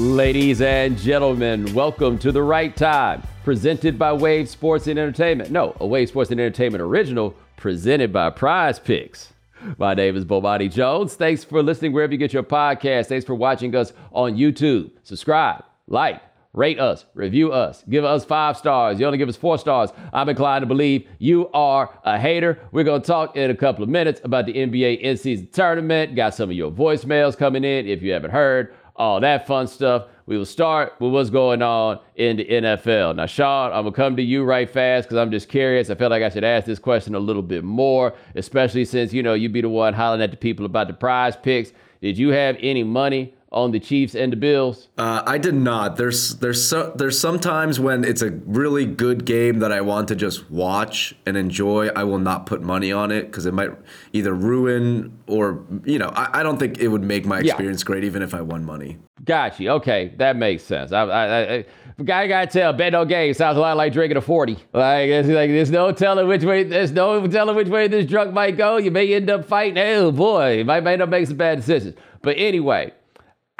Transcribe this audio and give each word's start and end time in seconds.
Ladies 0.00 0.62
and 0.62 0.96
gentlemen, 0.96 1.74
welcome 1.74 2.18
to 2.20 2.32
the 2.32 2.42
right 2.42 2.74
time. 2.74 3.22
Presented 3.44 3.98
by 3.98 4.14
Wave 4.14 4.48
Sports 4.48 4.86
and 4.86 4.98
Entertainment. 4.98 5.50
No, 5.50 5.76
a 5.78 5.86
Wave 5.86 6.08
Sports 6.08 6.30
and 6.30 6.40
Entertainment 6.40 6.80
original 6.80 7.34
presented 7.58 8.10
by 8.10 8.30
Prize 8.30 8.78
Picks. 8.78 9.34
My 9.76 9.92
name 9.92 10.16
is 10.16 10.24
Bomani 10.24 10.72
Jones. 10.72 11.16
Thanks 11.16 11.44
for 11.44 11.62
listening 11.62 11.92
wherever 11.92 12.12
you 12.12 12.18
get 12.18 12.32
your 12.32 12.42
podcast. 12.42 13.08
Thanks 13.08 13.26
for 13.26 13.34
watching 13.34 13.76
us 13.76 13.92
on 14.10 14.38
YouTube. 14.38 14.90
Subscribe, 15.02 15.64
like, 15.86 16.22
rate 16.54 16.80
us, 16.80 17.04
review 17.12 17.52
us, 17.52 17.84
give 17.90 18.02
us 18.02 18.24
five 18.24 18.56
stars. 18.56 18.98
You 18.98 19.04
only 19.04 19.18
give 19.18 19.28
us 19.28 19.36
four 19.36 19.58
stars. 19.58 19.90
I'm 20.14 20.30
inclined 20.30 20.62
to 20.62 20.66
believe 20.66 21.06
you 21.18 21.50
are 21.50 21.90
a 22.04 22.18
hater. 22.18 22.58
We're 22.72 22.84
going 22.84 23.02
to 23.02 23.06
talk 23.06 23.36
in 23.36 23.50
a 23.50 23.54
couple 23.54 23.82
of 23.82 23.90
minutes 23.90 24.22
about 24.24 24.46
the 24.46 24.54
NBA 24.54 25.00
in 25.00 25.18
season 25.18 25.48
tournament. 25.52 26.16
Got 26.16 26.34
some 26.34 26.48
of 26.48 26.56
your 26.56 26.70
voicemails 26.70 27.36
coming 27.36 27.64
in 27.64 27.86
if 27.86 28.00
you 28.00 28.12
haven't 28.12 28.30
heard 28.30 28.74
all 29.00 29.18
that 29.18 29.46
fun 29.46 29.66
stuff. 29.66 30.08
We 30.26 30.36
will 30.36 30.44
start 30.44 30.92
with 31.00 31.10
what's 31.10 31.30
going 31.30 31.62
on 31.62 32.00
in 32.16 32.36
the 32.36 32.44
NFL. 32.44 33.16
Now, 33.16 33.24
Sean, 33.24 33.72
I'm 33.72 33.84
gonna 33.84 33.92
come 33.92 34.14
to 34.16 34.22
you 34.22 34.44
right 34.44 34.68
fast 34.68 35.08
because 35.08 35.16
I'm 35.16 35.30
just 35.30 35.48
curious. 35.48 35.88
I 35.88 35.94
feel 35.94 36.10
like 36.10 36.22
I 36.22 36.28
should 36.28 36.44
ask 36.44 36.66
this 36.66 36.78
question 36.78 37.14
a 37.14 37.18
little 37.18 37.42
bit 37.42 37.64
more, 37.64 38.14
especially 38.34 38.84
since 38.84 39.12
you 39.14 39.22
know 39.22 39.32
you 39.32 39.48
be 39.48 39.62
the 39.62 39.70
one 39.70 39.94
hollering 39.94 40.20
at 40.20 40.30
the 40.30 40.36
people 40.36 40.66
about 40.66 40.86
the 40.86 40.92
prize 40.92 41.34
picks. 41.34 41.72
Did 42.02 42.18
you 42.18 42.28
have 42.28 42.58
any 42.60 42.84
money 42.84 43.34
on 43.52 43.72
the 43.72 43.80
Chiefs 43.80 44.14
and 44.14 44.32
the 44.32 44.36
Bills? 44.36 44.88
Uh, 44.96 45.22
I 45.26 45.38
did 45.38 45.54
not. 45.54 45.96
There's 45.96 46.36
there's 46.36 46.66
so, 46.66 46.92
there's 46.94 47.18
sometimes 47.18 47.80
when 47.80 48.04
it's 48.04 48.22
a 48.22 48.30
really 48.30 48.86
good 48.86 49.24
game 49.24 49.58
that 49.60 49.72
I 49.72 49.80
want 49.80 50.08
to 50.08 50.16
just 50.16 50.50
watch 50.50 51.14
and 51.26 51.36
enjoy. 51.36 51.88
I 51.88 52.04
will 52.04 52.18
not 52.18 52.46
put 52.46 52.62
money 52.62 52.92
on 52.92 53.10
it 53.10 53.22
because 53.22 53.46
it 53.46 53.54
might 53.54 53.70
either 54.12 54.32
ruin 54.32 55.18
or 55.26 55.64
you 55.84 55.98
know 55.98 56.10
I, 56.14 56.40
I 56.40 56.42
don't 56.42 56.58
think 56.58 56.78
it 56.78 56.88
would 56.88 57.02
make 57.02 57.26
my 57.26 57.40
experience 57.40 57.82
yeah. 57.82 57.86
great 57.86 58.04
even 58.04 58.22
if 58.22 58.34
I 58.34 58.40
won 58.40 58.64
money. 58.64 58.98
Got 59.24 59.60
you. 59.60 59.70
Okay, 59.70 60.14
that 60.16 60.36
makes 60.36 60.62
sense. 60.62 60.92
I, 60.92 61.02
I, 61.02 61.54
I, 61.54 61.64
guy 62.04 62.26
gotta 62.26 62.46
tell 62.46 62.72
bet 62.72 62.92
no 62.92 63.04
game 63.04 63.34
sounds 63.34 63.58
a 63.58 63.60
lot 63.60 63.76
like 63.76 63.92
drinking 63.92 64.16
a 64.16 64.20
forty. 64.20 64.56
Like 64.72 65.08
it's 65.08 65.28
like 65.28 65.50
there's 65.50 65.70
no 65.70 65.92
telling 65.92 66.26
which 66.28 66.44
way 66.44 66.62
there's 66.64 66.92
no 66.92 67.26
telling 67.26 67.56
which 67.56 67.68
way 67.68 67.88
this 67.88 68.06
drunk 68.06 68.32
might 68.32 68.56
go. 68.56 68.76
You 68.76 68.90
may 68.90 69.12
end 69.12 69.28
up 69.28 69.44
fighting. 69.44 69.78
Oh 69.78 70.12
boy, 70.12 70.58
you 70.58 70.64
might 70.64 70.86
end 70.86 71.02
up 71.02 71.08
making 71.08 71.26
some 71.26 71.36
bad 71.36 71.58
decisions. 71.58 71.96
But 72.22 72.36
anyway, 72.38 72.92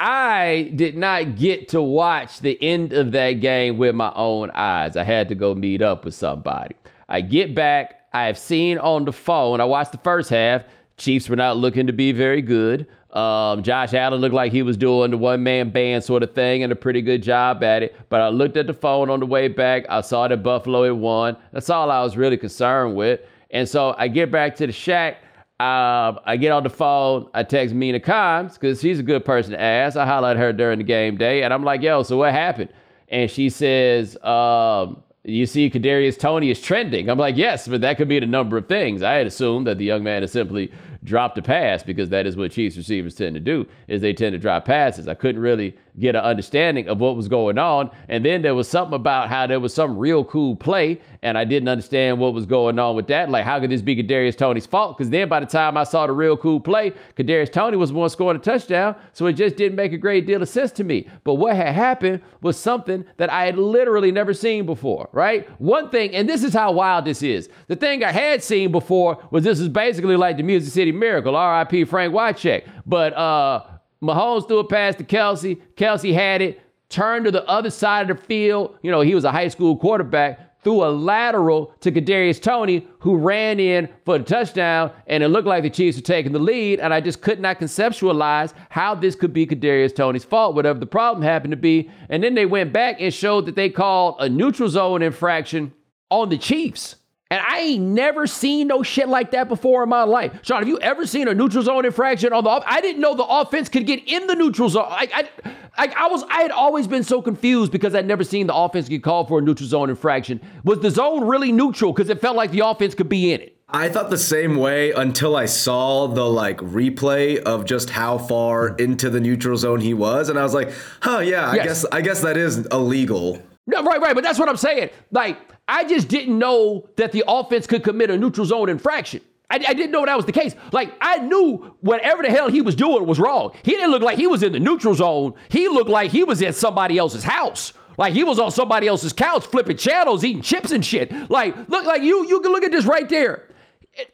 I 0.03 0.71
did 0.75 0.97
not 0.97 1.35
get 1.35 1.69
to 1.69 1.81
watch 1.81 2.39
the 2.39 2.57
end 2.59 2.91
of 2.91 3.11
that 3.11 3.33
game 3.33 3.77
with 3.77 3.93
my 3.93 4.11
own 4.15 4.49
eyes. 4.49 4.97
I 4.97 5.03
had 5.03 5.29
to 5.29 5.35
go 5.35 5.53
meet 5.53 5.83
up 5.83 6.05
with 6.05 6.15
somebody. 6.15 6.75
I 7.07 7.21
get 7.21 7.53
back. 7.53 8.07
I 8.11 8.23
have 8.25 8.39
seen 8.39 8.79
on 8.79 9.05
the 9.05 9.11
phone. 9.13 9.61
I 9.61 9.65
watched 9.65 9.91
the 9.91 9.99
first 9.99 10.31
half. 10.31 10.63
Chiefs 10.97 11.29
were 11.29 11.35
not 11.35 11.57
looking 11.57 11.85
to 11.85 11.93
be 11.93 12.13
very 12.13 12.41
good. 12.41 12.87
Um, 13.11 13.61
Josh 13.61 13.93
Allen 13.93 14.19
looked 14.21 14.33
like 14.33 14.51
he 14.51 14.63
was 14.63 14.75
doing 14.75 15.11
the 15.11 15.19
one 15.19 15.43
man 15.43 15.69
band 15.69 16.03
sort 16.03 16.23
of 16.23 16.33
thing 16.33 16.63
and 16.63 16.71
a 16.71 16.75
pretty 16.75 17.03
good 17.03 17.21
job 17.21 17.63
at 17.63 17.83
it. 17.83 17.95
But 18.09 18.21
I 18.21 18.29
looked 18.29 18.57
at 18.57 18.65
the 18.65 18.73
phone 18.73 19.11
on 19.11 19.19
the 19.19 19.27
way 19.27 19.49
back. 19.49 19.85
I 19.87 20.01
saw 20.01 20.27
that 20.27 20.41
Buffalo 20.41 20.83
had 20.83 20.93
won. 20.93 21.37
That's 21.51 21.69
all 21.69 21.91
I 21.91 22.01
was 22.01 22.17
really 22.17 22.37
concerned 22.37 22.95
with. 22.95 23.19
And 23.51 23.69
so 23.69 23.93
I 23.99 24.07
get 24.07 24.31
back 24.31 24.55
to 24.55 24.65
the 24.65 24.73
shack. 24.73 25.17
Uh, 25.61 26.19
I 26.25 26.37
get 26.37 26.51
on 26.51 26.63
the 26.63 26.71
phone. 26.71 27.29
I 27.35 27.43
text 27.43 27.75
Mina 27.75 27.99
Kimes 27.99 28.53
because 28.55 28.81
she's 28.81 28.97
a 28.97 29.03
good 29.03 29.23
person 29.23 29.51
to 29.51 29.61
ask. 29.61 29.95
I 29.95 30.31
at 30.31 30.37
her 30.37 30.51
during 30.51 30.79
the 30.79 30.83
game 30.83 31.17
day, 31.17 31.43
and 31.43 31.53
I'm 31.53 31.63
like, 31.63 31.83
"Yo, 31.83 32.01
so 32.01 32.17
what 32.17 32.31
happened?" 32.31 32.69
And 33.09 33.29
she 33.29 33.47
says, 33.49 34.17
um, 34.23 35.03
"You 35.23 35.45
see, 35.45 35.69
Kadarius 35.69 36.17
Toney 36.17 36.49
is 36.49 36.59
trending." 36.59 37.11
I'm 37.11 37.19
like, 37.19 37.37
"Yes, 37.37 37.67
but 37.67 37.81
that 37.81 37.97
could 37.97 38.07
mean 38.07 38.23
a 38.23 38.27
number 38.27 38.57
of 38.57 38.67
things." 38.67 39.03
I 39.03 39.13
had 39.13 39.27
assumed 39.27 39.67
that 39.67 39.77
the 39.77 39.85
young 39.85 40.01
man 40.03 40.23
is 40.23 40.31
simply 40.31 40.71
dropped 41.03 41.37
a 41.37 41.43
pass 41.43 41.83
because 41.83 42.09
that 42.09 42.25
is 42.25 42.35
what 42.35 42.51
Chiefs 42.51 42.75
receivers 42.75 43.13
tend 43.13 43.35
to 43.35 43.39
do 43.39 43.67
is 43.87 44.01
they 44.01 44.13
tend 44.13 44.33
to 44.33 44.39
drop 44.39 44.65
passes. 44.65 45.07
I 45.07 45.13
couldn't 45.13 45.41
really 45.41 45.75
get 45.99 46.15
an 46.15 46.23
understanding 46.23 46.87
of 46.87 46.99
what 46.99 47.15
was 47.15 47.27
going 47.27 47.57
on. 47.57 47.91
And 48.07 48.25
then 48.25 48.41
there 48.41 48.55
was 48.55 48.67
something 48.67 48.95
about 48.95 49.29
how 49.29 49.47
there 49.47 49.59
was 49.59 49.73
some 49.73 49.97
real 49.97 50.23
cool 50.23 50.55
play, 50.55 51.01
and 51.21 51.37
I 51.37 51.45
didn't 51.45 51.69
understand 51.69 52.19
what 52.19 52.33
was 52.33 52.45
going 52.45 52.79
on 52.79 52.95
with 52.95 53.07
that. 53.07 53.29
Like, 53.29 53.45
how 53.45 53.59
could 53.59 53.71
this 53.71 53.81
be 53.81 53.95
Kadarius 53.95 54.37
Toney's 54.37 54.65
fault? 54.65 54.97
Because 54.97 55.09
then 55.09 55.29
by 55.29 55.39
the 55.39 55.45
time 55.45 55.77
I 55.77 55.83
saw 55.83 56.07
the 56.07 56.13
real 56.13 56.37
cool 56.37 56.59
play, 56.59 56.93
Kadarius 57.15 57.51
Toney 57.51 57.77
was 57.77 57.91
one 57.91 58.09
scoring 58.09 58.37
a 58.37 58.43
touchdown, 58.43 58.95
so 59.13 59.25
it 59.25 59.33
just 59.33 59.55
didn't 59.55 59.75
make 59.75 59.93
a 59.93 59.97
great 59.97 60.25
deal 60.25 60.41
of 60.41 60.49
sense 60.49 60.71
to 60.73 60.83
me. 60.83 61.07
But 61.23 61.35
what 61.35 61.55
had 61.55 61.73
happened 61.75 62.21
was 62.41 62.57
something 62.57 63.05
that 63.17 63.29
I 63.29 63.45
had 63.45 63.57
literally 63.57 64.11
never 64.11 64.33
seen 64.33 64.65
before, 64.65 65.09
right? 65.11 65.47
One 65.59 65.89
thing, 65.89 66.15
and 66.15 66.27
this 66.27 66.43
is 66.43 66.53
how 66.53 66.71
wild 66.71 67.05
this 67.05 67.21
is. 67.21 67.49
The 67.67 67.75
thing 67.75 68.03
I 68.03 68.11
had 68.11 68.43
seen 68.43 68.71
before 68.71 69.21
was 69.31 69.43
this 69.43 69.59
is 69.59 69.69
basically 69.69 70.15
like 70.15 70.37
the 70.37 70.43
Music 70.43 70.73
City 70.73 70.91
Miracle, 70.91 71.35
R.I.P. 71.35 71.85
Frank 71.85 72.13
Wycheck. 72.13 72.67
But 72.85 73.13
uh 73.13 73.63
Mahomes 74.03 74.47
threw 74.47 74.59
a 74.59 74.63
pass 74.67 74.95
to 74.95 75.03
Kelce. 75.03 75.61
Kelce 75.75 76.13
had 76.13 76.41
it, 76.41 76.61
turned 76.89 77.25
to 77.25 77.31
the 77.31 77.47
other 77.47 77.69
side 77.69 78.09
of 78.09 78.17
the 78.17 78.23
field. 78.23 78.77
You 78.81 78.91
know, 78.91 79.01
he 79.01 79.15
was 79.15 79.23
a 79.23 79.31
high 79.31 79.47
school 79.47 79.77
quarterback, 79.77 80.61
threw 80.63 80.83
a 80.83 80.89
lateral 80.89 81.73
to 81.81 81.91
Kadarius 81.91 82.41
Toney, 82.41 82.87
who 82.99 83.15
ran 83.15 83.59
in 83.59 83.89
for 84.05 84.17
the 84.17 84.23
touchdown, 84.23 84.91
and 85.07 85.23
it 85.23 85.29
looked 85.29 85.47
like 85.47 85.63
the 85.63 85.69
Chiefs 85.69 85.97
were 85.97 86.03
taking 86.03 86.31
the 86.31 86.39
lead. 86.39 86.79
And 86.79 86.93
I 86.93 86.99
just 87.01 87.21
could 87.21 87.39
not 87.39 87.59
conceptualize 87.59 88.53
how 88.69 88.95
this 88.95 89.15
could 89.15 89.33
be 89.33 89.45
Kadarius 89.45 89.95
Toney's 89.95 90.25
fault, 90.25 90.55
whatever 90.55 90.79
the 90.79 90.85
problem 90.85 91.23
happened 91.23 91.51
to 91.51 91.57
be. 91.57 91.89
And 92.09 92.23
then 92.23 92.35
they 92.35 92.45
went 92.45 92.73
back 92.73 92.97
and 92.99 93.13
showed 93.13 93.45
that 93.45 93.55
they 93.55 93.69
called 93.69 94.15
a 94.19 94.27
neutral 94.27 94.69
zone 94.69 95.01
infraction 95.01 95.73
on 96.09 96.29
the 96.29 96.37
Chiefs. 96.37 96.95
And 97.31 97.41
I 97.47 97.59
ain't 97.59 97.83
never 97.83 98.27
seen 98.27 98.67
no 98.67 98.83
shit 98.83 99.07
like 99.07 99.31
that 99.31 99.47
before 99.47 99.83
in 99.83 99.89
my 99.89 100.03
life. 100.03 100.37
Sean, 100.41 100.59
have 100.59 100.67
you 100.67 100.77
ever 100.79 101.07
seen 101.07 101.29
a 101.29 101.33
neutral 101.33 101.63
zone 101.63 101.85
infraction 101.85 102.33
on 102.33 102.43
the 102.43 102.49
off? 102.49 102.63
I 102.67 102.81
didn't 102.81 103.01
know 103.01 103.15
the 103.15 103.23
offense 103.23 103.69
could 103.69 103.87
get 103.87 104.05
in 104.05 104.27
the 104.27 104.35
neutral 104.35 104.67
zone. 104.67 104.87
I, 104.89 105.07
I, 105.13 105.51
I, 105.77 105.93
I, 105.95 106.07
was, 106.09 106.25
I 106.29 106.41
had 106.41 106.51
always 106.51 106.87
been 106.87 107.05
so 107.05 107.21
confused 107.21 107.71
because 107.71 107.95
I'd 107.95 108.05
never 108.05 108.25
seen 108.25 108.47
the 108.47 108.53
offense 108.53 108.89
get 108.89 109.01
called 109.01 109.29
for 109.29 109.39
a 109.39 109.41
neutral 109.41 109.69
zone 109.69 109.89
infraction. 109.89 110.41
Was 110.65 110.81
the 110.81 110.91
zone 110.91 111.23
really 111.23 111.53
neutral? 111.53 111.93
Because 111.93 112.09
it 112.09 112.19
felt 112.19 112.35
like 112.35 112.51
the 112.51 112.67
offense 112.67 112.95
could 112.95 113.07
be 113.07 113.31
in 113.31 113.39
it. 113.39 113.57
I 113.69 113.87
thought 113.87 114.09
the 114.09 114.17
same 114.17 114.57
way 114.57 114.91
until 114.91 115.37
I 115.37 115.45
saw 115.45 116.07
the 116.07 116.25
like 116.25 116.57
replay 116.57 117.37
of 117.37 117.63
just 117.63 117.91
how 117.91 118.17
far 118.17 118.75
into 118.75 119.09
the 119.09 119.21
neutral 119.21 119.55
zone 119.55 119.79
he 119.79 119.93
was, 119.93 120.27
and 120.27 120.37
I 120.37 120.43
was 120.43 120.53
like, 120.53 120.73
"Huh, 121.01 121.19
yeah, 121.19 121.49
I 121.49 121.55
yes. 121.55 121.65
guess 121.65 121.85
I 121.93 122.01
guess 122.01 122.21
that 122.23 122.35
is 122.35 122.67
illegal." 122.67 123.41
No, 123.71 123.83
right, 123.83 124.01
right, 124.01 124.13
but 124.13 124.23
that's 124.23 124.37
what 124.37 124.49
I'm 124.49 124.57
saying. 124.57 124.89
Like 125.11 125.37
I 125.67 125.85
just 125.85 126.09
didn't 126.09 126.37
know 126.37 126.89
that 126.97 127.11
the 127.11 127.23
offense 127.27 127.65
could 127.65 127.83
commit 127.83 128.09
a 128.09 128.17
neutral 128.17 128.45
zone 128.45 128.69
infraction. 128.69 129.21
I, 129.49 129.55
I, 129.55 129.73
didn't 129.73 129.91
know 129.91 130.05
that 130.05 130.15
was 130.15 130.25
the 130.25 130.31
case. 130.31 130.55
Like, 130.71 130.93
I 131.01 131.17
knew 131.17 131.75
whatever 131.81 132.23
the 132.23 132.29
hell 132.29 132.49
he 132.49 132.61
was 132.61 132.73
doing 132.73 133.05
was 133.05 133.19
wrong. 133.19 133.51
He 133.63 133.71
didn't 133.71 133.91
look 133.91 134.01
like 134.01 134.17
he 134.17 134.25
was 134.25 134.43
in 134.43 134.53
the 134.53 134.61
neutral 134.61 134.93
zone. 134.95 135.33
He 135.49 135.67
looked 135.67 135.89
like 135.89 136.09
he 136.09 136.23
was 136.23 136.41
at 136.41 136.55
somebody 136.55 136.97
else's 136.97 137.25
house. 137.25 137.73
Like 137.97 138.13
he 138.13 138.23
was 138.23 138.39
on 138.39 138.51
somebody 138.51 138.87
else's 138.87 139.11
couch 139.11 139.45
flipping 139.45 139.75
channels, 139.75 140.23
eating 140.23 140.41
chips 140.41 140.71
and 140.71 140.85
shit. 140.85 141.11
Like, 141.29 141.55
look 141.69 141.85
like 141.85 142.01
you, 142.01 142.25
you 142.27 142.39
can 142.39 142.51
look 142.51 142.63
at 142.63 142.71
this 142.71 142.85
right 142.85 143.07
there. 143.09 143.49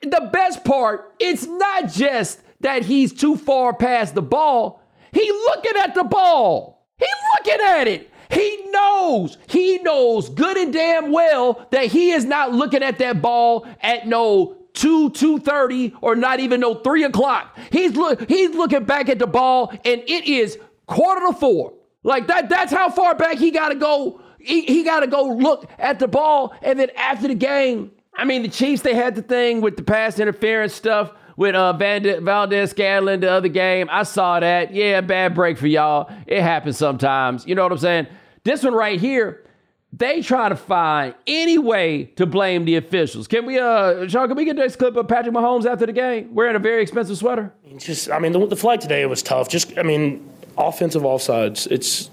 The 0.01 0.29
best 0.33 0.65
part, 0.65 1.13
it's 1.19 1.45
not 1.45 1.87
just 1.91 2.41
that 2.61 2.83
he's 2.83 3.13
too 3.13 3.35
far 3.35 3.73
past 3.73 4.15
the 4.15 4.23
ball. 4.23 4.81
He 5.11 5.31
looking 5.31 5.77
at 5.79 5.93
the 5.93 6.03
ball. 6.03 6.87
He 6.97 7.05
looking 7.37 7.65
at 7.65 7.87
it. 7.87 8.11
He 8.29 8.65
knows, 8.71 9.37
he 9.47 9.77
knows 9.79 10.29
good 10.29 10.57
and 10.57 10.73
damn 10.73 11.11
well 11.11 11.65
that 11.71 11.85
he 11.85 12.11
is 12.11 12.25
not 12.25 12.51
looking 12.51 12.83
at 12.83 12.99
that 12.99 13.21
ball 13.21 13.65
at 13.81 14.07
no 14.07 14.57
2 14.73 15.09
2.30 15.11 15.93
or 16.01 16.15
not 16.15 16.39
even 16.39 16.59
no 16.59 16.75
3 16.75 17.03
o'clock 17.05 17.57
he's 17.71 17.95
look 17.95 18.29
he's 18.29 18.51
looking 18.51 18.83
back 18.83 19.09
at 19.09 19.17
the 19.17 19.25
ball 19.25 19.71
and 19.83 20.03
it 20.05 20.25
is 20.25 20.59
quarter 20.85 21.25
to 21.25 21.33
four 21.33 21.73
like 22.03 22.27
that 22.27 22.47
that's 22.47 22.71
how 22.71 22.87
far 22.87 23.15
back 23.15 23.37
he 23.37 23.49
got 23.49 23.69
to 23.69 23.75
go 23.75 24.21
he, 24.39 24.61
he 24.61 24.83
got 24.83 24.99
to 24.99 25.07
go 25.07 25.23
look 25.29 25.67
at 25.79 25.97
the 25.97 26.07
ball 26.07 26.53
and 26.61 26.79
then 26.79 26.91
after 26.95 27.27
the 27.27 27.33
game 27.33 27.89
i 28.15 28.23
mean 28.23 28.43
the 28.43 28.49
chiefs 28.49 28.83
they 28.83 28.93
had 28.93 29.15
the 29.15 29.23
thing 29.23 29.61
with 29.61 29.77
the 29.77 29.83
pass 29.83 30.19
interference 30.19 30.75
stuff 30.75 31.11
with 31.37 31.53
uh, 31.55 31.71
Valdes-Scantling 31.73 33.19
the 33.19 33.31
other 33.31 33.47
game. 33.47 33.87
I 33.91 34.03
saw 34.03 34.39
that. 34.39 34.73
Yeah, 34.73 35.01
bad 35.01 35.35
break 35.35 35.59
for 35.59 35.67
y'all. 35.67 36.11
It 36.25 36.41
happens 36.41 36.77
sometimes. 36.77 37.45
You 37.45 37.53
know 37.53 37.61
what 37.61 37.71
I'm 37.71 37.77
saying? 37.77 38.07
This 38.47 38.63
one 38.63 38.73
right 38.73 38.97
here, 38.97 39.43
they 39.91 40.21
try 40.21 40.47
to 40.47 40.55
find 40.55 41.15
any 41.27 41.57
way 41.57 42.05
to 42.15 42.25
blame 42.25 42.63
the 42.63 42.77
officials. 42.77 43.27
Can 43.27 43.45
we, 43.45 43.59
uh, 43.59 44.07
Sean, 44.07 44.29
can 44.29 44.37
we 44.37 44.45
get 44.45 44.55
this 44.55 44.77
clip 44.77 44.95
of 44.95 45.09
Patrick 45.09 45.35
Mahomes 45.35 45.65
after 45.65 45.85
the 45.85 45.91
game 45.91 46.33
wearing 46.33 46.55
a 46.55 46.59
very 46.59 46.81
expensive 46.81 47.17
sweater? 47.17 47.51
Just, 47.77 48.09
I 48.09 48.19
mean, 48.19 48.31
the, 48.31 48.47
the 48.47 48.55
flag 48.55 48.79
today 48.79 49.05
was 49.05 49.21
tough. 49.21 49.49
Just, 49.49 49.77
I 49.77 49.83
mean, 49.83 50.29
offensive 50.57 51.01
offsides. 51.01 51.67
It's 51.69 52.09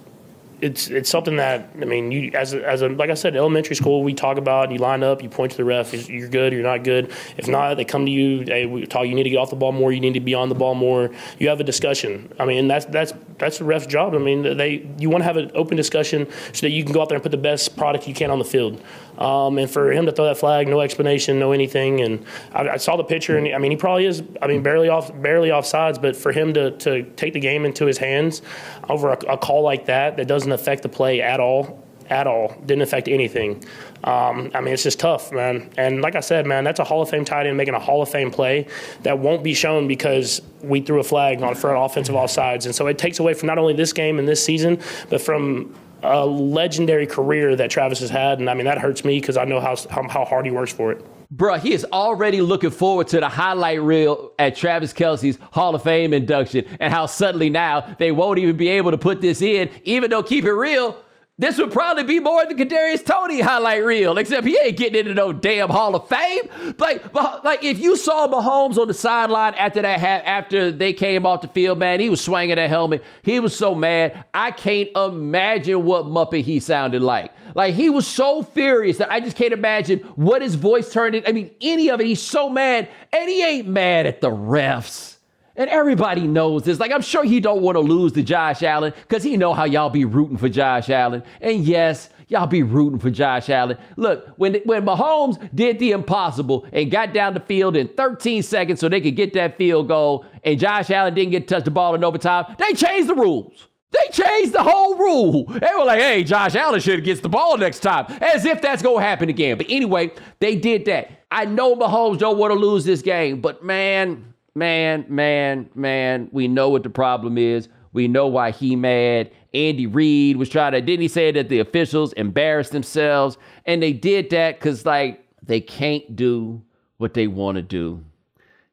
it's 0.60 0.88
it's 0.88 1.10
something 1.10 1.36
that 1.36 1.70
I 1.80 1.84
mean, 1.84 2.10
you 2.10 2.30
as 2.34 2.54
a, 2.54 2.66
as 2.66 2.82
a 2.82 2.88
like 2.88 3.10
I 3.10 3.14
said, 3.14 3.36
elementary 3.36 3.76
school, 3.76 4.02
we 4.02 4.14
talk 4.14 4.38
about. 4.38 4.70
You 4.70 4.78
line 4.78 5.02
up, 5.02 5.22
you 5.22 5.28
point 5.28 5.52
to 5.52 5.56
the 5.56 5.64
ref. 5.64 6.08
You're 6.08 6.28
good, 6.28 6.52
you're 6.52 6.62
not 6.62 6.84
good. 6.84 7.12
If 7.36 7.48
not, 7.48 7.74
they 7.74 7.84
come 7.84 8.06
to 8.06 8.12
you. 8.12 8.44
Hey, 8.44 8.66
we 8.66 8.86
talk. 8.86 9.06
You 9.06 9.14
need 9.14 9.24
to 9.24 9.30
get 9.30 9.38
off 9.38 9.50
the 9.50 9.56
ball 9.56 9.72
more. 9.72 9.92
You 9.92 10.00
need 10.00 10.14
to 10.14 10.20
be 10.20 10.34
on 10.34 10.48
the 10.48 10.54
ball 10.54 10.74
more. 10.74 11.10
You 11.38 11.48
have 11.48 11.60
a 11.60 11.64
discussion. 11.64 12.32
I 12.38 12.44
mean, 12.44 12.68
that's 12.68 12.86
that's 12.86 13.12
that's 13.38 13.58
the 13.58 13.64
ref's 13.64 13.86
job. 13.86 14.14
I 14.14 14.18
mean, 14.18 14.56
they 14.56 14.86
you 14.98 15.10
want 15.10 15.22
to 15.22 15.26
have 15.26 15.36
an 15.36 15.50
open 15.54 15.76
discussion 15.76 16.28
so 16.52 16.66
that 16.66 16.70
you 16.70 16.84
can 16.84 16.92
go 16.92 17.02
out 17.02 17.08
there 17.08 17.16
and 17.16 17.22
put 17.22 17.32
the 17.32 17.38
best 17.38 17.76
product 17.76 18.08
you 18.08 18.14
can 18.14 18.30
on 18.30 18.38
the 18.38 18.44
field. 18.44 18.82
Um, 19.18 19.58
and 19.58 19.70
for 19.70 19.92
him 19.92 20.06
to 20.06 20.12
throw 20.12 20.24
that 20.24 20.38
flag, 20.38 20.66
no 20.66 20.80
explanation, 20.80 21.38
no 21.38 21.52
anything. 21.52 22.00
And 22.00 22.24
I, 22.52 22.70
I, 22.70 22.76
saw 22.78 22.96
the 22.96 23.04
picture, 23.04 23.36
and 23.38 23.54
I 23.54 23.58
mean, 23.58 23.70
he 23.70 23.76
probably 23.76 24.06
is. 24.06 24.22
I 24.42 24.48
mean, 24.48 24.62
barely 24.62 24.88
off, 24.88 25.10
barely 25.22 25.52
off 25.52 25.66
sides. 25.66 25.98
But 25.98 26.16
for 26.16 26.32
him 26.32 26.52
to 26.54 26.72
to 26.78 27.04
take 27.16 27.32
the 27.32 27.40
game 27.40 27.64
into 27.64 27.86
his 27.86 27.98
hands 27.98 28.42
over 28.88 29.10
a, 29.10 29.18
a 29.34 29.38
call 29.38 29.62
like 29.62 29.86
that, 29.86 30.16
that 30.16 30.26
doesn't 30.26 30.43
affect 30.52 30.82
the 30.82 30.88
play 30.88 31.20
at 31.20 31.40
all, 31.40 31.84
at 32.10 32.26
all, 32.26 32.54
didn't 32.66 32.82
affect 32.82 33.08
anything. 33.08 33.64
Um, 34.04 34.50
I 34.54 34.60
mean, 34.60 34.74
it's 34.74 34.82
just 34.82 35.00
tough, 35.00 35.32
man. 35.32 35.70
And 35.78 36.02
like 36.02 36.14
I 36.14 36.20
said, 36.20 36.46
man, 36.46 36.64
that's 36.64 36.80
a 36.80 36.84
Hall 36.84 37.02
of 37.02 37.08
Fame 37.08 37.24
tight 37.24 37.46
end 37.46 37.56
making 37.56 37.74
a 37.74 37.80
Hall 37.80 38.02
of 38.02 38.10
Fame 38.10 38.30
play 38.30 38.66
that 39.02 39.18
won't 39.18 39.42
be 39.42 39.54
shown 39.54 39.88
because 39.88 40.42
we 40.62 40.80
threw 40.80 41.00
a 41.00 41.04
flag 41.04 41.42
on 41.42 41.54
for 41.54 41.74
an 41.74 41.80
offensive 41.80 42.14
offsides. 42.14 42.66
And 42.66 42.74
so 42.74 42.86
it 42.86 42.98
takes 42.98 43.18
away 43.18 43.34
from 43.34 43.46
not 43.46 43.58
only 43.58 43.74
this 43.74 43.92
game 43.92 44.18
and 44.18 44.28
this 44.28 44.44
season, 44.44 44.80
but 45.08 45.20
from 45.20 45.74
a 46.02 46.26
legendary 46.26 47.06
career 47.06 47.56
that 47.56 47.70
Travis 47.70 48.00
has 48.00 48.10
had. 48.10 48.38
And 48.38 48.50
I 48.50 48.54
mean, 48.54 48.66
that 48.66 48.78
hurts 48.78 49.04
me 49.04 49.20
because 49.20 49.38
I 49.38 49.44
know 49.44 49.60
how, 49.60 49.74
how 49.90 50.24
hard 50.24 50.44
he 50.44 50.50
works 50.50 50.72
for 50.72 50.92
it. 50.92 51.04
Bruh, 51.34 51.58
he 51.58 51.72
is 51.72 51.84
already 51.92 52.40
looking 52.40 52.70
forward 52.70 53.08
to 53.08 53.18
the 53.18 53.28
highlight 53.28 53.80
reel 53.80 54.32
at 54.38 54.54
Travis 54.54 54.92
Kelce's 54.92 55.38
Hall 55.50 55.74
of 55.74 55.82
Fame 55.82 56.12
induction 56.12 56.64
and 56.78 56.92
how 56.92 57.06
suddenly 57.06 57.50
now 57.50 57.96
they 57.98 58.12
won't 58.12 58.38
even 58.38 58.56
be 58.56 58.68
able 58.68 58.92
to 58.92 58.98
put 58.98 59.20
this 59.20 59.42
in, 59.42 59.68
even 59.82 60.10
though 60.10 60.22
keep 60.22 60.44
it 60.44 60.52
real, 60.52 60.96
this 61.36 61.58
would 61.58 61.72
probably 61.72 62.04
be 62.04 62.20
more 62.20 62.46
than 62.46 62.56
Kadarius 62.56 63.04
Toney 63.04 63.40
highlight 63.40 63.84
reel, 63.84 64.16
except 64.18 64.46
he 64.46 64.56
ain't 64.62 64.76
getting 64.76 65.00
into 65.00 65.14
no 65.14 65.32
damn 65.32 65.68
Hall 65.68 65.96
of 65.96 66.08
Fame. 66.08 66.42
Like, 66.78 67.12
like 67.42 67.64
if 67.64 67.80
you 67.80 67.96
saw 67.96 68.28
Mahomes 68.28 68.78
on 68.78 68.86
the 68.86 68.94
sideline 68.94 69.54
after 69.54 69.82
that, 69.82 70.00
after 70.00 70.70
they 70.70 70.92
came 70.92 71.26
off 71.26 71.40
the 71.40 71.48
field, 71.48 71.80
man, 71.80 71.98
he 71.98 72.08
was 72.08 72.20
swinging 72.20 72.54
that 72.54 72.70
helmet. 72.70 73.02
He 73.22 73.40
was 73.40 73.56
so 73.56 73.74
mad. 73.74 74.24
I 74.32 74.52
can't 74.52 74.90
imagine 74.94 75.84
what 75.84 76.04
Muppet 76.04 76.44
he 76.44 76.60
sounded 76.60 77.02
like. 77.02 77.32
Like 77.56 77.74
he 77.74 77.90
was 77.90 78.06
so 78.06 78.44
furious 78.44 78.98
that 78.98 79.10
I 79.10 79.18
just 79.18 79.36
can't 79.36 79.52
imagine 79.52 80.00
what 80.14 80.40
his 80.40 80.54
voice 80.54 80.92
turned 80.92 81.16
in. 81.16 81.24
I 81.26 81.32
mean, 81.32 81.50
any 81.60 81.90
of 81.90 82.00
it. 82.00 82.06
He's 82.06 82.22
so 82.22 82.48
mad, 82.48 82.88
and 83.12 83.28
he 83.28 83.42
ain't 83.42 83.66
mad 83.66 84.06
at 84.06 84.20
the 84.20 84.30
refs. 84.30 85.13
And 85.56 85.70
everybody 85.70 86.26
knows 86.26 86.64
this. 86.64 86.80
Like, 86.80 86.90
I'm 86.90 87.02
sure 87.02 87.24
he 87.24 87.38
don't 87.38 87.62
want 87.62 87.76
to 87.76 87.80
lose 87.80 88.12
to 88.12 88.22
Josh 88.22 88.62
Allen 88.62 88.92
because 89.02 89.22
he 89.22 89.36
know 89.36 89.54
how 89.54 89.64
y'all 89.64 89.90
be 89.90 90.04
rooting 90.04 90.36
for 90.36 90.48
Josh 90.48 90.90
Allen. 90.90 91.22
And 91.40 91.64
yes, 91.64 92.10
y'all 92.28 92.48
be 92.48 92.64
rooting 92.64 92.98
for 92.98 93.10
Josh 93.10 93.48
Allen. 93.48 93.78
Look, 93.96 94.26
when, 94.36 94.56
when 94.64 94.84
Mahomes 94.84 95.48
did 95.54 95.78
the 95.78 95.92
impossible 95.92 96.66
and 96.72 96.90
got 96.90 97.12
down 97.12 97.34
the 97.34 97.40
field 97.40 97.76
in 97.76 97.88
13 97.88 98.42
seconds 98.42 98.80
so 98.80 98.88
they 98.88 99.00
could 99.00 99.14
get 99.14 99.32
that 99.34 99.56
field 99.56 99.88
goal 99.88 100.26
and 100.42 100.58
Josh 100.58 100.90
Allen 100.90 101.14
didn't 101.14 101.30
get 101.30 101.46
to 101.46 101.54
touch 101.54 101.64
the 101.64 101.70
ball 101.70 101.94
in 101.94 102.02
overtime, 102.02 102.56
they 102.58 102.72
changed 102.74 103.08
the 103.08 103.14
rules. 103.14 103.68
They 103.92 104.10
changed 104.10 104.52
the 104.52 104.62
whole 104.62 104.96
rule. 104.96 105.44
They 105.44 105.70
were 105.78 105.84
like, 105.84 106.00
hey, 106.00 106.24
Josh 106.24 106.56
Allen 106.56 106.80
should 106.80 107.04
get 107.04 107.22
the 107.22 107.28
ball 107.28 107.56
next 107.56 107.78
time, 107.78 108.06
as 108.20 108.44
if 108.44 108.60
that's 108.60 108.82
going 108.82 108.98
to 108.98 109.06
happen 109.06 109.28
again. 109.28 109.56
But 109.56 109.66
anyway, 109.68 110.10
they 110.40 110.56
did 110.56 110.86
that. 110.86 111.24
I 111.30 111.44
know 111.44 111.76
Mahomes 111.76 112.18
don't 112.18 112.36
want 112.36 112.52
to 112.52 112.58
lose 112.58 112.84
this 112.84 113.02
game, 113.02 113.40
but 113.40 113.64
man, 113.64 114.33
man, 114.54 115.06
man, 115.08 115.68
man, 115.74 116.28
we 116.32 116.48
know 116.48 116.68
what 116.68 116.82
the 116.82 116.90
problem 116.90 117.38
is. 117.38 117.68
We 117.92 118.08
know 118.08 118.26
why 118.26 118.50
he 118.50 118.76
mad. 118.76 119.30
Andy 119.52 119.86
Reid 119.86 120.36
was 120.36 120.48
trying 120.48 120.72
to, 120.72 120.80
didn't 120.80 121.02
he 121.02 121.08
say 121.08 121.30
that 121.32 121.48
the 121.48 121.60
officials 121.60 122.12
embarrassed 122.14 122.72
themselves? 122.72 123.38
And 123.66 123.82
they 123.82 123.92
did 123.92 124.30
that 124.30 124.58
because, 124.58 124.84
like, 124.84 125.24
they 125.42 125.60
can't 125.60 126.16
do 126.16 126.62
what 126.96 127.14
they 127.14 127.28
want 127.28 127.56
to 127.56 127.62
do. 127.62 128.04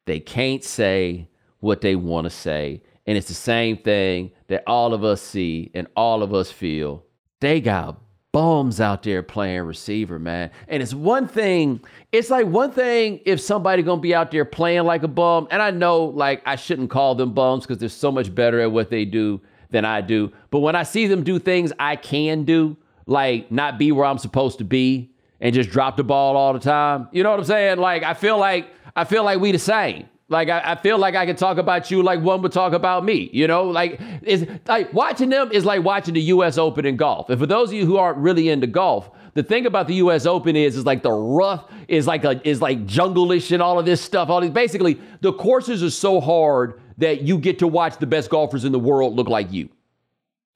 They 0.06 0.20
can't 0.20 0.64
say 0.64 1.30
what 1.60 1.82
they 1.82 1.96
want 1.96 2.26
to 2.26 2.32
say. 2.32 2.82
And 3.06 3.18
it's 3.18 3.28
the 3.28 3.34
same 3.34 3.78
thing 3.78 4.32
that 4.48 4.64
all 4.66 4.94
of 4.94 5.04
us 5.04 5.22
see 5.22 5.70
and 5.74 5.88
all 5.96 6.24
of 6.24 6.34
us 6.34 6.52
feel. 6.52 7.04
They 7.40 7.62
got 7.62 8.00
bums 8.32 8.80
out 8.80 9.04
there 9.04 9.22
playing 9.22 9.64
receiver, 9.64 10.18
man. 10.18 10.52
And 10.68 10.82
it's 10.82 10.94
one 10.94 11.28
thing, 11.28 11.82
it's 12.12 12.30
like 12.30 12.48
one 12.48 12.72
thing 12.72 13.20
if 13.26 13.42
somebody 13.42 13.84
gonna 13.84 14.02
be 14.02 14.16
out 14.16 14.32
there 14.32 14.46
playing 14.46 14.84
like 14.84 15.04
a 15.04 15.08
bum, 15.08 15.48
and 15.52 15.62
I 15.62 15.72
know 15.72 16.06
like 16.06 16.42
I 16.46 16.56
shouldn't 16.56 16.90
call 16.90 17.16
them 17.16 17.34
bums 17.34 17.64
because 17.64 17.78
they're 17.80 17.90
so 17.90 18.12
much 18.12 18.34
better 18.34 18.60
at 18.62 18.72
what 18.72 18.90
they 18.90 19.06
do 19.06 19.42
than 19.70 19.86
I 19.86 20.02
do. 20.02 20.32
But 20.50 20.60
when 20.60 20.76
I 20.76 20.84
see 20.84 21.08
them 21.08 21.24
do 21.24 21.40
things 21.40 21.74
I 21.80 21.96
can 21.96 22.44
do, 22.44 22.78
like 23.06 23.52
not 23.52 23.78
be 23.78 23.92
where 23.92 24.06
I'm 24.06 24.18
supposed 24.18 24.60
to 24.60 24.64
be 24.64 25.12
and 25.42 25.54
just 25.54 25.70
drop 25.70 25.98
the 25.98 26.04
ball 26.04 26.38
all 26.38 26.54
the 26.54 26.60
time, 26.60 27.10
you 27.12 27.24
know 27.24 27.32
what 27.32 27.40
I'm 27.40 27.46
saying? 27.46 27.80
Like 27.80 28.04
I 28.04 28.14
feel 28.14 28.38
like 28.38 28.70
I 28.96 29.04
feel 29.04 29.24
like 29.24 29.40
we 29.40 29.52
the 29.52 29.60
same. 29.60 30.08
Like 30.32 30.48
I, 30.48 30.62
I, 30.64 30.76
feel 30.76 30.98
like 30.98 31.14
I 31.14 31.26
can 31.26 31.36
talk 31.36 31.58
about 31.58 31.92
you 31.92 32.02
like 32.02 32.22
one 32.22 32.42
would 32.42 32.54
talk 32.54 32.72
about 32.72 33.04
me. 33.04 33.30
You 33.34 33.48
know, 33.48 33.66
like 33.66 34.00
is 34.24 34.48
like 34.66 34.94
watching 34.94 35.30
them 35.30 35.52
is 35.52 35.66
like 35.66 35.84
watching 35.84 36.14
the 36.14 36.22
U.S. 36.22 36.58
Open 36.58 36.86
in 36.86 36.96
golf. 36.96 37.30
And 37.30 37.38
for 37.38 37.46
those 37.46 37.68
of 37.68 37.74
you 37.74 37.86
who 37.86 37.98
aren't 37.98 38.18
really 38.18 38.48
into 38.48 38.66
golf, 38.66 39.12
the 39.34 39.44
thing 39.44 39.66
about 39.66 39.90
the 39.90 39.96
U.S. 39.96 40.26
Open 40.26 40.56
is 40.56 40.78
is 40.78 40.86
like 40.86 41.04
the 41.04 41.12
rough 41.12 41.70
is 41.90 42.08
like 42.08 42.24
a 42.24 42.40
is 42.48 42.62
like 42.62 42.86
jungle-ish 42.86 43.52
and 43.52 43.62
all 43.62 43.78
of 43.78 43.86
this 43.86 44.00
stuff. 44.00 44.30
All 44.30 44.40
these 44.40 44.52
basically 44.52 45.02
the 45.20 45.34
courses 45.34 45.84
are 45.84 45.90
so 45.90 46.22
hard 46.22 46.80
that 47.00 47.24
you 47.24 47.38
get 47.38 47.60
to 47.60 47.68
watch 47.68 47.98
the 47.98 48.08
best 48.08 48.30
golfers 48.30 48.64
in 48.64 48.72
the 48.72 48.80
world 48.80 49.18
look 49.18 49.28
like 49.28 49.52
you. 49.52 49.68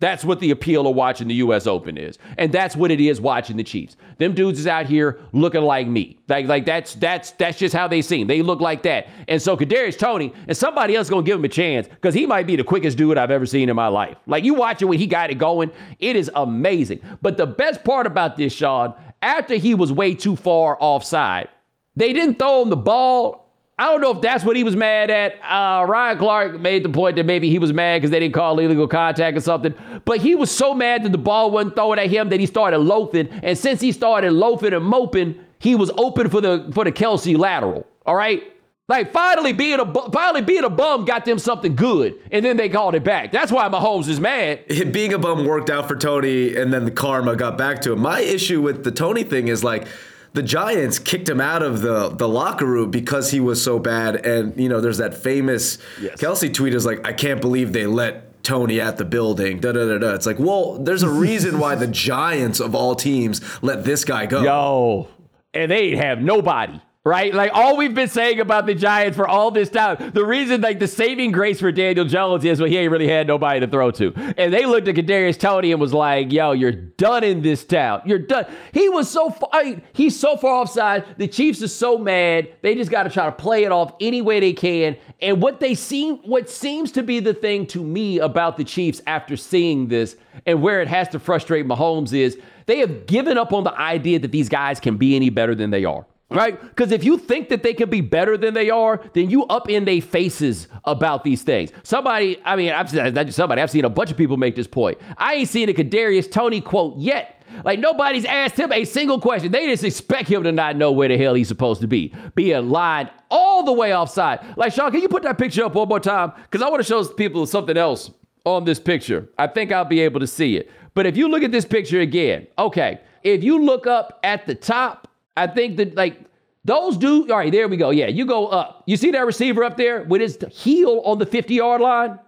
That's 0.02 0.26
what 0.26 0.42
the 0.42 0.52
appeal 0.52 0.88
of 0.88 0.96
watching 0.96 1.30
the 1.30 1.36
US 1.36 1.68
Open 1.68 1.98
is. 1.98 2.18
And 2.38 2.52
that's 2.52 2.76
what 2.76 2.92
it 2.92 3.00
is 3.00 3.22
watching 3.22 3.56
the 3.56 3.64
Chiefs. 3.64 3.96
Them 4.18 4.34
dudes 4.34 4.60
is 4.60 4.68
out 4.68 4.88
here 4.88 5.20
looking 5.32 5.62
like 5.62 5.88
me. 5.88 6.20
Like, 6.28 6.48
like 6.48 6.66
that's 6.66 6.96
that's 6.96 7.32
that's 7.32 7.58
just 7.58 7.74
how 7.74 7.88
they 7.88 8.02
seem. 8.02 8.28
They 8.28 8.42
look 8.42 8.60
like 8.60 8.84
that. 8.84 9.08
And 9.30 9.42
so 9.42 9.56
Kadarius 9.56 9.98
Toney 9.98 10.34
and 10.48 10.58
somebody 10.58 10.96
else 10.96 11.10
gonna 11.10 11.24
give 11.24 11.40
him 11.40 11.46
a 11.46 11.50
chance 11.50 11.88
because 11.88 12.14
he 12.14 12.26
might 12.26 12.46
be 12.46 12.58
the 12.58 12.64
quickest 12.64 12.98
dude 12.98 13.18
I've 13.18 13.32
ever 13.32 13.46
seen 13.46 13.70
in 13.70 13.76
my 13.76 13.88
life. 13.88 14.18
Like 14.28 14.44
you 14.44 14.54
watch 14.54 14.82
it 14.82 14.86
when 14.86 15.00
he 15.00 15.08
got 15.08 15.30
it 15.30 15.36
going, 15.36 15.72
it 16.00 16.18
is 16.18 16.30
amazing. 16.36 17.00
But 17.22 17.38
the 17.38 17.48
best 17.48 17.86
part 17.86 18.06
about 18.06 18.36
this, 18.36 18.52
Sean, 18.52 18.94
after 19.22 19.56
he 19.56 19.76
was 19.76 19.94
way 19.94 20.14
too 20.14 20.36
far 20.36 20.78
offside, 20.80 21.48
they 21.96 22.12
didn't 22.12 22.38
throw 22.38 22.64
him 22.64 22.70
the 22.70 22.76
ball 22.76 23.45
I 23.78 23.88
don't 23.88 24.00
know 24.00 24.12
if 24.12 24.22
that's 24.22 24.46
what 24.46 24.56
he 24.56 24.64
was 24.64 24.76
mad 24.76 25.10
at. 25.10 25.34
Uh, 25.44 25.86
Ryan 25.86 26.18
Clark 26.18 26.60
made 26.62 26.84
the 26.84 26.90
point 26.90 27.18
that 27.18 27.26
maybe 27.26 27.50
he 27.50 27.60
was 27.60 27.74
mad 27.74 27.98
because 27.98 28.10
they 28.10 28.20
didn't 28.22 28.34
call 28.34 28.58
illegal 28.58 28.88
contact 28.88 29.36
or 29.36 29.42
something. 29.42 29.74
But 30.06 30.20
he 30.20 30.34
was 30.34 30.50
so 30.50 30.74
mad 30.74 31.04
that 31.04 31.12
the 31.12 31.18
ball 31.18 31.52
wasn't 31.52 31.76
thrown 31.76 32.00
at 32.00 32.10
him 32.10 32.30
that 32.30 32.40
he 32.40 32.46
started 32.46 32.78
loafing. 32.78 33.28
And 33.44 33.58
since 33.58 33.82
he 33.82 33.92
started 33.92 34.32
loafing 34.32 34.74
and 34.74 34.86
moping, 34.86 35.38
he 35.60 35.76
was 35.76 35.92
open 35.98 36.30
for 36.30 36.40
the 36.40 36.72
for 36.74 36.86
the 36.86 36.92
Kelce 36.92 37.38
lateral. 37.38 37.86
All 38.06 38.16
right. 38.16 38.44
Like 38.88 39.12
finally 39.12 39.52
being 39.52 39.80
a 39.80 40.12
finally 40.12 40.42
being 40.42 40.64
a 40.64 40.70
bum 40.70 41.06
got 41.06 41.26
them 41.26 41.40
something 41.40 41.76
good, 41.76 42.20
and 42.32 42.46
then 42.46 42.56
they 42.56 42.70
called 42.70 42.94
it 42.94 43.04
back. 43.04 43.32
That's 43.32 43.52
why 43.52 43.68
Mahomes 43.68 44.08
is 44.08 44.20
mad. 44.20 44.68
Being 44.94 45.12
a 45.12 45.18
bum 45.18 45.44
worked 45.44 45.72
out 45.72 45.88
for 45.88 45.96
Toney, 45.96 46.56
and 46.56 46.72
then 46.72 46.86
the 46.86 46.92
karma 46.92 47.36
got 47.36 47.58
back 47.58 47.82
to 47.82 47.94
him. 47.94 48.00
My 48.02 48.20
issue 48.20 48.62
with 48.62 48.84
the 48.84 48.92
Toney 48.92 49.24
thing 49.24 49.48
is 49.48 49.64
like 49.64 49.88
the 50.36 50.44
Giants 50.44 51.00
kicked 51.00 51.28
him 51.28 51.42
out 51.42 51.64
of 51.64 51.82
the 51.82 52.10
the 52.10 52.28
locker 52.28 52.66
room 52.66 52.92
because 52.92 53.32
he 53.32 53.40
was 53.40 53.64
so 53.64 53.80
bad. 53.80 54.26
And 54.26 54.60
you 54.60 54.70
know, 54.70 54.82
there's 54.82 54.98
that 54.98 55.16
famous 55.16 55.78
yes. 56.00 56.22
Kelce 56.22 56.54
tweet 56.54 56.74
is 56.74 56.86
like, 56.86 57.06
I 57.08 57.14
can't 57.14 57.42
believe 57.42 57.74
they 57.74 57.88
let 57.88 58.44
Toney 58.44 58.80
at 58.80 58.98
the 58.98 59.06
building. 59.06 59.60
Da 59.60 59.72
da 59.72 59.88
da 59.88 59.98
da. 59.98 60.14
It's 60.14 60.26
like, 60.26 60.38
well, 60.38 60.78
there's 60.78 61.04
a 61.04 61.10
reason 61.10 61.58
why 61.58 61.76
the 61.76 61.88
Giants 62.12 62.60
of 62.60 62.76
all 62.76 62.96
teams 62.96 63.42
let 63.64 63.86
this 63.86 64.04
guy 64.04 64.26
go. 64.26 64.44
Yo, 64.44 65.08
and 65.54 65.72
they 65.72 65.96
have 65.96 66.20
nobody 66.20 66.80
right? 67.06 67.34
Like 67.34 67.52
all 67.54 67.78
we've 67.78 67.94
been 67.94 68.10
saying 68.10 68.40
about 68.40 68.66
the 68.66 68.74
Giants 68.74 69.16
for 69.16 69.28
all 69.28 69.52
this 69.52 69.70
time. 69.70 70.12
The 70.12 70.26
reason, 70.26 70.62
like 70.62 70.80
the 70.80 70.88
saving 70.88 71.32
grace 71.32 71.60
for 71.60 71.72
Daniel 71.72 72.06
Jones 72.06 72.44
is 72.44 72.60
well, 72.60 72.68
he 72.68 72.78
ain't 72.78 72.92
really 72.92 73.08
had 73.08 73.28
nobody 73.28 73.60
to 73.60 73.68
throw 73.68 73.92
to. 73.92 74.12
And 74.38 74.52
they 74.52 74.66
looked 74.66 74.88
at 74.88 74.96
Kadarius 74.96 75.40
Toney 75.40 75.72
and 75.72 75.80
was 75.80 75.94
like, 75.94 76.34
"Yo, 76.34 76.52
you're 76.52 76.72
done 76.72 77.24
in 77.24 77.42
this 77.44 77.64
town. 77.64 78.02
You're 78.06 78.20
done." 78.20 78.46
He 78.74 78.90
was 78.90 79.10
so 79.10 79.30
far. 79.30 79.52
He's 79.94 80.20
so 80.20 80.36
far 80.36 80.56
offside. 80.62 81.06
The 81.18 81.28
Chiefs 81.28 81.62
are 81.62 81.68
so 81.68 81.98
mad. 82.00 82.50
They 82.62 82.74
just 82.74 82.90
got 82.90 83.04
to 83.04 83.10
try 83.12 83.26
to 83.28 83.32
play 83.32 83.64
it 83.64 83.72
off 83.72 83.94
any 84.02 84.22
way 84.24 84.40
they 84.40 84.54
can. 84.54 84.98
And 85.22 85.42
what 85.42 85.60
they 85.60 85.76
seem, 85.76 86.18
what 86.18 86.50
seems 86.50 86.92
to 86.94 87.04
be 87.04 87.20
the 87.20 87.34
thing 87.34 87.68
to 87.68 87.84
me 87.84 88.20
about 88.20 88.58
the 88.58 88.64
Chiefs 88.64 89.02
after 89.06 89.38
seeing 89.38 89.88
this, 89.88 90.18
and 90.48 90.62
where 90.62 90.82
it 90.82 90.88
has 90.88 91.08
to 91.10 91.20
frustrate 91.20 91.68
Mahomes 91.68 92.14
is 92.14 92.38
they 92.66 92.80
have 92.80 93.06
given 93.06 93.38
up 93.38 93.54
on 93.54 93.64
the 93.64 93.80
idea 93.80 94.18
that 94.18 94.32
these 94.32 94.50
guys 94.50 94.80
can 94.80 94.98
be 94.98 95.16
any 95.16 95.30
better 95.30 95.54
than 95.54 95.70
they 95.70 95.86
are 95.86 96.06
right? 96.30 96.60
Because 96.60 96.92
if 96.92 97.04
you 97.04 97.18
think 97.18 97.50
that 97.50 97.64
they 97.64 97.74
can 97.74 97.90
be 97.90 98.02
better 98.02 98.38
than 98.38 98.54
they 98.54 98.70
are, 98.70 99.02
then 99.14 99.30
you 99.30 99.46
up 99.46 99.70
in 99.70 99.86
their 99.86 100.02
faces 100.02 100.68
about 100.86 101.24
these 101.24 101.44
things. 101.44 101.72
Somebody, 101.84 102.40
I 102.44 102.56
mean, 102.56 102.72
I've 102.72 102.90
seen 102.90 103.32
somebody, 103.32 103.62
I've 103.62 103.72
seen 103.72 103.86
a 103.86 103.90
bunch 103.90 104.12
of 104.12 104.18
people 104.18 104.38
make 104.38 104.56
this 104.56 104.68
point. 104.68 104.98
I 105.18 105.36
ain't 105.36 105.50
seen 105.50 105.70
a 105.70 105.74
Kadarius 105.74 106.32
Toney 106.32 106.62
quote 106.62 106.98
yet 106.98 107.36
Like 107.64 107.80
nobody's 107.80 108.26
asked 108.26 108.58
him 108.58 108.72
a 108.72 108.86
single 108.86 109.20
question. 109.20 109.52
They 109.52 109.68
just 109.68 109.84
expect 109.84 110.30
him 110.30 110.44
to 110.44 110.52
not 110.52 110.76
know 110.76 110.92
where 110.92 111.08
the 111.08 111.18
hell 111.18 111.34
he's 111.34 111.48
supposed 111.48 111.82
to 111.82 111.88
be, 111.88 112.14
being 112.34 112.70
lined 112.70 113.10
all 113.30 113.64
the 113.64 113.74
way 113.74 113.96
offside. 113.96 114.40
Like 114.58 114.74
Sean, 114.74 114.92
can 114.92 115.02
you 115.02 115.10
put 115.10 115.24
that 115.24 115.38
picture 115.38 115.64
up 115.66 115.76
one 115.76 115.88
more 115.88 116.00
time? 116.00 116.34
Because 116.44 116.62
I 116.62 116.70
want 116.70 116.82
to 116.82 116.88
show 116.88 117.04
people 117.06 117.46
something 117.46 117.78
else 117.78 118.12
on 118.46 118.66
this 118.66 118.80
picture. 118.80 119.30
I 119.38 119.48
think 119.48 119.72
I'll 119.72 119.86
be 119.86 120.02
able 120.02 120.20
to 120.20 120.28
see 120.28 120.58
it. 120.58 120.70
But 120.94 121.06
if 121.06 121.18
you 121.18 121.28
look 121.28 121.44
at 121.44 121.52
this 121.52 121.66
picture 121.66 122.00
again, 122.00 122.48
okay, 122.58 123.02
if 123.24 123.44
you 123.44 123.64
look 123.64 123.88
up 123.88 124.20
at 124.24 124.46
the 124.46 124.56
top, 124.56 125.05
I 125.38 125.48
think 125.48 125.78
that 125.78 125.96
like 125.96 126.20
those 126.64 126.98
dudes, 126.98 127.30
all 127.32 127.38
right, 127.38 127.52
there 127.52 127.68
we 127.68 127.78
go. 127.78 127.92
Yeah, 127.92 128.08
you 128.08 128.26
go 128.26 128.48
up. 128.48 128.84
You 128.88 128.98
see 128.98 129.12
that 129.12 129.26
receiver 129.26 129.64
up 129.64 129.78
there 129.78 130.04
with 130.04 130.22
his 130.22 130.38
heel 130.52 131.02
on 131.06 131.20
the 131.20 131.26
50 131.26 131.54
yard 131.54 131.82
line? 131.82 132.20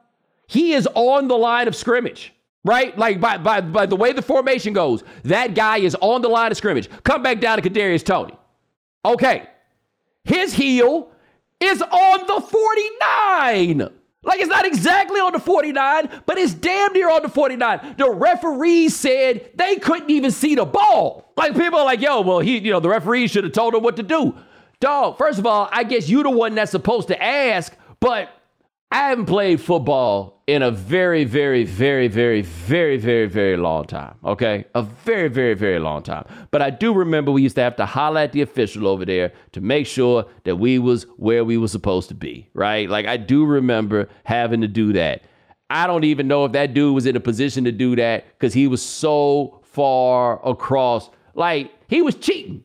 He 0.47 0.73
is 0.73 0.87
on 0.93 1.27
the 1.27 1.37
line 1.37 1.67
of 1.67 1.75
scrimmage, 1.75 2.33
right? 2.63 2.97
Like 2.97 3.19
by, 3.19 3.37
by, 3.37 3.61
by 3.61 3.85
the 3.85 3.95
way 3.95 4.13
the 4.13 4.21
formation 4.21 4.73
goes, 4.73 5.03
that 5.23 5.55
guy 5.55 5.77
is 5.77 5.95
on 5.99 6.21
the 6.21 6.29
line 6.29 6.51
of 6.51 6.57
scrimmage. 6.57 6.89
Come 7.03 7.23
back 7.23 7.41
down 7.41 7.61
to 7.61 7.69
Kadarius 7.69 8.03
Toney. 8.03 8.37
Okay, 9.03 9.47
his 10.23 10.53
heel 10.53 11.11
is 11.59 11.81
on 11.81 12.27
the 12.27 12.41
49. 12.41 13.89
Like 14.27 14.41
it's 14.41 14.49
not 14.49 14.65
exactly 14.65 15.21
on 15.21 15.31
the 15.31 15.39
49, 15.39 16.21
but 16.25 16.37
it's 16.37 16.53
damn 16.53 16.91
near 16.91 17.09
on 17.09 17.23
the 17.23 17.29
49. 17.29 17.95
The 17.97 18.11
referees 18.11 18.93
said 18.93 19.49
they 19.55 19.77
couldn't 19.77 20.09
even 20.09 20.31
see 20.31 20.53
the 20.53 20.65
ball. 20.65 21.31
Like 21.37 21.55
people 21.55 21.79
are 21.79 21.85
like, 21.85 22.01
yo, 22.01 22.21
well, 22.21 22.39
he, 22.39 22.57
you 22.57 22.71
know, 22.71 22.81
the 22.81 22.89
referee 22.89 23.27
should 23.27 23.45
have 23.45 23.53
told 23.53 23.73
him 23.73 23.83
what 23.83 23.95
to 23.95 24.03
do. 24.03 24.35
Dog, 24.81 25.17
first 25.17 25.39
of 25.39 25.45
all, 25.45 25.69
I 25.71 25.85
guess 25.85 26.09
you 26.09 26.23
the 26.23 26.29
one 26.29 26.55
that's 26.55 26.71
supposed 26.71 27.07
to 27.07 27.23
ask, 27.23 27.73
but 28.01 28.29
I 28.89 29.09
haven't 29.09 29.25
played 29.25 29.59
football 29.59 30.41
in 30.47 30.61
a 30.61 30.71
very, 30.71 31.25
very, 31.25 31.65
very, 31.65 32.07
very, 32.07 32.41
very, 32.41 32.95
very, 32.97 33.27
very 33.27 33.57
long 33.57 33.83
time. 33.83 34.15
Okay. 34.23 34.63
A 34.75 34.81
very, 34.81 35.27
very, 35.27 35.55
very 35.55 35.77
long 35.77 36.03
time. 36.03 36.25
But 36.51 36.61
I 36.61 36.69
do 36.69 36.93
remember 36.93 37.33
we 37.33 37.41
used 37.41 37.55
to 37.55 37.61
have 37.61 37.75
to 37.75 37.85
holler 37.85 38.21
at 38.21 38.31
the 38.31 38.41
official 38.41 38.87
over 38.87 39.03
there 39.03 39.33
to 39.51 39.59
make 39.59 39.87
sure 39.87 40.25
that 40.45 40.55
we 40.55 40.79
was 40.79 41.03
where 41.17 41.43
we 41.43 41.57
were 41.57 41.67
supposed 41.67 42.07
to 42.09 42.15
be. 42.15 42.49
Right. 42.53 42.89
Like 42.89 43.05
I 43.07 43.17
do 43.17 43.45
remember 43.45 44.07
having 44.23 44.61
to 44.61 44.69
do 44.69 44.93
that. 44.93 45.23
I 45.69 45.85
don't 45.85 46.05
even 46.05 46.29
know 46.29 46.45
if 46.45 46.53
that 46.53 46.73
dude 46.73 46.95
was 46.95 47.05
in 47.05 47.17
a 47.17 47.19
position 47.19 47.65
to 47.65 47.73
do 47.73 47.97
that 47.97 48.25
because 48.39 48.53
he 48.53 48.67
was 48.67 48.81
so 48.81 49.59
far 49.65 50.39
across. 50.47 51.09
Like 51.33 51.73
he 51.89 52.01
was 52.01 52.15
cheating. 52.15 52.63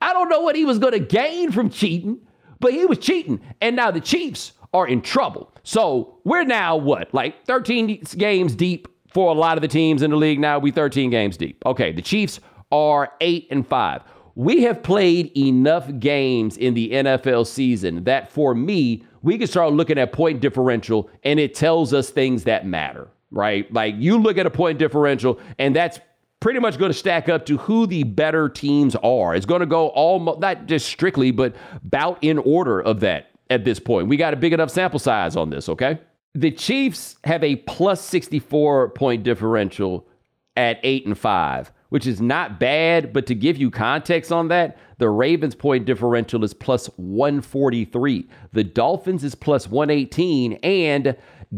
I 0.00 0.12
don't 0.12 0.28
know 0.28 0.40
what 0.40 0.56
he 0.56 0.64
was 0.64 0.80
going 0.80 0.94
to 0.94 0.98
gain 0.98 1.52
from 1.52 1.70
cheating, 1.70 2.18
but 2.58 2.72
he 2.72 2.84
was 2.84 2.98
cheating. 2.98 3.40
And 3.60 3.76
now 3.76 3.92
the 3.92 4.00
Chiefs 4.00 4.52
are 4.74 4.88
in 4.88 5.02
trouble. 5.02 5.51
So 5.62 6.18
we're 6.24 6.44
now 6.44 6.76
what, 6.76 7.12
like 7.14 7.46
13 7.46 8.02
games 8.16 8.54
deep 8.54 8.88
for 9.08 9.30
a 9.30 9.34
lot 9.34 9.58
of 9.58 9.62
the 9.62 9.68
teams 9.68 10.02
in 10.02 10.10
the 10.10 10.16
league 10.16 10.40
now. 10.40 10.58
We 10.58 10.70
13 10.70 11.10
games 11.10 11.36
deep. 11.36 11.62
Okay, 11.64 11.92
the 11.92 12.02
Chiefs 12.02 12.40
are 12.70 13.12
eight 13.20 13.46
and 13.50 13.66
five. 13.66 14.02
We 14.34 14.62
have 14.62 14.82
played 14.82 15.36
enough 15.36 15.90
games 15.98 16.56
in 16.56 16.74
the 16.74 16.90
NFL 16.90 17.46
season 17.46 18.04
that 18.04 18.32
for 18.32 18.54
me, 18.54 19.04
we 19.20 19.36
can 19.36 19.46
start 19.46 19.72
looking 19.72 19.98
at 19.98 20.12
point 20.12 20.40
differential 20.40 21.10
and 21.22 21.38
it 21.38 21.54
tells 21.54 21.92
us 21.92 22.10
things 22.10 22.44
that 22.44 22.66
matter, 22.66 23.08
right? 23.30 23.70
Like 23.72 23.94
you 23.98 24.18
look 24.18 24.38
at 24.38 24.46
a 24.46 24.50
point 24.50 24.78
differential 24.78 25.38
and 25.58 25.76
that's 25.76 26.00
pretty 26.40 26.58
much 26.58 26.78
going 26.78 26.90
to 26.90 26.98
stack 26.98 27.28
up 27.28 27.46
to 27.46 27.58
who 27.58 27.86
the 27.86 28.02
better 28.02 28.48
teams 28.48 28.96
are. 28.96 29.34
It's 29.34 29.46
going 29.46 29.60
to 29.60 29.66
go 29.66 29.88
almost 29.88 30.40
not 30.40 30.66
just 30.66 30.86
strictly, 30.86 31.30
but 31.30 31.54
bout 31.84 32.18
in 32.22 32.38
order 32.38 32.80
of 32.80 33.00
that 33.00 33.31
at 33.52 33.64
this 33.64 33.78
point. 33.78 34.08
We 34.08 34.16
got 34.16 34.32
a 34.32 34.36
big 34.36 34.52
enough 34.52 34.70
sample 34.70 34.98
size 34.98 35.36
on 35.36 35.50
this, 35.50 35.68
okay? 35.68 35.98
The 36.34 36.50
Chiefs 36.50 37.16
have 37.24 37.44
a 37.44 37.56
plus 37.56 38.00
64 38.02 38.90
point 38.90 39.22
differential 39.22 40.08
at 40.56 40.80
8 40.82 41.06
and 41.06 41.18
5, 41.18 41.72
which 41.90 42.06
is 42.06 42.20
not 42.20 42.58
bad, 42.58 43.12
but 43.12 43.26
to 43.26 43.34
give 43.34 43.58
you 43.58 43.70
context 43.70 44.32
on 44.32 44.48
that, 44.48 44.78
the 44.98 45.10
Ravens 45.10 45.54
point 45.54 45.84
differential 45.84 46.42
is 46.42 46.54
plus 46.54 46.86
143. 46.96 48.28
The 48.52 48.64
Dolphins 48.64 49.24
is 49.24 49.34
plus 49.34 49.68
118 49.68 50.54
and 50.62 51.16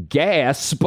gasp, 0.08 0.84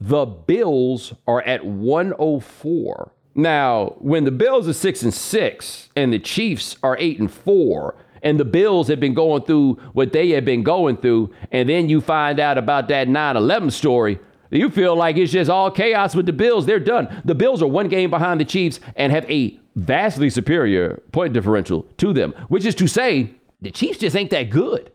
the 0.00 0.26
Bills 0.26 1.14
are 1.26 1.42
at 1.42 1.64
104. 1.64 3.12
Now, 3.34 3.94
when 3.98 4.24
the 4.24 4.32
Bills 4.32 4.68
are 4.68 4.72
6 4.72 5.02
and 5.02 5.14
6 5.14 5.88
and 5.94 6.12
the 6.12 6.18
Chiefs 6.18 6.76
are 6.82 6.96
8 6.98 7.20
and 7.20 7.30
4, 7.30 7.94
and 8.22 8.38
the 8.38 8.44
Bills 8.44 8.88
have 8.88 9.00
been 9.00 9.14
going 9.14 9.42
through 9.42 9.74
what 9.92 10.12
they 10.12 10.30
have 10.30 10.44
been 10.44 10.62
going 10.62 10.96
through, 10.96 11.32
and 11.52 11.68
then 11.68 11.88
you 11.88 12.00
find 12.00 12.40
out 12.40 12.58
about 12.58 12.88
that 12.88 13.08
9 13.08 13.36
11 13.36 13.70
story, 13.70 14.18
you 14.50 14.70
feel 14.70 14.96
like 14.96 15.16
it's 15.16 15.32
just 15.32 15.50
all 15.50 15.70
chaos 15.70 16.14
with 16.14 16.26
the 16.26 16.32
Bills. 16.32 16.66
They're 16.66 16.80
done. 16.80 17.22
The 17.24 17.34
Bills 17.34 17.62
are 17.62 17.66
one 17.66 17.88
game 17.88 18.10
behind 18.10 18.40
the 18.40 18.44
Chiefs 18.44 18.80
and 18.96 19.12
have 19.12 19.30
a 19.30 19.58
vastly 19.76 20.30
superior 20.30 21.02
point 21.12 21.32
differential 21.32 21.82
to 21.98 22.12
them, 22.12 22.32
which 22.48 22.64
is 22.64 22.74
to 22.76 22.86
say, 22.86 23.30
the 23.60 23.70
Chiefs 23.70 23.98
just 23.98 24.16
ain't 24.16 24.30
that 24.30 24.50
good. 24.50 24.92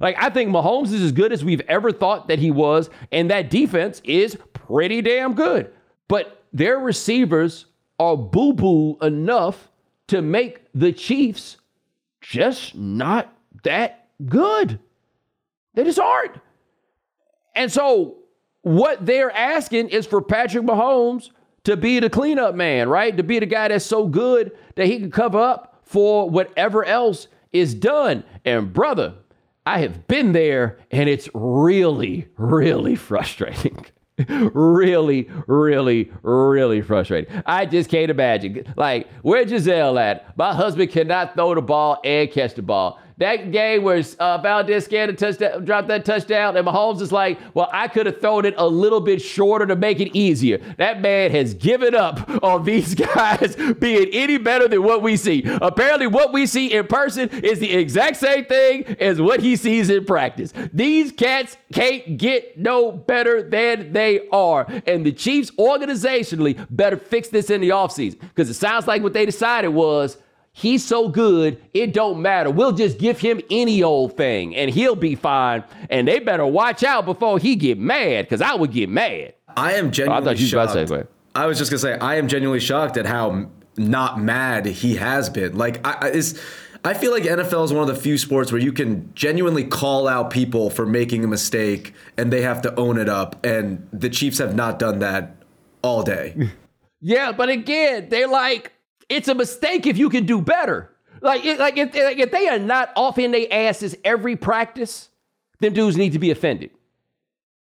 Like, 0.00 0.16
I 0.18 0.30
think 0.30 0.50
Mahomes 0.50 0.92
is 0.92 1.02
as 1.02 1.12
good 1.12 1.32
as 1.32 1.44
we've 1.44 1.60
ever 1.68 1.92
thought 1.92 2.28
that 2.28 2.38
he 2.38 2.50
was, 2.50 2.88
and 3.12 3.30
that 3.30 3.50
defense 3.50 4.00
is 4.04 4.38
pretty 4.54 5.02
damn 5.02 5.34
good. 5.34 5.70
But 6.08 6.42
their 6.52 6.78
receivers 6.78 7.66
are 7.98 8.16
boo 8.16 8.54
boo 8.54 8.96
enough 9.02 9.68
to 10.08 10.22
make 10.22 10.62
the 10.74 10.92
Chiefs 10.92 11.58
just 12.20 12.74
not 12.74 13.32
that 13.62 14.08
good. 14.26 14.78
They 15.74 15.84
just 15.84 15.98
aren't. 15.98 16.36
And 17.54 17.70
so 17.70 18.16
what 18.62 19.04
they're 19.04 19.30
asking 19.30 19.88
is 19.88 20.06
for 20.06 20.20
Patrick 20.20 20.64
Mahomes 20.64 21.30
to 21.64 21.76
be 21.76 22.00
the 22.00 22.10
cleanup 22.10 22.54
man, 22.54 22.88
right? 22.88 23.16
To 23.16 23.22
be 23.22 23.38
the 23.38 23.46
guy 23.46 23.68
that's 23.68 23.84
so 23.84 24.06
good 24.06 24.52
that 24.76 24.86
he 24.86 24.98
can 24.98 25.10
cover 25.10 25.38
up 25.38 25.80
for 25.84 26.28
whatever 26.28 26.84
else 26.84 27.28
is 27.52 27.74
done. 27.74 28.24
And 28.44 28.72
brother, 28.72 29.14
I 29.66 29.80
have 29.80 30.06
been 30.06 30.32
there 30.32 30.78
and 30.90 31.08
it's 31.08 31.28
really, 31.34 32.28
really 32.36 32.94
frustrating. 32.96 33.86
Really, 34.28 35.28
really, 35.46 36.10
really 36.22 36.82
frustrating. 36.82 37.42
I 37.46 37.66
just 37.66 37.90
can't 37.90 38.10
imagine. 38.10 38.72
Like, 38.76 39.08
where 39.22 39.44
Gisele 39.44 39.98
at? 39.98 40.36
My 40.36 40.54
husband 40.54 40.90
cannot 40.90 41.34
throw 41.34 41.54
the 41.54 41.62
ball 41.62 42.00
and 42.04 42.30
catch 42.30 42.54
the 42.54 42.62
ball. 42.62 43.00
That 43.20 43.52
game 43.52 43.82
where 43.82 44.02
uh, 44.18 44.38
Valdes 44.38 44.88
a 44.90 45.12
touchdown, 45.12 45.66
dropped 45.66 45.88
that 45.88 46.06
touchdown, 46.06 46.56
and 46.56 46.66
Mahomes 46.66 47.02
is 47.02 47.12
like, 47.12 47.38
well, 47.52 47.68
I 47.70 47.86
could 47.86 48.06
have 48.06 48.18
thrown 48.18 48.46
it 48.46 48.54
a 48.56 48.66
little 48.66 49.02
bit 49.02 49.20
shorter 49.20 49.66
to 49.66 49.76
make 49.76 50.00
it 50.00 50.16
easier. 50.16 50.56
That 50.78 51.02
man 51.02 51.30
has 51.30 51.52
given 51.52 51.94
up 51.94 52.42
on 52.42 52.64
these 52.64 52.94
guys 53.14 53.56
being 53.78 54.08
any 54.14 54.38
better 54.38 54.68
than 54.68 54.82
what 54.82 55.02
we 55.02 55.18
see. 55.18 55.42
Apparently, 55.44 56.06
what 56.06 56.32
we 56.32 56.46
see 56.46 56.72
in 56.72 56.86
person 56.86 57.28
is 57.28 57.58
the 57.58 57.70
exact 57.70 58.16
same 58.16 58.46
thing 58.46 58.84
as 58.98 59.20
what 59.20 59.40
he 59.40 59.54
sees 59.54 59.90
in 59.90 60.06
practice. 60.06 60.54
These 60.72 61.12
cats 61.12 61.58
can't 61.74 62.16
get 62.16 62.58
no 62.58 62.90
better 62.90 63.42
than 63.42 63.92
they 63.92 64.28
are. 64.30 64.66
And 64.86 65.04
the 65.04 65.12
Chiefs 65.12 65.50
organizationally 65.52 66.66
better 66.70 66.96
fix 66.96 67.28
this 67.28 67.50
in 67.50 67.60
the 67.60 67.68
offseason 67.68 68.18
because 68.18 68.48
it 68.48 68.54
sounds 68.54 68.86
like 68.86 69.02
what 69.02 69.12
they 69.12 69.26
decided 69.26 69.68
was 69.68 70.16
He's 70.60 70.84
so 70.84 71.08
good, 71.08 71.58
it 71.72 71.94
don't 71.94 72.20
matter. 72.20 72.50
We'll 72.50 72.72
just 72.72 72.98
give 72.98 73.18
him 73.18 73.40
any 73.50 73.82
old 73.82 74.14
thing 74.14 74.54
and 74.54 74.70
he'll 74.70 74.94
be 74.94 75.14
fine. 75.14 75.64
And 75.88 76.06
they 76.06 76.18
better 76.18 76.44
watch 76.44 76.84
out 76.84 77.06
before 77.06 77.38
he 77.38 77.56
get 77.56 77.78
mad, 77.78 78.26
because 78.26 78.42
I 78.42 78.54
would 78.56 78.70
get 78.70 78.90
mad. 78.90 79.32
I 79.56 79.72
am 79.74 79.90
genuinely 79.90 80.18
oh, 80.18 80.30
I 80.30 80.34
thought 80.34 80.38
you 80.38 80.46
shocked. 80.46 80.72
About 80.72 80.86
to 80.88 81.04
say, 81.04 81.04
I 81.34 81.46
was 81.46 81.56
just 81.56 81.70
gonna 81.70 81.78
say 81.78 81.98
I 81.98 82.16
am 82.16 82.28
genuinely 82.28 82.60
shocked 82.60 82.98
at 82.98 83.06
how 83.06 83.48
not 83.78 84.20
mad 84.20 84.66
he 84.66 84.96
has 84.96 85.30
been. 85.30 85.56
Like 85.56 85.80
I, 85.86 85.96
I 86.02 86.08
is. 86.10 86.38
I 86.84 86.92
feel 86.92 87.10
like 87.10 87.24
NFL 87.24 87.64
is 87.64 87.72
one 87.72 87.88
of 87.88 87.94
the 87.94 88.00
few 88.00 88.18
sports 88.18 88.52
where 88.52 88.60
you 88.60 88.72
can 88.72 89.12
genuinely 89.14 89.64
call 89.64 90.08
out 90.08 90.30
people 90.30 90.68
for 90.68 90.84
making 90.84 91.24
a 91.24 91.26
mistake 91.26 91.94
and 92.18 92.30
they 92.30 92.42
have 92.42 92.62
to 92.62 92.74
own 92.74 92.98
it 92.98 93.08
up. 93.08 93.44
And 93.44 93.86
the 93.92 94.08
Chiefs 94.08 94.38
have 94.38 94.54
not 94.54 94.78
done 94.78 95.00
that 95.00 95.36
all 95.82 96.02
day. 96.02 96.50
yeah, 97.00 97.32
but 97.32 97.50
again, 97.50 98.08
they're 98.08 98.28
like, 98.28 98.72
it's 99.10 99.28
a 99.28 99.34
mistake 99.34 99.86
if 99.86 99.98
you 99.98 100.08
can 100.08 100.24
do 100.24 100.40
better. 100.40 100.90
Like, 101.20 101.44
like 101.44 101.76
if, 101.76 101.94
like 101.94 102.18
if 102.18 102.30
they 102.30 102.48
are 102.48 102.58
not 102.58 102.92
off 102.96 103.18
in 103.18 103.32
their 103.32 103.46
asses 103.50 103.94
every 104.04 104.36
practice, 104.36 105.10
then 105.58 105.74
dudes 105.74 105.98
need 105.98 106.14
to 106.14 106.18
be 106.18 106.30
offended. 106.30 106.70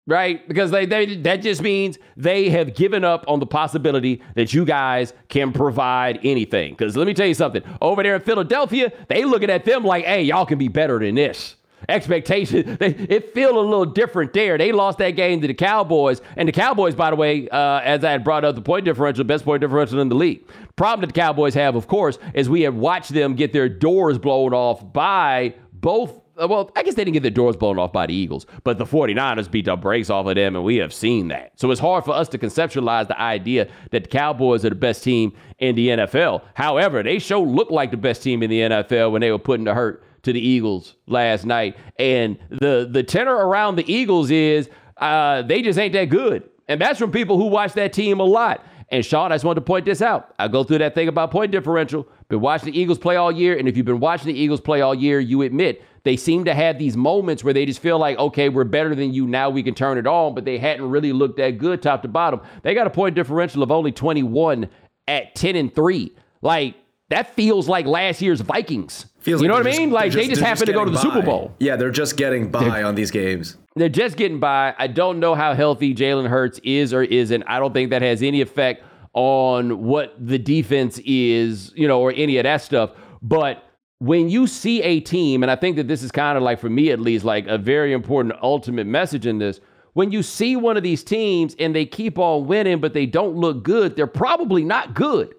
Right? 0.06 0.48
Because 0.48 0.72
they, 0.72 0.86
they 0.86 1.18
that 1.18 1.38
just 1.38 1.62
means 1.62 1.98
they 2.16 2.50
have 2.50 2.75
given 2.75 3.04
up 3.04 3.25
on 3.27 3.39
the 3.42 3.46
possibility 3.46 4.22
that 4.36 4.54
you 4.54 4.63
guys 4.63 5.12
can 5.27 5.51
provide 5.51 6.20
anything. 6.24 6.74
Because 6.74 6.96
let 6.96 7.08
me 7.08 7.13
tell 7.13 7.27
you 7.27 7.34
something. 7.34 7.62
Over 7.82 8.04
there 8.04 8.16
in 8.16 8.22
Philadelphia, 8.22 8.94
they 9.10 9.25
looking 9.25 9.50
at 9.50 9.66
them 9.66 9.84
like, 9.84 10.06
hey, 10.06 10.24
y'all 10.24 10.46
can 10.46 10.58
be 10.58 10.70
better 10.70 11.00
than 11.00 11.16
this 11.16 11.57
expectations. 11.89 12.77
They, 12.77 12.89
it 12.89 13.34
feel 13.34 13.60
a 13.60 13.62
little 13.62 13.86
different 13.86 14.34
there. 14.34 14.57
They 14.57 14.72
lost 14.72 15.00
that 15.00 15.12
game 15.12 15.41
to 15.41 15.48
the 15.48 15.53
Cowboys, 15.53 16.22
and 16.36 16.48
the 16.48 16.51
Cowboys, 16.51 16.96
by 16.96 17.10
the 17.10 17.15
way, 17.15 17.50
uh, 17.50 17.79
as 17.79 18.03
I 18.03 18.12
had 18.12 18.24
brought 18.24 18.46
up, 18.46 18.55
the 18.55 18.62
point 18.62 18.86
differential, 18.86 19.24
best 19.24 19.46
point 19.46 19.62
differential 19.62 20.00
in 20.00 20.10
the 20.10 20.15
league. 20.15 20.48
Problem 20.75 21.01
that 21.01 21.13
the 21.13 21.19
Cowboys 21.19 21.53
have, 21.55 21.75
of 21.75 21.88
course, 21.88 22.19
is 22.34 22.50
we 22.50 22.62
have 22.62 22.75
watched 22.75 23.13
them 23.13 23.36
get 23.36 23.51
their 23.51 23.67
doors 23.69 24.17
blown 24.17 24.53
off 24.53 24.93
by 24.93 25.55
both 25.74 26.22
well, 26.38 26.69
I 26.75 26.84
guess 26.84 26.93
they 26.93 27.03
didn't 27.03 27.13
get 27.13 27.24
their 27.24 27.31
doors 27.31 27.55
blown 27.55 27.79
off 27.79 27.91
by 27.91 28.05
the 28.05 28.13
Eagles, 28.13 28.46
but 28.63 28.77
the 28.77 28.86
49ers 28.86 29.50
beat 29.50 29.65
the 29.65 29.75
brakes 29.75 30.10
off 30.10 30.27
of 30.27 30.36
them, 30.36 30.55
and 30.55 30.63
we 30.63 30.75
have 30.77 30.93
seen 30.93 31.29
that. 31.29 31.53
So 31.55 31.72
it's 31.72 31.81
hard 31.81 32.05
for 32.05 32.12
us 32.12 32.29
to 32.29 32.38
conceptualize 32.38 33.07
the 33.07 33.19
idea 33.19 33.67
that 33.89 34.03
the 34.03 34.10
Cowboys 34.10 34.63
are 34.63 34.69
the 34.69 34.75
best 34.75 35.03
team 35.03 35.34
in 35.57 35.75
the 35.75 35.88
NFL. 35.88 36.43
However, 36.53 37.01
they 37.01 37.17
show 37.17 37.41
look 37.41 37.72
like 37.72 37.89
the 37.89 37.98
best 37.98 38.22
team 38.22 38.43
in 38.43 38.51
the 38.51 38.60
NFL 38.60 39.12
when 39.12 39.22
they 39.22 39.31
were 39.31 39.39
putting 39.39 39.63
the 39.63 39.74
hurt 39.74 40.03
to 40.27 40.34
the 40.34 40.46
Eagles 40.46 40.96
last 41.07 41.46
night. 41.46 41.75
And 41.98 42.38
the 42.50 42.88
the 42.89 43.01
tenor 43.01 43.36
around 43.36 43.77
the 43.77 43.91
Eagles 43.91 44.29
is 44.29 44.69
uh, 44.98 45.41
they 45.41 45.62
just 45.62 45.79
ain't 45.79 45.93
that 45.93 46.05
good. 46.05 46.50
And 46.67 46.79
that's 46.81 47.00
from 47.00 47.12
people 47.12 47.38
who 47.38 47.46
watch 47.46 47.74
that 47.74 47.93
team 47.93 48.19
a 48.19 48.25
lot. 48.25 48.63
And 48.89 49.05
Sean, 49.05 49.31
I 49.31 49.36
just 49.36 49.46
wanted 49.46 49.62
to 49.62 49.65
point 49.65 49.86
this 49.86 50.01
out. 50.01 50.34
I 50.39 50.48
go 50.48 50.63
through 50.63 50.77
that 50.79 50.96
thing 50.96 51.07
about 51.07 51.31
point 51.31 51.51
differential. 51.51 52.07
Been 52.29 52.41
watching 52.41 52.72
the 52.72 52.79
Eagles 52.79 52.98
play 52.98 53.15
all 53.15 53.31
year, 53.31 53.57
and 53.57 53.67
if 53.67 53.75
you've 53.75 53.86
been 53.86 54.00
watching 54.00 54.27
the 54.27 54.39
Eagles 54.39 54.62
play 54.62 54.81
all 54.81 54.96
year, 54.96 55.19
you 55.19 55.41
admit 55.41 55.81
they 56.03 56.15
seem 56.15 56.46
to 56.46 56.53
have 56.53 56.77
these 56.77 56.96
moments 56.96 57.43
where 57.43 57.53
they 57.53 57.65
just 57.65 57.81
feel 57.81 58.00
like, 58.00 58.17
okay, 58.17 58.48
we're 58.48 58.63
better 58.63 58.96
than 58.96 59.13
you. 59.13 59.27
Now 59.27 59.50
we 59.50 59.63
can 59.63 59.74
turn 59.75 59.98
it 59.98 60.07
on, 60.07 60.36
but 60.36 60.46
they 60.46 60.57
hadn't 60.57 60.89
really 60.89 61.12
looked 61.12 61.38
that 61.38 61.57
good 61.57 61.81
top 61.81 62.01
to 62.03 62.07
bottom. 62.07 62.41
They 62.63 62.74
got 62.74 62.88
a 62.88 62.89
point 62.89 63.15
differential 63.15 63.63
of 63.63 63.72
only 63.72 63.91
21 63.91 64.69
at 65.07 65.36
10 65.36 65.55
and 65.55 65.74
3. 65.74 66.13
Like, 66.41 66.75
that 67.10 67.34
feels 67.36 67.68
like 67.70 67.86
last 67.86 68.22
year's 68.22 68.42
Vikings. 68.42 69.06
Feels 69.20 69.42
you 69.42 69.48
know 69.48 69.56
like 69.56 69.66
what 69.66 69.74
I 69.74 69.78
mean? 69.78 69.90
just- 69.90 69.94
like 69.94 70.12
they're 70.12 70.22
they 70.22 70.28
just- 70.30 70.40
they're 70.42 70.50
happen 70.50 70.66
to 70.68 70.74
go 70.74 70.86
to 70.86 70.92
the 70.92 70.98
getting 70.98 71.12
Super. 71.12 71.26
Bowl. 71.26 71.56
Yeah, 71.60 71.76
they're 71.76 71.90
just 71.92 72.18
getting 72.18 72.50
by 72.50 72.84
on 72.84 72.96
these 72.96 73.12
games. 73.12 73.58
They're 73.76 73.90
just 73.90 74.18
getting 74.18 74.40
by. 74.40 74.74
I 74.78 74.88
don't 74.88 75.20
know 75.20 75.36
how 75.36 75.54
healthy 75.54 75.94
Jalen 75.94 76.28
Hurts 76.28 76.60
is 76.64 76.94
or 76.94 77.04
isn't. 77.04 77.44
I 77.48 77.60
don't 77.60 77.74
think 77.74 77.90
that 77.92 78.02
has 78.02 78.24
any 78.24 78.42
effect 78.42 78.84
on 79.14 79.84
what 79.84 80.16
the 80.20 80.38
defense 80.38 81.00
is, 81.06 81.72
you 81.76 81.88
know, 81.88 82.00
or 82.02 82.14
any 82.16 82.38
of 82.38 82.44
that 82.44 82.62
stuff. 82.62 82.92
But 83.22 83.64
when 84.00 84.30
you 84.30 84.46
see 84.48 84.82
a 84.84 85.00
team, 85.00 85.44
and 85.44 85.52
I 85.52 85.56
think 85.56 85.76
that 85.78 85.88
this 85.88 86.04
is 86.04 86.12
kind 86.12 86.38
of 86.38 86.44
like, 86.44 86.60
for 86.60 86.70
me 86.70 86.92
at 86.92 87.00
least, 87.00 87.26
like 87.26 87.48
a 87.48 87.58
very 87.58 87.94
important 87.94 88.36
ultimate 88.44 88.86
message 88.86 89.26
in 89.26 89.40
this. 89.40 89.60
When 89.94 90.12
you 90.12 90.22
see 90.22 90.56
one 90.56 90.78
of 90.78 90.84
these 90.84 91.04
teams 91.04 91.56
and 91.58 91.76
they 91.76 91.86
keep 91.86 92.20
on 92.20 92.46
winning, 92.46 92.80
but 92.80 92.94
they 92.94 93.08
don't 93.08 93.36
look 93.36 93.64
good, 93.64 93.96
they're 93.96 94.06
probably 94.06 94.64
not 94.64 94.94
good. 94.94 95.34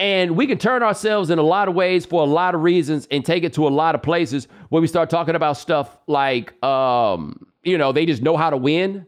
And 0.00 0.34
we 0.34 0.46
can 0.46 0.56
turn 0.56 0.82
ourselves 0.82 1.28
in 1.28 1.38
a 1.38 1.42
lot 1.42 1.68
of 1.68 1.74
ways 1.74 2.06
for 2.06 2.22
a 2.22 2.26
lot 2.26 2.54
of 2.54 2.62
reasons 2.62 3.06
and 3.10 3.22
take 3.22 3.44
it 3.44 3.52
to 3.52 3.68
a 3.68 3.70
lot 3.70 3.94
of 3.94 4.02
places 4.02 4.48
where 4.70 4.80
we 4.80 4.88
start 4.88 5.10
talking 5.10 5.34
about 5.34 5.58
stuff 5.58 5.94
like, 6.06 6.60
um, 6.64 7.46
you 7.62 7.76
know, 7.76 7.92
they 7.92 8.06
just 8.06 8.22
know 8.22 8.34
how 8.34 8.48
to 8.48 8.56
win, 8.56 9.04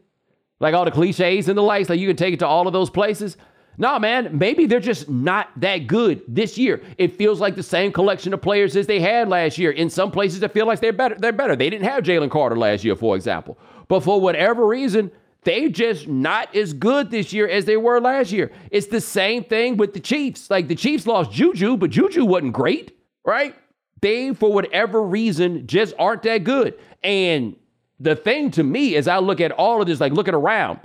like 0.59 0.75
all 0.75 0.85
the 0.85 0.91
cliches 0.91 1.49
and 1.49 1.57
the 1.57 1.63
likes. 1.63 1.89
Like 1.89 1.99
you 1.99 2.05
can 2.05 2.15
take 2.15 2.35
it 2.35 2.39
to 2.41 2.47
all 2.47 2.67
of 2.67 2.73
those 2.73 2.91
places. 2.91 3.37
No, 3.75 3.97
man, 3.97 4.37
maybe 4.37 4.67
they're 4.67 4.79
just 4.79 5.09
not 5.09 5.49
that 5.61 5.87
good 5.87 6.21
this 6.27 6.59
year. 6.59 6.79
It 6.99 7.17
feels 7.17 7.39
like 7.39 7.55
the 7.55 7.63
same 7.63 7.91
collection 7.91 8.31
of 8.31 8.43
players 8.43 8.75
as 8.75 8.85
they 8.85 8.99
had 8.99 9.29
last 9.29 9.57
year. 9.57 9.71
In 9.71 9.89
some 9.89 10.11
places, 10.11 10.43
it 10.43 10.51
feels 10.53 10.67
like 10.67 10.79
they're 10.79 10.93
better. 10.93 11.15
They're 11.15 11.31
better. 11.31 11.55
They 11.55 11.71
didn't 11.71 11.87
have 11.89 12.03
Jalen 12.03 12.29
Carter 12.29 12.55
last 12.55 12.83
year, 12.83 12.95
for 12.95 13.15
example. 13.15 13.57
But 13.87 14.01
for 14.01 14.21
whatever 14.21 14.67
reason, 14.67 15.09
they 15.43 15.69
just 15.69 16.07
not 16.07 16.55
as 16.55 16.73
good 16.73 17.11
this 17.11 17.33
year 17.33 17.47
as 17.47 17.65
they 17.65 17.77
were 17.77 17.99
last 17.99 18.31
year. 18.31 18.51
It's 18.71 18.87
the 18.87 19.01
same 19.01 19.43
thing 19.43 19.77
with 19.77 19.93
the 19.93 19.99
Chiefs. 19.99 20.49
Like 20.49 20.67
the 20.67 20.75
Chiefs 20.75 21.07
lost 21.07 21.31
Juju, 21.31 21.77
but 21.77 21.89
Juju 21.89 22.25
wasn't 22.25 22.53
great, 22.53 22.97
right? 23.25 23.55
They, 24.01 24.33
for 24.33 24.51
whatever 24.51 25.01
reason, 25.01 25.65
just 25.65 25.93
aren't 25.97 26.23
that 26.23 26.43
good. 26.43 26.77
And 27.03 27.55
the 27.99 28.15
thing 28.15 28.51
to 28.51 28.63
me, 28.63 28.95
as 28.95 29.07
I 29.07 29.19
look 29.19 29.39
at 29.39 29.51
all 29.51 29.81
of 29.81 29.87
this, 29.87 29.99
like 29.99 30.13
looking 30.13 30.33
around, 30.33 30.79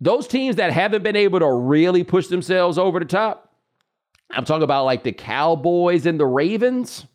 those 0.00 0.26
teams 0.26 0.56
that 0.56 0.72
haven't 0.72 1.02
been 1.02 1.16
able 1.16 1.38
to 1.38 1.50
really 1.50 2.04
push 2.04 2.26
themselves 2.26 2.76
over 2.76 2.98
the 2.98 3.06
top, 3.06 3.54
I'm 4.30 4.44
talking 4.44 4.64
about 4.64 4.84
like 4.84 5.02
the 5.04 5.12
Cowboys 5.12 6.06
and 6.06 6.18
the 6.18 6.26
Ravens. 6.26 7.06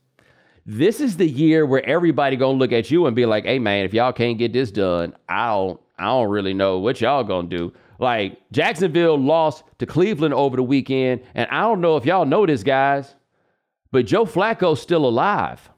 This 0.65 0.99
is 0.99 1.17
the 1.17 1.27
year 1.27 1.65
where 1.65 1.85
everybody 1.85 2.35
gonna 2.35 2.57
look 2.57 2.71
at 2.71 2.91
you 2.91 3.05
and 3.05 3.15
be 3.15 3.25
like, 3.25 3.45
"Hey, 3.45 3.59
man, 3.59 3.85
if 3.85 3.93
y'all 3.93 4.13
can't 4.13 4.37
get 4.37 4.53
this 4.53 4.71
done, 4.71 5.15
I 5.27 5.47
don't, 5.47 5.79
I 5.97 6.05
don't 6.05 6.29
really 6.29 6.53
know 6.53 6.79
what 6.79 7.01
y'all 7.01 7.23
gonna 7.23 7.47
do." 7.47 7.73
Like 7.99 8.39
Jacksonville 8.51 9.17
lost 9.17 9.63
to 9.79 9.85
Cleveland 9.85 10.33
over 10.33 10.55
the 10.55 10.63
weekend, 10.63 11.21
and 11.33 11.47
I 11.49 11.61
don't 11.61 11.81
know 11.81 11.97
if 11.97 12.05
y'all 12.05 12.25
know 12.25 12.45
this, 12.45 12.63
guys, 12.63 13.15
but 13.91 14.05
Joe 14.05 14.25
Flacco's 14.25 14.81
still 14.81 15.05
alive. 15.05 15.69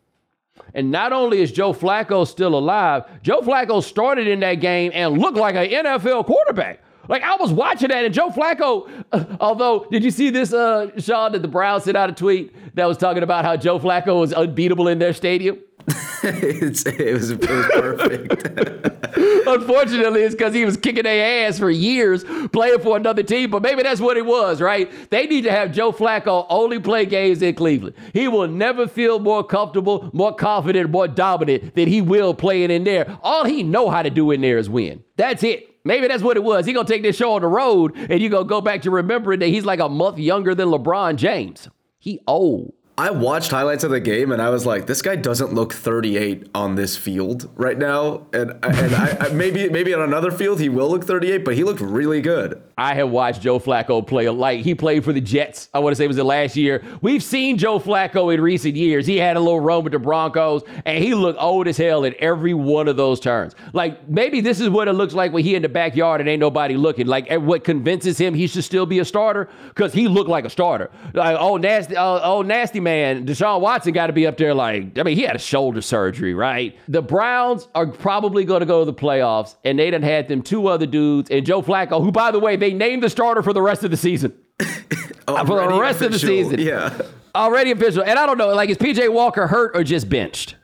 And 0.73 0.91
not 0.91 1.13
only 1.13 1.41
is 1.41 1.51
Joe 1.51 1.73
Flacco 1.73 2.27
still 2.27 2.55
alive, 2.55 3.03
Joe 3.23 3.41
Flacco 3.41 3.81
started 3.81 4.27
in 4.27 4.39
that 4.41 4.55
game 4.55 4.91
and 4.93 5.17
looked 5.17 5.37
like 5.37 5.55
an 5.55 5.67
NFL 5.67 6.25
quarterback. 6.25 6.83
Like 7.07 7.23
I 7.23 7.35
was 7.37 7.51
watching 7.51 7.89
that, 7.89 8.05
and 8.05 8.13
Joe 8.13 8.29
Flacco. 8.29 8.87
uh, 9.11 9.25
although, 9.39 9.87
did 9.89 10.03
you 10.03 10.11
see 10.11 10.29
this, 10.29 10.53
uh, 10.53 10.91
Sean? 10.99 11.31
That 11.31 11.41
the 11.41 11.47
Browns 11.47 11.85
sent 11.85 11.97
out 11.97 12.09
a 12.09 12.13
tweet 12.13 12.75
that 12.75 12.85
was 12.85 12.97
talking 12.97 13.23
about 13.23 13.45
how 13.45 13.57
Joe 13.57 13.79
Flacco 13.79 14.19
was 14.19 14.31
unbeatable 14.31 14.87
in 14.87 14.99
their 14.99 15.13
stadium. 15.13 15.57
it, 16.23 16.61
was, 16.61 16.85
it 16.85 17.13
was 17.13 17.33
perfect. 17.33 19.17
Unfortunately, 19.47 20.21
it's 20.21 20.35
because 20.35 20.53
he 20.53 20.65
was 20.65 20.77
kicking 20.77 21.03
their 21.03 21.47
ass 21.47 21.57
for 21.57 21.71
years 21.71 22.23
playing 22.51 22.79
for 22.79 22.97
another 22.97 23.23
team, 23.23 23.49
but 23.49 23.61
maybe 23.61 23.81
that's 23.81 24.01
what 24.01 24.17
it 24.17 24.25
was, 24.25 24.61
right? 24.61 24.91
They 25.09 25.25
need 25.25 25.43
to 25.43 25.51
have 25.51 25.71
Joe 25.71 25.91
Flacco 25.91 26.45
only 26.49 26.79
play 26.79 27.05
games 27.05 27.41
in 27.41 27.55
Cleveland. 27.55 27.95
He 28.13 28.27
will 28.27 28.47
never 28.47 28.87
feel 28.87 29.19
more 29.19 29.43
comfortable, 29.43 30.09
more 30.13 30.35
confident, 30.35 30.89
more 30.89 31.07
dominant 31.07 31.75
than 31.75 31.87
he 31.87 32.01
will 32.01 32.33
playing 32.33 32.71
in 32.71 32.83
there. 32.83 33.17
All 33.23 33.45
he 33.45 33.63
know 33.63 33.89
how 33.89 34.03
to 34.03 34.09
do 34.09 34.31
in 34.31 34.41
there 34.41 34.57
is 34.57 34.69
win. 34.69 35.03
That's 35.15 35.43
it. 35.43 35.69
Maybe 35.83 36.07
that's 36.07 36.23
what 36.23 36.37
it 36.37 36.43
was. 36.43 36.65
He 36.65 36.73
gonna 36.73 36.87
take 36.87 37.03
this 37.03 37.15
show 37.15 37.33
on 37.33 37.41
the 37.41 37.47
road, 37.47 37.95
and 37.95 38.21
you 38.21 38.29
gonna 38.29 38.45
go 38.45 38.61
back 38.61 38.81
to 38.83 38.91
remembering 38.91 39.39
that 39.39 39.47
he's 39.47 39.65
like 39.65 39.79
a 39.79 39.89
month 39.89 40.19
younger 40.19 40.53
than 40.53 40.69
LeBron 40.69 41.15
James. 41.15 41.69
He 41.97 42.19
old. 42.27 42.73
I 42.99 43.11
watched 43.11 43.51
highlights 43.51 43.85
of 43.85 43.91
the 43.91 44.01
game 44.01 44.33
and 44.33 44.41
I 44.41 44.49
was 44.49 44.65
like, 44.65 44.85
this 44.85 45.01
guy 45.01 45.15
doesn't 45.15 45.53
look 45.53 45.71
38 45.71 46.49
on 46.53 46.75
this 46.75 46.97
field 46.97 47.49
right 47.55 47.77
now. 47.77 48.27
And 48.33 48.51
and 48.61 48.93
I, 48.93 49.17
I 49.21 49.29
maybe 49.29 49.69
maybe 49.69 49.93
on 49.93 50.01
another 50.01 50.31
field 50.31 50.59
he 50.59 50.67
will 50.67 50.89
look 50.89 51.05
38, 51.05 51.45
but 51.45 51.55
he 51.55 51.63
looked 51.63 51.79
really 51.79 52.19
good. 52.19 52.61
I 52.77 52.95
have 52.95 53.09
watched 53.09 53.41
Joe 53.41 53.57
Flacco 53.57 54.05
play 54.05 54.25
a 54.25 54.33
like 54.33 54.65
he 54.65 54.75
played 54.75 55.05
for 55.05 55.13
the 55.13 55.21
Jets. 55.21 55.69
I 55.73 55.79
want 55.79 55.93
to 55.93 55.95
say 55.95 56.03
it 56.03 56.09
was 56.09 56.17
the 56.17 56.25
last 56.25 56.57
year. 56.57 56.83
We've 57.01 57.23
seen 57.23 57.57
Joe 57.57 57.79
Flacco 57.79 58.33
in 58.33 58.41
recent 58.41 58.75
years. 58.75 59.07
He 59.07 59.15
had 59.15 59.37
a 59.37 59.39
little 59.39 59.61
run 59.61 59.85
with 59.85 59.93
the 59.93 59.99
Broncos, 59.99 60.63
and 60.83 61.01
he 61.01 61.13
looked 61.13 61.41
old 61.41 61.69
as 61.69 61.77
hell 61.77 62.03
in 62.03 62.15
every 62.19 62.53
one 62.53 62.89
of 62.89 62.97
those 62.97 63.21
turns. 63.21 63.55
Like 63.71 64.09
maybe 64.09 64.41
this 64.41 64.59
is 64.59 64.69
what 64.69 64.89
it 64.89 64.93
looks 64.93 65.13
like 65.13 65.31
when 65.31 65.45
he 65.45 65.55
in 65.55 65.61
the 65.61 65.69
backyard 65.69 66.19
and 66.19 66.29
ain't 66.29 66.41
nobody 66.41 66.75
looking. 66.75 67.07
Like 67.07 67.31
what 67.31 67.63
convinces 67.63 68.17
him 68.17 68.33
he 68.33 68.47
should 68.47 68.65
still 68.65 68.85
be 68.85 68.99
a 68.99 69.05
starter 69.05 69.47
because 69.69 69.93
he 69.93 70.09
looked 70.09 70.29
like 70.29 70.43
a 70.43 70.49
starter. 70.49 70.91
Like 71.13 71.37
oh 71.39 71.55
nasty, 71.55 71.95
oh, 71.95 72.19
oh 72.21 72.41
nasty 72.41 72.81
man, 72.81 72.88
Deshaun 73.27 73.61
Watson 73.61 73.93
got 73.93 74.07
to 74.07 74.13
be 74.13 74.27
up 74.27 74.37
there. 74.37 74.53
Like 74.53 74.97
I 74.97 75.03
mean 75.03 75.15
he 75.15 75.23
had 75.23 75.35
a 75.35 75.39
shoulder 75.39 75.81
surgery, 75.81 76.33
right? 76.33 76.77
The 76.87 77.01
Browns 77.01 77.67
are 77.75 77.87
probably 77.87 78.45
going 78.45 78.61
to 78.61 78.65
go 78.65 78.79
to 78.79 78.85
the 78.85 78.93
playoffs, 78.93 79.55
and 79.63 79.79
they 79.79 79.91
done 79.91 80.01
had 80.01 80.27
them 80.27 80.41
two 80.41 80.67
other 80.67 80.85
dudes 80.85 81.29
and 81.29 81.45
Joe 81.45 81.61
Flacco, 81.61 82.01
who 82.01 82.11
by 82.11 82.31
the 82.31 82.39
way 82.39 82.55
they 82.55 82.73
named 82.73 83.03
the 83.03 83.09
starter 83.09 83.43
for 83.43 83.53
the 83.53 83.61
rest 83.61 83.83
of 83.83 83.91
the 83.91 83.97
season. 83.97 84.33
for 84.59 85.67
the 85.67 85.77
rest 85.79 86.01
of 86.01 86.11
the 86.11 86.19
season. 86.19 86.59
Yeah. 86.59 87.01
Already 87.35 87.71
official. 87.71 88.03
And 88.03 88.17
I 88.17 88.25
don't 88.25 88.37
know, 88.37 88.53
like, 88.53 88.69
is 88.69 88.77
PJ 88.77 89.11
Walker 89.13 89.47
hurt 89.47 89.75
or 89.75 89.83
just 89.83 90.09
benched? 90.09 90.55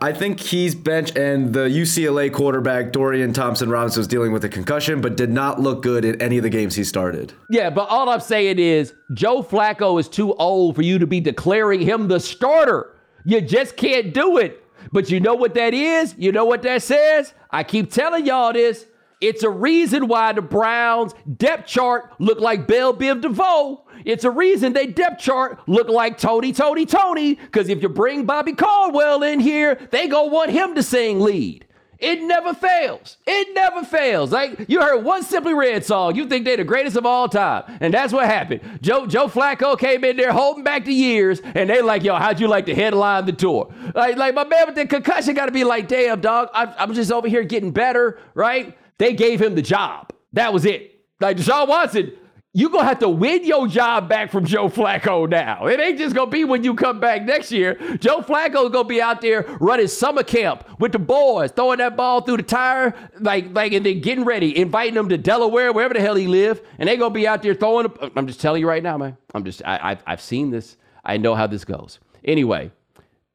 I, 0.00 0.12
think 0.12 0.40
he's 0.40 0.74
bench 0.74 1.16
and 1.16 1.52
the 1.52 1.68
UCLA 1.68 2.32
quarterback 2.32 2.92
Dorian 2.92 3.32
Thompson 3.32 3.70
Robinson 3.70 4.00
was 4.00 4.08
dealing 4.08 4.32
with 4.32 4.44
a 4.44 4.48
concussion, 4.48 5.00
but 5.00 5.16
did 5.16 5.30
not 5.30 5.60
look 5.60 5.82
good 5.82 6.04
in 6.04 6.20
any 6.20 6.36
of 6.36 6.42
the 6.42 6.50
games 6.50 6.74
he 6.74 6.84
started. 6.84 7.32
Yeah, 7.50 7.70
but 7.70 7.88
all 7.88 8.08
I'm 8.08 8.20
saying 8.20 8.58
is 8.58 8.94
Joe 9.14 9.42
Flacco 9.42 9.98
is 9.98 10.08
too 10.08 10.34
old 10.34 10.76
for 10.76 10.82
you 10.82 10.98
to 10.98 11.06
be 11.06 11.20
declaring 11.20 11.80
him 11.80 12.08
the 12.08 12.20
starter. 12.20 12.94
You 13.24 13.40
just 13.40 13.76
can't 13.76 14.12
do 14.12 14.38
it. 14.38 14.62
But 14.90 15.10
you 15.10 15.20
know 15.20 15.34
what 15.34 15.54
that 15.54 15.74
is? 15.74 16.14
You 16.18 16.32
know 16.32 16.44
what 16.44 16.62
that 16.62 16.82
says? 16.82 17.32
I 17.50 17.64
keep 17.64 17.90
telling 17.90 18.26
y'all 18.26 18.52
this. 18.52 18.86
It's 19.20 19.44
a 19.44 19.50
reason 19.50 20.08
why 20.08 20.32
the 20.32 20.42
Browns 20.42 21.14
depth 21.36 21.68
chart 21.68 22.12
look 22.18 22.40
like 22.40 22.66
Bell 22.66 22.92
Biv 22.92 23.20
DeVoe. 23.20 23.84
It's 24.04 24.24
a 24.24 24.30
reason 24.30 24.72
they 24.72 24.86
depth 24.86 25.20
chart 25.20 25.60
look 25.68 25.88
like 25.88 26.18
Tony, 26.18 26.52
Tony, 26.52 26.86
Tony. 26.86 27.34
Because 27.34 27.68
if 27.68 27.82
you 27.82 27.88
bring 27.88 28.24
Bobby 28.24 28.52
Caldwell 28.52 29.22
in 29.22 29.40
here, 29.40 29.78
they 29.90 30.08
gonna 30.08 30.28
want 30.28 30.50
him 30.50 30.74
to 30.74 30.82
sing 30.82 31.20
lead. 31.20 31.66
It 32.02 32.20
never 32.20 32.52
fails. 32.52 33.16
It 33.28 33.54
never 33.54 33.84
fails. 33.84 34.32
Like 34.32 34.64
you 34.66 34.80
heard 34.80 35.04
one 35.04 35.22
Simply 35.22 35.54
Red 35.54 35.84
song, 35.84 36.16
you 36.16 36.26
think 36.26 36.44
they're 36.44 36.56
the 36.56 36.64
greatest 36.64 36.96
of 36.96 37.06
all 37.06 37.28
time, 37.28 37.62
and 37.80 37.94
that's 37.94 38.12
what 38.12 38.26
happened. 38.26 38.60
Joe 38.82 39.06
Joe 39.06 39.28
Flacco 39.28 39.78
came 39.78 40.02
in 40.02 40.16
there 40.16 40.32
holding 40.32 40.64
back 40.64 40.84
the 40.84 40.92
years, 40.92 41.40
and 41.54 41.70
they 41.70 41.80
like, 41.80 42.02
yo, 42.02 42.16
how'd 42.16 42.40
you 42.40 42.48
like 42.48 42.66
to 42.66 42.74
headline 42.74 43.24
the 43.26 43.32
tour? 43.32 43.72
Like, 43.94 44.16
like 44.16 44.34
my 44.34 44.42
man 44.42 44.66
with 44.66 44.74
the 44.74 44.86
concussion 44.86 45.34
got 45.34 45.46
to 45.46 45.52
be 45.52 45.62
like, 45.62 45.86
damn, 45.86 46.20
dog, 46.20 46.48
I'm, 46.52 46.74
I'm 46.76 46.92
just 46.92 47.12
over 47.12 47.28
here 47.28 47.44
getting 47.44 47.70
better, 47.70 48.18
right? 48.34 48.76
They 48.98 49.12
gave 49.12 49.40
him 49.40 49.54
the 49.54 49.62
job. 49.62 50.12
That 50.32 50.52
was 50.52 50.64
it. 50.64 51.04
Like 51.20 51.36
Deshaun 51.36 51.68
Watson, 51.68 52.12
you 52.54 52.68
gonna 52.68 52.84
have 52.84 52.98
to 52.98 53.08
win 53.08 53.44
your 53.44 53.66
job 53.66 54.08
back 54.08 54.30
from 54.30 54.44
Joe 54.44 54.68
Flacco 54.68 55.28
now. 55.28 55.66
It 55.66 55.80
ain't 55.80 55.98
just 55.98 56.14
gonna 56.14 56.30
be 56.30 56.44
when 56.44 56.62
you 56.64 56.74
come 56.74 57.00
back 57.00 57.22
next 57.24 57.50
year. 57.50 57.74
Joe 57.98 58.20
Flacco's 58.20 58.70
gonna 58.70 58.84
be 58.86 59.00
out 59.00 59.22
there 59.22 59.42
running 59.60 59.88
summer 59.88 60.22
camp 60.22 60.64
with 60.78 60.92
the 60.92 60.98
boys, 60.98 61.50
throwing 61.52 61.78
that 61.78 61.96
ball 61.96 62.20
through 62.20 62.36
the 62.38 62.42
tire, 62.42 62.94
like 63.20 63.54
like 63.54 63.72
and 63.72 63.86
then 63.86 64.00
getting 64.00 64.24
ready, 64.24 64.56
inviting 64.56 64.94
them 64.94 65.08
to 65.08 65.16
Delaware, 65.16 65.72
wherever 65.72 65.94
the 65.94 66.00
hell 66.00 66.14
he 66.14 66.26
live, 66.26 66.60
and 66.78 66.88
they 66.88 66.96
gonna 66.98 67.14
be 67.14 67.26
out 67.26 67.42
there 67.42 67.54
throwing. 67.54 67.90
I'm 68.16 68.26
just 68.26 68.40
telling 68.40 68.60
you 68.60 68.68
right 68.68 68.82
now, 68.82 68.98
man. 68.98 69.16
I'm 69.34 69.44
just 69.44 69.62
I, 69.64 69.78
I've 69.82 70.02
I've 70.06 70.20
seen 70.20 70.50
this. 70.50 70.76
I 71.04 71.16
know 71.16 71.34
how 71.34 71.46
this 71.46 71.64
goes. 71.64 72.00
Anyway, 72.24 72.70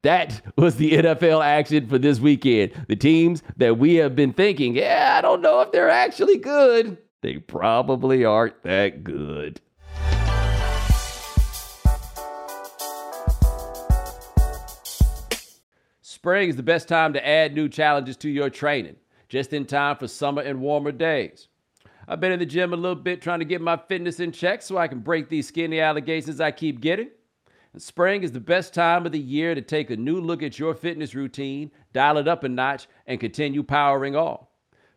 That 0.02 0.40
was 0.56 0.76
the 0.76 0.92
NFL 0.92 1.44
action 1.44 1.88
for 1.88 1.98
this 1.98 2.20
weekend. 2.20 2.72
The 2.88 2.96
teams 2.96 3.42
that 3.56 3.78
we 3.78 3.96
have 3.96 4.14
been 4.14 4.32
thinking, 4.32 4.76
yeah, 4.76 5.16
I 5.18 5.20
don't 5.22 5.42
know 5.42 5.60
if 5.60 5.72
they're 5.72 5.90
actually 5.90 6.38
good. 6.38 6.98
They 7.20 7.38
probably 7.38 8.24
aren't 8.24 8.62
that 8.62 9.02
good. 9.02 9.60
Spring 16.00 16.48
is 16.48 16.56
the 16.56 16.62
best 16.62 16.88
time 16.88 17.12
to 17.14 17.26
add 17.26 17.54
new 17.54 17.68
challenges 17.68 18.16
to 18.18 18.28
your 18.28 18.50
training, 18.50 18.96
just 19.28 19.52
in 19.52 19.64
time 19.64 19.96
for 19.96 20.06
summer 20.06 20.42
and 20.42 20.60
warmer 20.60 20.92
days. 20.92 21.48
I've 22.06 22.20
been 22.20 22.32
in 22.32 22.38
the 22.38 22.46
gym 22.46 22.72
a 22.72 22.76
little 22.76 22.94
bit 22.94 23.20
trying 23.20 23.40
to 23.40 23.44
get 23.44 23.60
my 23.60 23.76
fitness 23.76 24.20
in 24.20 24.32
check 24.32 24.62
so 24.62 24.78
I 24.78 24.88
can 24.88 25.00
break 25.00 25.28
these 25.28 25.48
skinny 25.48 25.80
allegations 25.80 26.40
I 26.40 26.52
keep 26.52 26.80
getting. 26.80 27.10
And 27.72 27.82
spring 27.82 28.22
is 28.22 28.32
the 28.32 28.40
best 28.40 28.72
time 28.72 29.06
of 29.06 29.12
the 29.12 29.18
year 29.18 29.54
to 29.54 29.60
take 29.62 29.90
a 29.90 29.96
new 29.96 30.20
look 30.20 30.42
at 30.42 30.58
your 30.58 30.74
fitness 30.74 31.14
routine, 31.14 31.70
dial 31.92 32.18
it 32.18 32.28
up 32.28 32.44
a 32.44 32.48
notch, 32.48 32.88
and 33.06 33.20
continue 33.20 33.62
powering 33.62 34.16
on. 34.16 34.47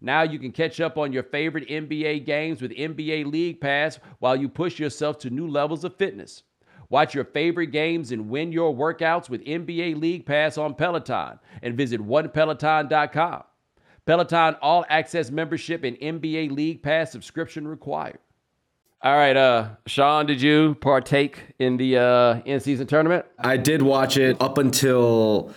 Now 0.00 0.22
you 0.22 0.38
can 0.38 0.52
catch 0.52 0.80
up 0.80 0.96
on 0.96 1.12
your 1.12 1.24
favorite 1.24 1.68
NBA 1.68 2.24
games 2.24 2.62
with 2.62 2.70
NBA 2.70 3.30
League 3.30 3.60
Pass 3.60 3.98
while 4.20 4.36
you 4.36 4.48
push 4.48 4.78
yourself 4.78 5.18
to 5.20 5.30
new 5.30 5.48
levels 5.48 5.84
of 5.84 5.96
fitness. 5.96 6.42
Watch 6.90 7.14
your 7.14 7.24
favorite 7.24 7.66
games 7.66 8.12
and 8.12 8.30
win 8.30 8.50
your 8.50 8.74
workouts 8.74 9.28
with 9.28 9.44
NBA 9.44 10.00
League 10.00 10.24
Pass 10.24 10.56
on 10.56 10.74
Peloton 10.74 11.38
and 11.62 11.76
visit 11.76 12.00
onepeloton.com. 12.00 13.42
Peloton 14.06 14.56
All 14.62 14.86
Access 14.88 15.30
membership 15.30 15.84
and 15.84 15.98
NBA 15.98 16.50
League 16.50 16.82
Pass 16.82 17.12
subscription 17.12 17.68
required. 17.68 18.18
All 19.02 19.14
right, 19.14 19.36
uh, 19.36 19.68
Sean, 19.86 20.26
did 20.26 20.42
you 20.42 20.76
partake 20.80 21.54
in 21.60 21.76
the 21.76 21.98
uh, 21.98 22.40
in-season 22.44 22.88
tournament? 22.88 23.26
I 23.38 23.56
did 23.56 23.80
watch 23.80 24.16
it 24.16 24.40
up 24.42 24.58
until 24.58 25.54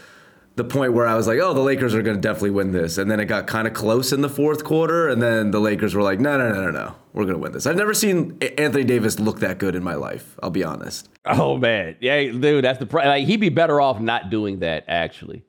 the 0.61 0.73
point 0.73 0.93
where 0.93 1.07
I 1.07 1.15
was 1.15 1.27
like, 1.27 1.39
oh, 1.39 1.53
the 1.53 1.61
Lakers 1.61 1.95
are 1.95 2.01
going 2.01 2.15
to 2.15 2.21
definitely 2.21 2.51
win 2.51 2.71
this. 2.71 2.97
And 2.97 3.09
then 3.09 3.19
it 3.19 3.25
got 3.25 3.47
kind 3.47 3.67
of 3.67 3.73
close 3.73 4.13
in 4.13 4.21
the 4.21 4.29
fourth 4.29 4.63
quarter. 4.63 5.09
And 5.09 5.21
then 5.21 5.51
the 5.51 5.59
Lakers 5.59 5.95
were 5.95 6.03
like, 6.03 6.19
no, 6.19 6.37
no, 6.37 6.51
no, 6.53 6.65
no, 6.65 6.71
no. 6.71 6.95
We're 7.13 7.23
going 7.23 7.35
to 7.35 7.39
win 7.39 7.51
this. 7.51 7.65
I've 7.65 7.75
never 7.75 7.93
seen 7.93 8.37
Anthony 8.57 8.83
Davis 8.83 9.19
look 9.19 9.39
that 9.39 9.57
good 9.57 9.75
in 9.75 9.83
my 9.83 9.95
life. 9.95 10.37
I'll 10.41 10.51
be 10.51 10.63
honest. 10.63 11.09
Oh, 11.25 11.57
man. 11.57 11.97
Yeah, 11.99 12.23
dude, 12.23 12.63
that's 12.63 12.79
the 12.79 12.85
problem. 12.85 13.09
Like, 13.09 13.25
he'd 13.25 13.37
be 13.37 13.49
better 13.49 13.81
off 13.81 13.99
not 13.99 14.29
doing 14.29 14.59
that, 14.59 14.85
actually. 14.87 15.43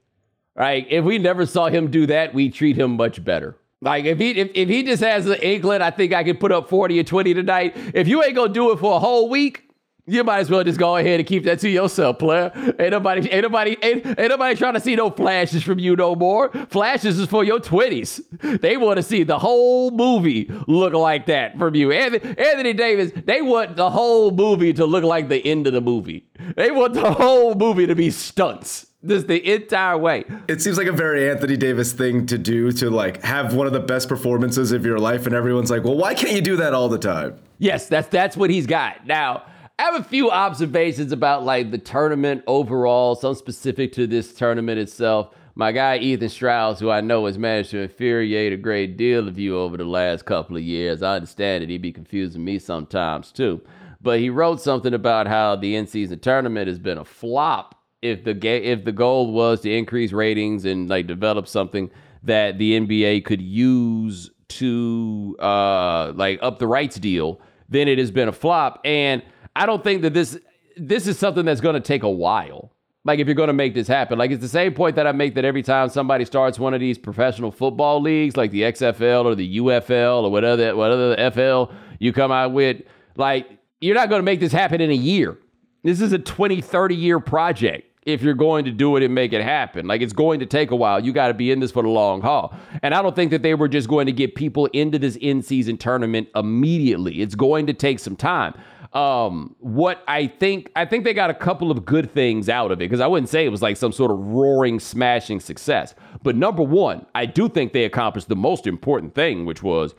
Right? 0.57 0.87
If 0.91 1.05
we 1.05 1.19
never 1.19 1.47
saw 1.47 1.69
him 1.69 1.91
do 1.91 2.07
that, 2.07 2.35
we 2.35 2.51
treat 2.51 2.77
him 2.77 2.97
much 2.97 3.23
better. 3.25 3.57
Like 3.81 4.05
if 4.05 4.21
he 4.21 4.31
if, 4.31 4.51
if 4.55 4.69
he 4.69 4.85
just 4.85 5.03
has 5.03 5.27
an 5.27 5.41
inkling, 5.43 5.83
I 5.83 5.91
think 5.91 6.13
I 6.13 6.23
could 6.23 6.39
put 6.39 6.53
up 6.53 6.69
40 6.69 7.01
or 7.01 7.03
20 7.03 7.35
tonight. 7.35 7.77
If 7.95 8.07
you 8.07 8.23
ain't 8.23 8.37
gonna 8.37 8.53
do 8.53 8.71
it 8.71 8.79
for 8.79 8.95
a 8.95 9.01
whole 9.01 9.29
week, 9.29 9.72
you 10.07 10.25
might 10.25 10.41
as 10.41 10.51
well 10.51 10.65
just 10.65 10.79
go 10.79 10.97
ahead 10.97 11.21
and 11.21 11.29
keep 11.29 11.45
that 11.45 11.61
to 11.61 11.69
yourself, 11.69 12.19
player. 12.19 12.51
Ain't 12.79 12.91
nobody, 12.91 13.29
ain't 13.31 13.43
nobody, 13.43 13.77
ain't, 13.83 14.05
ain't 14.07 14.29
nobody 14.29 14.57
trying 14.57 14.75
to 14.75 14.81
see 14.81 14.97
no 14.97 15.11
flashes 15.11 15.63
from 15.63 15.79
you 15.79 15.95
no 15.95 16.17
more. 16.17 16.51
Flashes 16.71 17.21
is 17.21 17.29
for 17.29 17.45
your 17.45 17.61
twenties. 17.61 18.21
They 18.41 18.77
want 18.77 18.97
to 18.97 19.03
see 19.03 19.23
the 19.23 19.39
whole 19.39 19.93
movie 19.93 20.51
look 20.67 20.93
like 20.93 21.27
that 21.27 21.57
from 21.57 21.77
you. 21.77 21.93
Anthony, 21.93 22.37
Anthony 22.37 22.73
Davis, 22.73 23.13
they 23.25 23.43
want 23.43 23.77
the 23.77 23.91
whole 23.91 24.33
movie 24.33 24.73
to 24.73 24.85
look 24.85 25.05
like 25.05 25.29
the 25.29 25.45
end 25.47 25.69
of 25.69 25.73
the 25.73 25.81
movie. 25.81 26.27
They 26.57 26.73
want 26.73 26.95
the 26.95 27.13
whole 27.13 27.55
movie 27.55 27.87
to 27.87 27.95
be 27.95 28.11
stunts. 28.11 28.87
Just 29.05 29.27
the 29.27 29.55
entire 29.55 29.99
way. 29.99 30.25
It 30.47 30.63
seems 30.63 30.79
like 30.79 30.87
a 30.87 30.93
very 30.93 31.29
Anthony 31.29 31.57
Davis 31.57 31.93
thing 31.93 32.25
to 32.27 32.39
do 32.39 32.71
to 32.73 32.89
like 32.89 33.21
have 33.23 33.53
one 33.53 33.67
of 33.67 33.73
the 33.73 33.81
best 33.81 34.09
performances 34.09 34.71
of 34.71 34.87
your 34.87 34.99
life, 34.99 35.27
and 35.27 35.35
everyone's 35.35 35.73
like, 35.73 35.83
"Well, 35.83 35.97
why 35.97 36.15
can't 36.15 36.35
you 36.35 36.41
do 36.41 36.55
that 36.59 36.73
all 36.73 36.89
the 36.89 36.99
time?" 36.99 37.37
Yes, 37.59 37.89
that's 37.89 38.07
that's 38.09 38.37
what 38.37 38.49
he's 38.49 38.67
got 38.67 39.05
now. 39.05 39.43
I 39.79 39.85
have 39.85 40.01
a 40.01 40.05
few 40.05 40.31
observations 40.31 41.13
about 41.13 41.45
like 41.45 41.71
the 41.71 41.79
tournament 41.79 42.45
overall, 42.47 43.15
some 43.15 43.35
specific 43.35 43.93
to 43.95 44.07
this 44.07 44.33
tournament 44.33 44.79
itself. 44.79 45.35
My 45.55 45.73
guy 45.73 45.99
Ethan 45.99 46.29
Strauss, 46.29 46.79
who 46.79 46.91
I 46.91 47.01
know 47.01 47.27
has 47.27 47.39
managed 47.39 47.71
to 47.71 47.81
infuriate 47.81 48.53
a 48.53 48.57
great 48.57 48.97
deal 48.97 49.29
of 49.29 49.39
you 49.39 49.59
over 49.59 49.77
the 49.77 49.85
last 49.85 50.25
couple 50.25 50.57
of 50.57 50.63
years, 50.63 51.03
I 51.03 51.17
understand 51.17 51.63
that 51.63 51.71
he'd 51.71 51.83
be 51.83 51.93
confusing 51.93 52.45
me 52.45 52.59
sometimes 52.59 53.33
too. 53.33 53.61
But 54.01 54.21
he 54.21 54.31
wrote 54.31 54.61
something 54.61 54.95
about 54.95 55.27
how 55.27 55.57
the 55.57 55.77
in-season 55.77 56.21
tournament 56.21 56.69
has 56.69 56.79
been 56.79 56.99
a 56.99 57.05
flop. 57.05 57.75
If 58.03 58.25
the 58.25 58.35
ga- 58.35 58.65
if 58.65 58.85
the 58.85 58.93
goal 58.93 59.33
was 59.33 59.61
to 59.63 59.73
increase 59.75 60.13
ratings 60.13 60.65
and 60.65 60.89
like 60.89 61.07
develop 61.07 61.47
something 61.47 61.91
that 62.23 62.59
the 62.59 62.79
NBA 62.79 63.25
could 63.25 63.43
use 63.43 64.31
to 64.49 65.37
uh, 65.39 66.13
like 66.15 66.39
up 66.43 66.59
the 66.59 66.67
rights 66.67 66.97
deal, 66.97 67.41
then 67.69 67.89
it 67.89 67.99
has 67.99 68.11
been 68.11 68.29
a 68.29 68.33
flop. 68.33 68.81
And 68.85 69.23
I 69.55 69.67
don't 69.67 69.83
think 69.85 70.03
that 70.03 70.15
this 70.15 70.39
this 70.77 71.07
is 71.07 71.19
something 71.19 71.45
that's 71.45 71.61
going 71.61 71.75
to 71.75 71.81
take 71.81 72.03
a 72.03 72.11
while. 72.11 72.73
Like 73.05 73.19
if 73.19 73.27
you're 73.27 73.35
going 73.35 73.49
to 73.49 73.53
make 73.53 73.75
this 73.75 73.89
happen, 73.89 74.17
like 74.19 74.31
it's 74.31 74.41
the 74.41 74.49
same 74.49 74.75
point 74.75 74.97
that 74.97 75.07
I 75.07 75.13
make 75.13 75.35
that 75.35 75.45
every 75.45 75.63
time 75.63 75.89
somebody 75.89 76.25
starts 76.25 76.59
one 76.59 76.73
of 76.73 76.81
these 76.81 76.99
professional 76.99 77.51
football 77.51 78.01
leagues, 78.01 78.37
like 78.37 78.53
the 78.53 78.63
XFL 78.63 79.25
or 79.25 79.35
the 79.35 79.59
UFL 79.59 80.23
or 80.23 80.31
whatever 80.31 80.77
whatever 80.77 81.17
the 81.17 81.31
FL 81.31 81.75
you 81.99 82.13
come 82.13 82.31
out 82.31 82.53
with, 82.53 82.83
like 83.17 83.49
you're 83.81 83.97
not 83.97 84.09
going 84.09 84.21
to 84.21 84.25
make 84.25 84.41
this 84.41 84.53
happen 84.53 84.81
in 84.81 84.91
a 84.91 84.95
year. 84.95 85.39
This 85.83 86.01
is 86.01 86.13
a 86.13 86.19
20, 86.19 86.61
30 86.61 86.95
year 86.95 87.19
project 87.19 87.92
if 88.05 88.23
you're 88.23 88.35
going 88.35 88.65
to 88.65 88.71
do 88.71 88.97
it 88.97 89.03
and 89.03 89.15
make 89.15 89.33
it 89.33 89.43
happen. 89.43 89.87
Like 89.87 90.01
it's 90.01 90.13
going 90.13 90.41
to 90.41 90.47
take 90.47 90.71
a 90.71 90.77
while. 90.77 91.05
You 91.05 91.13
got 91.13 91.29
to 91.29 91.35
be 91.35 91.51
in 91.51 91.61
this 91.61 91.71
for 91.71 91.83
the 91.83 91.89
long 91.89 92.21
haul. 92.21 92.55
And 92.83 92.95
I 92.95 93.03
don't 93.03 93.15
think 93.15 93.31
that 93.31 93.43
they 93.43 93.55
were 93.55 93.69
just 93.69 93.89
going 93.89 94.07
to 94.07 94.13
get 94.13 94.35
people 94.35 94.67
into 94.67 94.99
this 94.99 95.17
in 95.17 95.43
season 95.43 95.77
tournament 95.77 96.29
immediately. 96.35 97.21
It's 97.21 97.35
going 97.35 97.67
to 97.67 97.73
take 97.73 97.99
some 98.01 98.17
time. 98.17 98.55
Um, 98.93 99.57
what 99.61 100.03
I 100.07 100.27
think, 100.27 100.71
I 100.77 100.85
think 100.85 101.05
they 101.05 101.15
got 101.15 101.31
a 101.31 101.35
couple 101.35 101.71
of 101.71 101.85
good 101.85 102.13
things 102.13 102.49
out 102.49 102.73
of 102.73 102.79
it 102.81 102.85
because 102.91 103.01
I 103.01 103.07
wouldn't 103.07 103.31
say 103.31 103.47
it 103.47 103.49
was 103.49 103.63
like 103.63 103.77
some 103.77 103.93
sort 103.93 104.11
of 104.11 104.19
roaring, 104.19 104.81
smashing 104.81 105.41
success. 105.41 105.95
But 106.23 106.37
number 106.37 106.63
one, 106.63 107.07
I 107.15 107.25
do 107.25 107.49
think 107.49 107.73
they 107.73 107.85
accomplished 107.85 108.29
the 108.29 108.37
most 108.37 108.67
important 108.67 109.15
thing, 109.15 109.47
which 109.47 109.63
was 109.63 109.95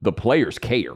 the 0.00 0.12
players 0.12 0.58
care. 0.58 0.94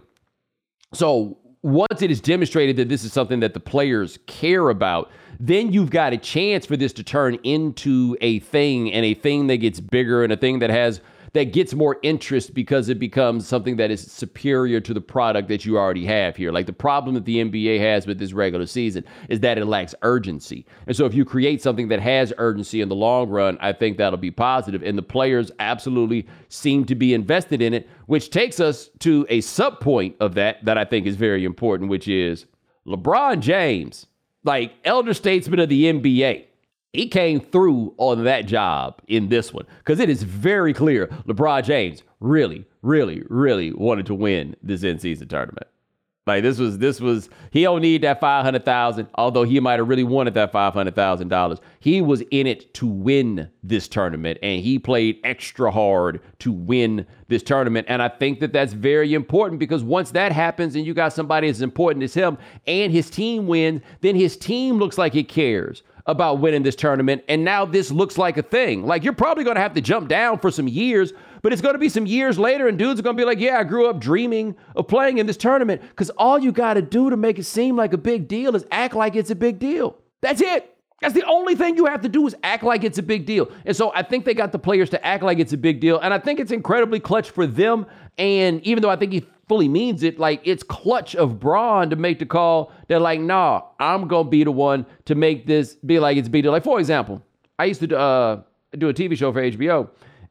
So 0.93 1.39
once 1.67 2.01
it 2.01 2.13
is 2.13 2.21
demonstrated 2.21 2.77
that 2.77 2.89
this 2.89 3.03
is 3.03 3.13
something 3.13 3.41
that 3.41 3.53
the 3.53 3.59
players 3.59 4.21
care 4.27 4.69
about, 4.69 5.11
then 5.41 5.73
you've 5.73 5.91
got 5.91 6.13
a 6.13 6.17
chance 6.17 6.65
for 6.65 6.77
this 6.77 6.93
to 6.93 7.03
turn 7.03 7.35
into 7.43 8.17
a 8.21 8.39
thing 8.39 8.93
and 8.93 9.05
a 9.05 9.15
thing 9.15 9.49
that 9.49 9.57
gets 9.57 9.81
bigger 9.81 10.23
and 10.23 10.33
a 10.33 10.37
thing 10.37 10.61
that 10.61 10.71
has 10.71 11.01
that 11.33 11.53
gets 11.53 11.75
more 11.75 11.99
interest 12.03 12.55
because 12.55 12.89
it 12.89 12.99
becomes 12.99 13.47
something 13.47 13.77
that 13.77 13.91
is 13.91 14.11
superior 14.11 14.81
to 14.81 14.95
the 14.95 15.01
product 15.01 15.49
that 15.49 15.65
you 15.65 15.79
already 15.79 16.05
have 16.05 16.37
here. 16.37 16.53
Like 16.53 16.67
the 16.67 16.73
problem 16.73 17.15
that 17.15 17.25
the 17.25 17.37
NBA 17.37 17.81
has 17.81 18.07
with 18.07 18.19
this 18.19 18.33
regular 18.33 18.67
season 18.67 19.05
is 19.29 19.41
that 19.41 19.59
it 19.59 19.67
lacks 19.67 19.95
urgency. 20.03 20.67
And 20.87 20.97
so 20.97 21.07
if 21.07 21.15
you 21.15 21.25
create 21.25 21.63
something 21.63 21.89
that 21.89 22.01
has 22.01 22.33
urgency 22.39 22.81
in 22.81 22.89
the 22.89 22.95
long 22.95 23.29
run, 23.29 23.59
I 23.61 23.73
think 23.73 23.99
that'll 23.99 24.19
be 24.19 24.31
positive. 24.31 24.83
And 24.83 24.97
the 24.97 25.03
players 25.03 25.51
absolutely 25.59 26.27
seem 26.49 26.85
to 26.87 26.95
be 26.95 27.15
invested 27.15 27.63
in 27.63 27.75
it, 27.75 27.89
which 28.07 28.31
takes 28.31 28.61
us 28.61 28.91
to 29.01 29.27
a 29.29 29.41
sub 29.41 29.81
point 29.81 30.17
of 30.21 30.35
that 30.35 30.65
that 30.65 30.79
I 30.79 30.85
think 30.85 31.07
is 31.07 31.17
very 31.17 31.45
important, 31.45 31.91
which 31.91 32.09
is 32.09 32.47
LeBron 32.87 33.41
James, 33.41 34.07
like 34.45 34.73
elder 34.85 35.15
statesman 35.15 35.61
of 35.61 35.69
the 35.69 35.85
NBA 35.85 36.47
he 36.97 37.09
came 37.09 37.41
through 37.41 37.95
on 37.99 38.25
that 38.25 38.47
job 38.47 39.01
in 39.09 39.29
this 39.29 39.53
one 39.53 39.67
because 39.79 40.01
it 40.01 40.09
is 40.09 40.23
very 40.23 40.73
clear 40.73 41.07
LeBron 41.27 41.65
James 41.65 42.03
really, 42.21 42.65
really, 42.83 43.23
really 43.29 43.73
wanted 43.73 44.07
to 44.07 44.15
win 44.15 44.57
this 44.63 44.83
in 44.83 44.99
season 44.99 45.29
tournament. 45.29 45.67
Like 46.27 46.43
this 46.43 46.59
was 46.59 46.79
this 46.79 47.01
was 47.01 47.31
he 47.53 47.63
don't 47.63 47.83
need 47.83 48.03
that 48.03 48.19
five 48.19 48.45
hundred 48.45 48.65
thousand, 48.65 49.07
although 49.15 49.45
he 49.45 49.61
might 49.61 49.79
have 49.79 49.89
really 49.89 50.03
wanted 50.03 50.35
that 50.35 50.51
five 50.51 50.75
hundred 50.75 50.97
thousand 50.97 51.29
dollars. 51.29 51.61
He 51.79 52.03
was 52.03 52.21
in 52.33 52.49
it 52.49 52.75
to 52.75 52.87
win 52.87 53.49
this 53.63 53.87
tournament, 53.87 54.39
and 54.43 54.61
he 54.61 54.81
played 54.81 55.21
extra 55.23 55.71
hard 55.71 56.21
to 56.41 56.51
win 56.51 57.07
this 57.29 57.45
tournament. 57.45 57.87
And 57.89 58.03
I 58.03 58.09
think 58.09 58.41
that 58.41 58.53
that's 58.53 58.73
very 58.73 59.15
important 59.15 59.61
because 59.61 59.85
once 59.85 60.11
that 60.13 60.33
happens, 60.33 60.75
and 60.75 60.85
you 60.85 60.95
got 60.95 61.13
somebody 61.13 61.49
as 61.49 61.63
important 61.63 62.03
as 62.03 62.15
him, 62.15 62.39
and 62.67 62.91
his 62.91 63.09
team 63.09 63.47
wins, 63.47 63.83
then 64.01 64.17
his 64.17 64.37
team 64.37 64.79
looks 64.79 64.99
like 64.99 65.15
it 65.15 65.29
cares 65.29 65.85
about 66.07 66.39
winning 66.39 66.63
this 66.63 66.77
tournament. 66.77 67.25
And 67.29 67.45
now 67.45 67.65
this 67.65 67.91
looks 67.91 68.17
like 68.17 68.37
a 68.37 68.43
thing. 68.43 68.87
Like 68.87 69.05
you're 69.05 69.13
probably 69.13 69.45
going 69.45 69.57
to 69.57 69.61
have 69.61 69.75
to 69.75 69.81
jump 69.81 70.09
down 70.09 70.39
for 70.39 70.51
some 70.51 70.69
years, 70.69 71.13
but 71.43 71.53
it's 71.53 71.63
going 71.63 71.75
to 71.75 71.79
be 71.79 71.89
some 71.89 72.07
years 72.07 72.39
later, 72.39 72.69
and 72.69 72.79
dudes 72.79 73.01
are 73.01 73.03
going 73.03 73.17
to 73.17 73.21
be 73.21 73.27
like, 73.27 73.41
yeah, 73.41 73.59
I 73.59 73.65
grew 73.65 73.89
up 73.89 74.01
dreaming 74.01 74.57
of 74.75 74.89
playing 74.89 75.19
in 75.19 75.27
this 75.27 75.37
tournament. 75.37 75.83
Because 75.83 76.11
all 76.11 76.39
you 76.39 76.53
got 76.53 76.75
to 76.75 76.83
do 76.83 77.11
to 77.11 77.17
make 77.17 77.39
it 77.39 77.45
seem 77.45 77.77
like 77.77 77.93
a 77.93 77.99
big 77.99 78.29
deal 78.29 78.55
is 78.57 78.65
act 78.71 78.95
like 78.95 79.17
it's 79.17 79.31
a 79.31 79.35
big 79.35 79.59
deal. 79.59 79.97
That's 80.23 80.41
it. 80.41 80.73
That's 81.03 81.13
the 81.13 81.25
only 81.25 81.55
thing 81.55 81.77
you 81.77 81.85
have 81.87 82.01
to 82.03 82.09
do 82.09 82.27
is 82.27 82.35
act 82.43 82.63
like 82.63 82.83
it's 82.83 82.97
a 82.97 83.03
big 83.03 83.27
deal. 83.27 83.51
And 83.67 83.77
so 83.77 83.93
I 83.95 84.03
think 84.03 84.25
they 84.25 84.33
got 84.33 84.53
the 84.53 84.59
players 84.59 84.89
to 84.91 85.07
act 85.07 85.23
like 85.23 85.39
it's 85.39 85.53
a 85.53 85.59
big 85.59 85.79
deal. 85.79 85.99
And 85.99 86.15
I 86.15 86.19
think 86.19 86.41
it's 86.41 86.53
incredibly 86.53 87.01
clutch 87.01 87.29
for 87.31 87.47
them. 87.47 87.87
And 88.17 88.63
even 88.63 88.83
though 88.83 88.89
I 88.89 88.97
think 88.97 89.13
he 89.13 89.27
fully 89.49 89.69
means 89.69 90.03
it, 90.03 90.19
like 90.19 90.41
it's 90.45 90.63
clutch 90.63 91.15
of 91.15 91.39
Bron 91.39 91.91
to 91.91 91.97
make 91.97 92.19
the 92.19 92.27
call. 92.27 92.73
They're 92.89 93.01
like, 93.01 93.21
nah, 93.21 93.63
I'm 93.79 94.09
gonna 94.09 94.29
be 94.29 94.45
the 94.45 94.53
one 94.53 94.87
to 95.05 95.15
make 95.15 95.47
this 95.47 95.75
be 95.75 95.99
like 95.99 96.17
it's 96.17 96.29
big. 96.29 96.45
Like, 96.45 96.65
for 96.65 96.79
example, 96.79 97.23
I 97.59 97.67
used 97.67 97.81
to 97.81 97.99
uh, 97.99 98.43
do 98.77 98.89
a 98.89 98.95
TV 98.95 99.17
show 99.17 99.33
for 99.33 99.43
HBO 99.43 99.89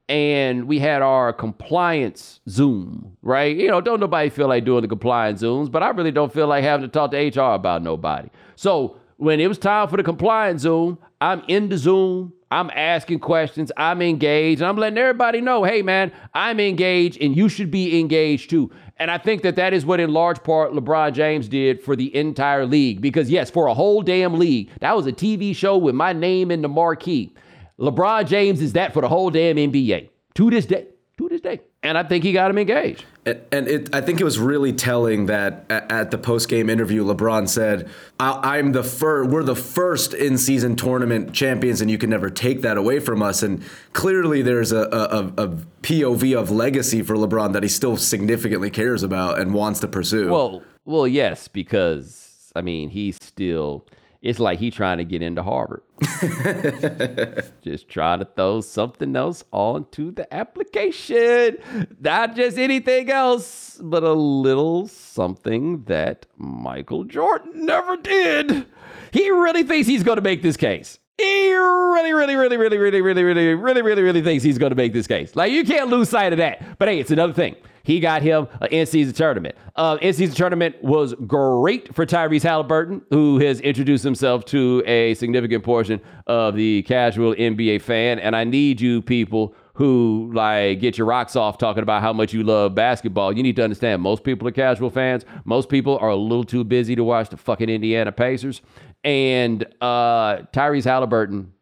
and 0.08 0.68
we 0.68 0.80
had 0.80 1.02
our 1.02 1.34
compliance 1.34 2.40
Zoom, 2.48 3.18
right? 3.24 3.56
You 3.56 3.70
know, 3.70 3.82
don't 3.82 4.00
nobody 4.00 4.30
feel 4.30 4.48
like 4.48 4.64
doing 4.64 4.84
the 4.84 4.88
compliance 4.88 5.42
Zooms, 5.42 5.72
but 5.72 5.82
I 5.82 5.90
really 5.90 6.12
don't 6.12 6.32
feel 6.32 6.48
like 6.48 6.64
having 6.64 6.88
to 6.88 6.92
talk 6.92 7.12
to 7.12 7.18
HR 7.18 7.56
about 7.56 7.82
nobody. 7.82 8.30
So 8.56 8.98
when 9.18 9.40
it 9.40 9.48
was 9.48 9.58
time 9.58 9.88
for 9.88 9.98
the 9.98 10.04
compliance 10.04 10.62
Zoom, 10.62 11.00
I'm 11.22 11.44
in 11.48 11.70
the 11.70 11.78
Zoom. 11.78 12.34
I'm 12.52 12.70
asking 12.70 13.20
questions. 13.20 13.72
I'm 13.76 14.02
engaged. 14.02 14.62
And 14.62 14.70
I'm 14.70 14.78
letting 14.78 15.00
everybody 15.00 15.42
know, 15.42 15.64
hey, 15.64 15.82
man, 15.82 16.12
I'm 16.34 16.60
engaged 16.60 17.20
and 17.20 17.36
you 17.36 17.50
should 17.50 17.72
be 17.72 18.00
engaged 18.00 18.52
too. 18.52 18.70
And 18.98 19.12
I 19.12 19.18
think 19.18 19.42
that 19.42 19.58
that 19.58 19.74
is 19.74 19.86
what, 19.86 20.00
in 20.00 20.14
large 20.14 20.42
part, 20.44 20.72
LeBron 20.72 21.14
James 21.14 21.50
did 21.50 21.84
for 21.84 21.96
the 21.96 22.16
entire 22.16 22.66
league. 22.66 23.02
Because, 23.02 23.30
yes, 23.30 23.50
for 23.50 23.68
a 23.68 23.74
whole 23.74 24.02
damn 24.02 24.40
league, 24.40 24.70
that 24.80 24.96
was 24.96 25.06
a 25.06 25.12
TV 25.12 25.56
show 25.56 25.78
with 25.78 25.96
my 25.96 26.14
name 26.14 26.50
in 26.50 26.62
the 26.62 26.70
marquee. 26.70 27.34
LeBron 27.78 28.26
James 28.26 28.62
is 28.62 28.74
that 28.74 28.94
for 28.94 29.02
the 29.02 29.10
whole 29.10 29.30
damn 29.30 29.58
NBA 29.58 30.10
to 30.36 30.50
this 30.50 30.66
day. 30.66 30.88
To 31.18 31.28
this 31.28 31.42
day. 31.42 31.60
And 31.84 31.98
I 31.98 32.04
think 32.04 32.24
he 32.24 32.32
got 32.32 32.50
him 32.50 32.58
engaged. 32.58 33.06
And 33.26 33.68
it, 33.68 33.94
I 33.94 34.02
think 34.02 34.22
it 34.22 34.24
was 34.24 34.38
really 34.38 34.72
telling 34.72 35.26
that 35.26 35.66
at 35.70 36.12
the 36.12 36.18
post 36.18 36.48
game 36.48 36.70
interview, 36.70 37.04
LeBron 37.04 37.50
said, 37.50 37.90
"I'm 38.20 38.72
the 38.72 38.84
first. 38.84 39.32
We're 39.32 39.44
the 39.44 39.56
first 39.56 40.14
in 40.14 40.38
season 40.38 40.76
tournament 40.76 41.34
champions, 41.34 41.82
and 41.82 41.90
you 41.90 41.98
can 41.98 42.12
never 42.12 42.30
take 42.30 42.62
that 42.62 42.78
away 42.78 43.00
from 43.00 43.24
us." 43.24 43.42
And 43.42 43.64
clearly, 43.94 44.44
there's 44.44 44.72
a, 44.72 44.82
a, 44.82 45.44
a 45.44 45.48
POV 45.82 46.38
of 46.38 46.52
legacy 46.52 47.02
for 47.02 47.16
LeBron 47.16 47.54
that 47.54 47.64
he 47.64 47.70
still 47.70 47.98
significantly 47.98 48.70
cares 48.70 49.02
about 49.02 49.40
and 49.40 49.56
wants 49.56 49.80
to 49.80 49.88
pursue. 49.88 50.30
Well, 50.30 50.62
well, 50.86 51.08
yes, 51.08 51.48
because 51.48 52.52
I 52.56 52.62
mean, 52.62 52.90
he's 52.90 53.16
still 53.16 53.88
it's 54.22 54.40
like 54.40 54.60
he 54.60 54.72
trying 54.72 55.00
to 55.00 55.04
get 55.04 55.22
into 55.22 55.42
Harvard. 55.44 55.82
just 57.62 57.88
trying 57.88 58.20
to 58.20 58.28
throw 58.36 58.62
something 58.62 59.16
else 59.16 59.44
onto 59.52 60.12
the 60.12 60.32
application. 60.34 61.58
Not 62.00 62.36
just 62.36 62.58
anything 62.58 63.10
else, 63.10 63.80
but 63.82 64.04
a 64.04 64.14
little 64.14 64.88
something 64.88 65.84
that 65.86 66.26
Michael 66.38 67.06
Jordan 67.06 67.66
never 67.66 67.96
did. 67.98 68.66
He 69.12 69.30
really 69.30 69.64
thinks 69.64 69.88
he's 69.88 70.04
going 70.04 70.18
to 70.18 70.22
make 70.22 70.42
this 70.42 70.58
case. 70.58 71.00
He 71.18 71.54
really, 71.56 72.12
really, 72.12 72.36
really, 72.36 72.58
really, 72.58 72.78
really, 72.78 73.02
really, 73.02 73.24
really, 73.24 73.54
really, 73.54 73.82
really, 73.82 74.02
really 74.02 74.22
thinks 74.22 74.44
he's 74.44 74.58
going 74.58 74.72
to 74.72 74.76
make 74.76 74.92
this 74.92 75.08
case. 75.08 75.34
Like, 75.36 75.54
you 75.54 75.64
can't 75.64 75.90
lose 75.90 76.10
sight 76.10 76.34
of 76.34 76.38
that. 76.40 76.78
But 76.78 76.90
hey, 76.90 77.00
it's 77.00 77.12
another 77.12 77.32
thing. 77.32 77.56
He 77.86 78.00
got 78.00 78.22
him 78.22 78.48
an 78.62 78.68
in-season 78.72 79.14
tournament. 79.14 79.56
Uh, 79.76 79.98
in-season 80.02 80.36
tournament 80.36 80.84
was 80.84 81.14
great 81.28 81.94
for 81.94 82.06
Tyrese 82.06 82.44
Halliburton, 82.44 83.04
who 83.12 83.40
has 83.40 83.62
introduced 83.62 84.04
himself 84.04 84.44
to 84.46 84.84
a 84.86 85.14
significant 85.14 85.64
portion 85.64 86.02
of 86.28 86.56
the 86.56 86.82
casual 86.84 87.36
NBA 87.36 87.82
fan. 87.82 88.20
And 88.20 88.36
I 88.36 88.44
need 88.44 88.82
you 88.82 89.02
people 89.02 89.56
who 89.76 90.32
like 90.34 90.80
get 90.80 90.98
your 90.98 91.06
rocks 91.06 91.36
off 91.36 91.58
talking 91.58 91.84
about 91.84 92.02
how 92.02 92.14
much 92.14 92.34
you 92.34 92.44
love 92.44 92.74
basketball. 92.74 93.36
You 93.36 93.44
need 93.44 93.58
to 93.58 93.64
understand 93.64 94.02
most 94.02 94.24
people 94.24 94.48
are 94.48 94.52
casual 94.52 94.90
fans. 94.90 95.26
Most 95.44 95.70
people 95.70 95.98
are 96.00 96.10
a 96.10 96.16
little 96.16 96.46
too 96.46 96.64
busy 96.64 96.96
to 96.96 97.04
watch 97.04 97.30
the 97.30 97.38
fucking 97.38 97.70
Indiana 97.70 98.12
Pacers. 98.12 98.62
And 99.04 99.64
uh, 99.82 100.44
Tyrese 100.54 100.86
Halliburton, 100.86 101.54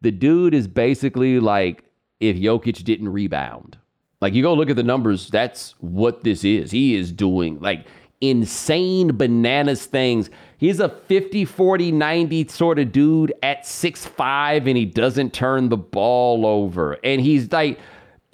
the 0.00 0.10
dude 0.10 0.52
is 0.52 0.68
basically 0.68 1.40
like 1.40 1.84
if 2.20 2.36
Jokic 2.36 2.84
didn't 2.84 3.08
rebound. 3.08 3.78
Like 4.24 4.32
you 4.32 4.42
go 4.42 4.54
look 4.54 4.70
at 4.70 4.76
the 4.76 4.82
numbers, 4.82 5.28
that's 5.28 5.74
what 5.80 6.24
this 6.24 6.44
is. 6.44 6.70
He 6.70 6.96
is 6.96 7.12
doing 7.12 7.60
like 7.60 7.86
insane 8.22 9.14
bananas 9.18 9.84
things. 9.84 10.30
He's 10.56 10.80
a 10.80 10.88
50 10.88 11.44
40 11.44 11.92
90 11.92 12.48
sort 12.48 12.78
of 12.78 12.90
dude 12.90 13.34
at 13.42 13.66
six 13.66 14.06
five, 14.06 14.66
and 14.66 14.78
he 14.78 14.86
doesn't 14.86 15.34
turn 15.34 15.68
the 15.68 15.76
ball 15.76 16.46
over. 16.46 16.96
And 17.04 17.20
he's 17.20 17.52
like 17.52 17.78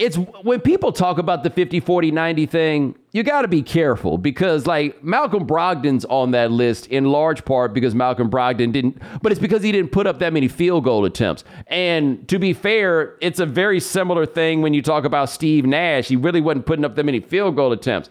it's 0.01 0.17
when 0.17 0.61
people 0.63 0.93
talk 0.93 1.19
about 1.19 1.45
the 1.45 1.51
50 1.51 1.79
40 1.79 2.11
90 2.11 2.47
thing 2.47 2.97
you 3.13 3.23
got 3.23 3.43
to 3.43 3.49
be 3.49 3.63
careful 3.63 4.17
because 4.17 4.67
like 4.67 5.05
malcolm 5.05 5.47
brogdon's 5.47 6.07
on 6.07 6.31
that 6.31 6.51
list 6.51 6.87
in 6.87 7.05
large 7.05 7.45
part 7.45 7.75
because 7.75 7.95
malcolm 7.95 8.31
brogdon 8.31 8.73
didn't 8.73 9.01
but 9.23 9.31
it's 9.31 9.41
because 9.41 9.63
he 9.63 9.71
didn't 9.71 9.93
put 9.93 10.07
up 10.07 10.19
that 10.19 10.33
many 10.33 10.49
field 10.49 10.85
goal 10.85 11.05
attempts. 11.05 11.45
And 11.67 12.27
to 12.29 12.39
be 12.39 12.55
fair 12.55 13.17
it's 13.21 13.39
a 13.39 13.47
very 13.47 13.79
similar 13.79 14.25
thing 14.25 14.63
when 14.63 14.73
you 14.73 14.81
talk 14.83 15.05
about 15.05 15.29
steve 15.29 15.67
nash. 15.67 16.09
He 16.09 16.17
really 16.17 16.41
wasn't 16.41 16.65
putting 16.67 16.85
up 16.85 16.97
that 16.97 17.05
many 17.05 17.21
field 17.21 17.57
goal 17.57 17.73
attempts. 17.73 18.09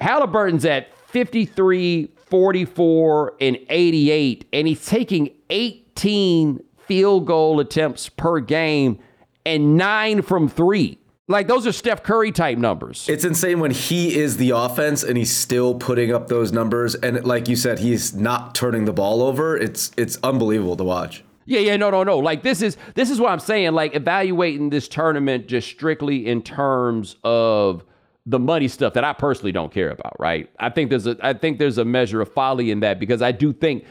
Halliburton's 0.00 0.64
at 0.64 0.92
53 1.08 2.10
44 2.26 3.34
and 3.40 3.58
88 3.68 4.48
and 4.52 4.66
he's 4.66 4.84
taking 4.84 5.30
18 5.50 6.64
field 6.78 7.26
goal 7.26 7.60
attempts 7.60 8.08
per 8.08 8.40
game 8.40 8.98
and 9.46 9.76
nine 9.76 10.22
from 10.22 10.48
three 10.48 10.98
like 11.28 11.48
those 11.48 11.66
are 11.66 11.72
Steph 11.72 12.02
Curry 12.02 12.32
type 12.32 12.58
numbers. 12.58 13.08
It's 13.08 13.24
insane 13.24 13.60
when 13.60 13.70
he 13.70 14.14
is 14.18 14.36
the 14.36 14.50
offense 14.50 15.02
and 15.02 15.16
he's 15.16 15.34
still 15.34 15.74
putting 15.74 16.12
up 16.12 16.28
those 16.28 16.52
numbers 16.52 16.94
and 16.96 17.24
like 17.24 17.48
you 17.48 17.56
said 17.56 17.78
he's 17.78 18.14
not 18.14 18.54
turning 18.54 18.84
the 18.84 18.92
ball 18.92 19.22
over. 19.22 19.56
It's 19.56 19.92
it's 19.96 20.18
unbelievable 20.22 20.76
to 20.76 20.84
watch. 20.84 21.24
Yeah, 21.44 21.60
yeah, 21.60 21.76
no, 21.76 21.90
no, 21.90 22.04
no. 22.04 22.18
Like 22.18 22.42
this 22.42 22.62
is 22.62 22.76
this 22.94 23.10
is 23.10 23.20
what 23.20 23.32
I'm 23.32 23.40
saying. 23.40 23.72
Like 23.72 23.94
evaluating 23.94 24.70
this 24.70 24.88
tournament 24.88 25.48
just 25.48 25.68
strictly 25.68 26.26
in 26.26 26.42
terms 26.42 27.16
of 27.24 27.84
the 28.26 28.38
money 28.38 28.68
stuff 28.68 28.94
that 28.94 29.04
I 29.04 29.12
personally 29.12 29.52
don't 29.52 29.72
care 29.72 29.90
about, 29.90 30.18
right? 30.20 30.48
I 30.60 30.70
think 30.70 30.90
there's 30.90 31.06
a 31.06 31.16
I 31.20 31.32
think 31.34 31.58
there's 31.58 31.78
a 31.78 31.84
measure 31.84 32.20
of 32.20 32.32
folly 32.32 32.70
in 32.70 32.80
that 32.80 33.00
because 33.00 33.22
I 33.22 33.32
do 33.32 33.52
think 33.52 33.84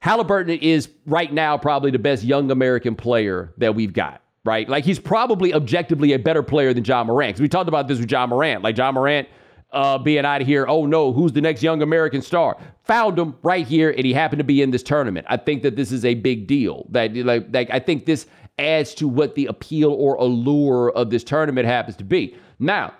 Halliburton 0.00 0.58
is 0.58 0.88
right 1.06 1.32
now 1.32 1.58
probably 1.58 1.90
the 1.90 1.98
best 1.98 2.24
young 2.24 2.50
American 2.50 2.96
player 2.96 3.52
that 3.58 3.74
we've 3.74 3.92
got 3.92 4.21
right? 4.44 4.68
Like 4.68 4.84
he's 4.84 4.98
probably 4.98 5.54
objectively 5.54 6.12
a 6.12 6.18
better 6.18 6.42
player 6.42 6.74
than 6.74 6.84
Ja 6.84 7.04
Morant. 7.04 7.38
We 7.38 7.48
talked 7.48 7.68
about 7.68 7.88
this 7.88 7.98
with 7.98 8.10
Ja 8.10 8.26
Morant. 8.26 8.62
Like 8.62 8.76
Ja 8.76 8.90
Morant 8.92 9.28
uh, 9.72 9.98
being 9.98 10.24
out 10.24 10.40
of 10.40 10.46
here, 10.46 10.66
oh 10.68 10.86
no, 10.86 11.12
who's 11.12 11.32
the 11.32 11.40
next 11.40 11.62
young 11.62 11.82
American 11.82 12.22
star? 12.22 12.58
Found 12.84 13.18
him 13.18 13.36
right 13.42 13.66
here, 13.66 13.90
and 13.90 14.04
he 14.04 14.12
happened 14.12 14.40
to 14.40 14.44
be 14.44 14.62
in 14.62 14.70
this 14.70 14.82
tournament. 14.82 15.26
I 15.28 15.36
think 15.36 15.62
that 15.62 15.76
this 15.76 15.92
is 15.92 16.04
a 16.04 16.14
big 16.14 16.46
deal. 16.46 16.86
That 16.90 17.14
like, 17.16 17.46
like 17.52 17.70
I 17.70 17.78
think 17.78 18.04
this 18.04 18.26
adds 18.58 18.94
to 18.96 19.08
what 19.08 19.34
the 19.34 19.46
appeal 19.46 19.92
or 19.92 20.16
allure 20.16 20.90
of 20.90 21.10
this 21.10 21.24
tournament 21.24 21.66
happens 21.66 21.96
to 21.96 22.04
be. 22.04 22.36
Now, 22.58 22.92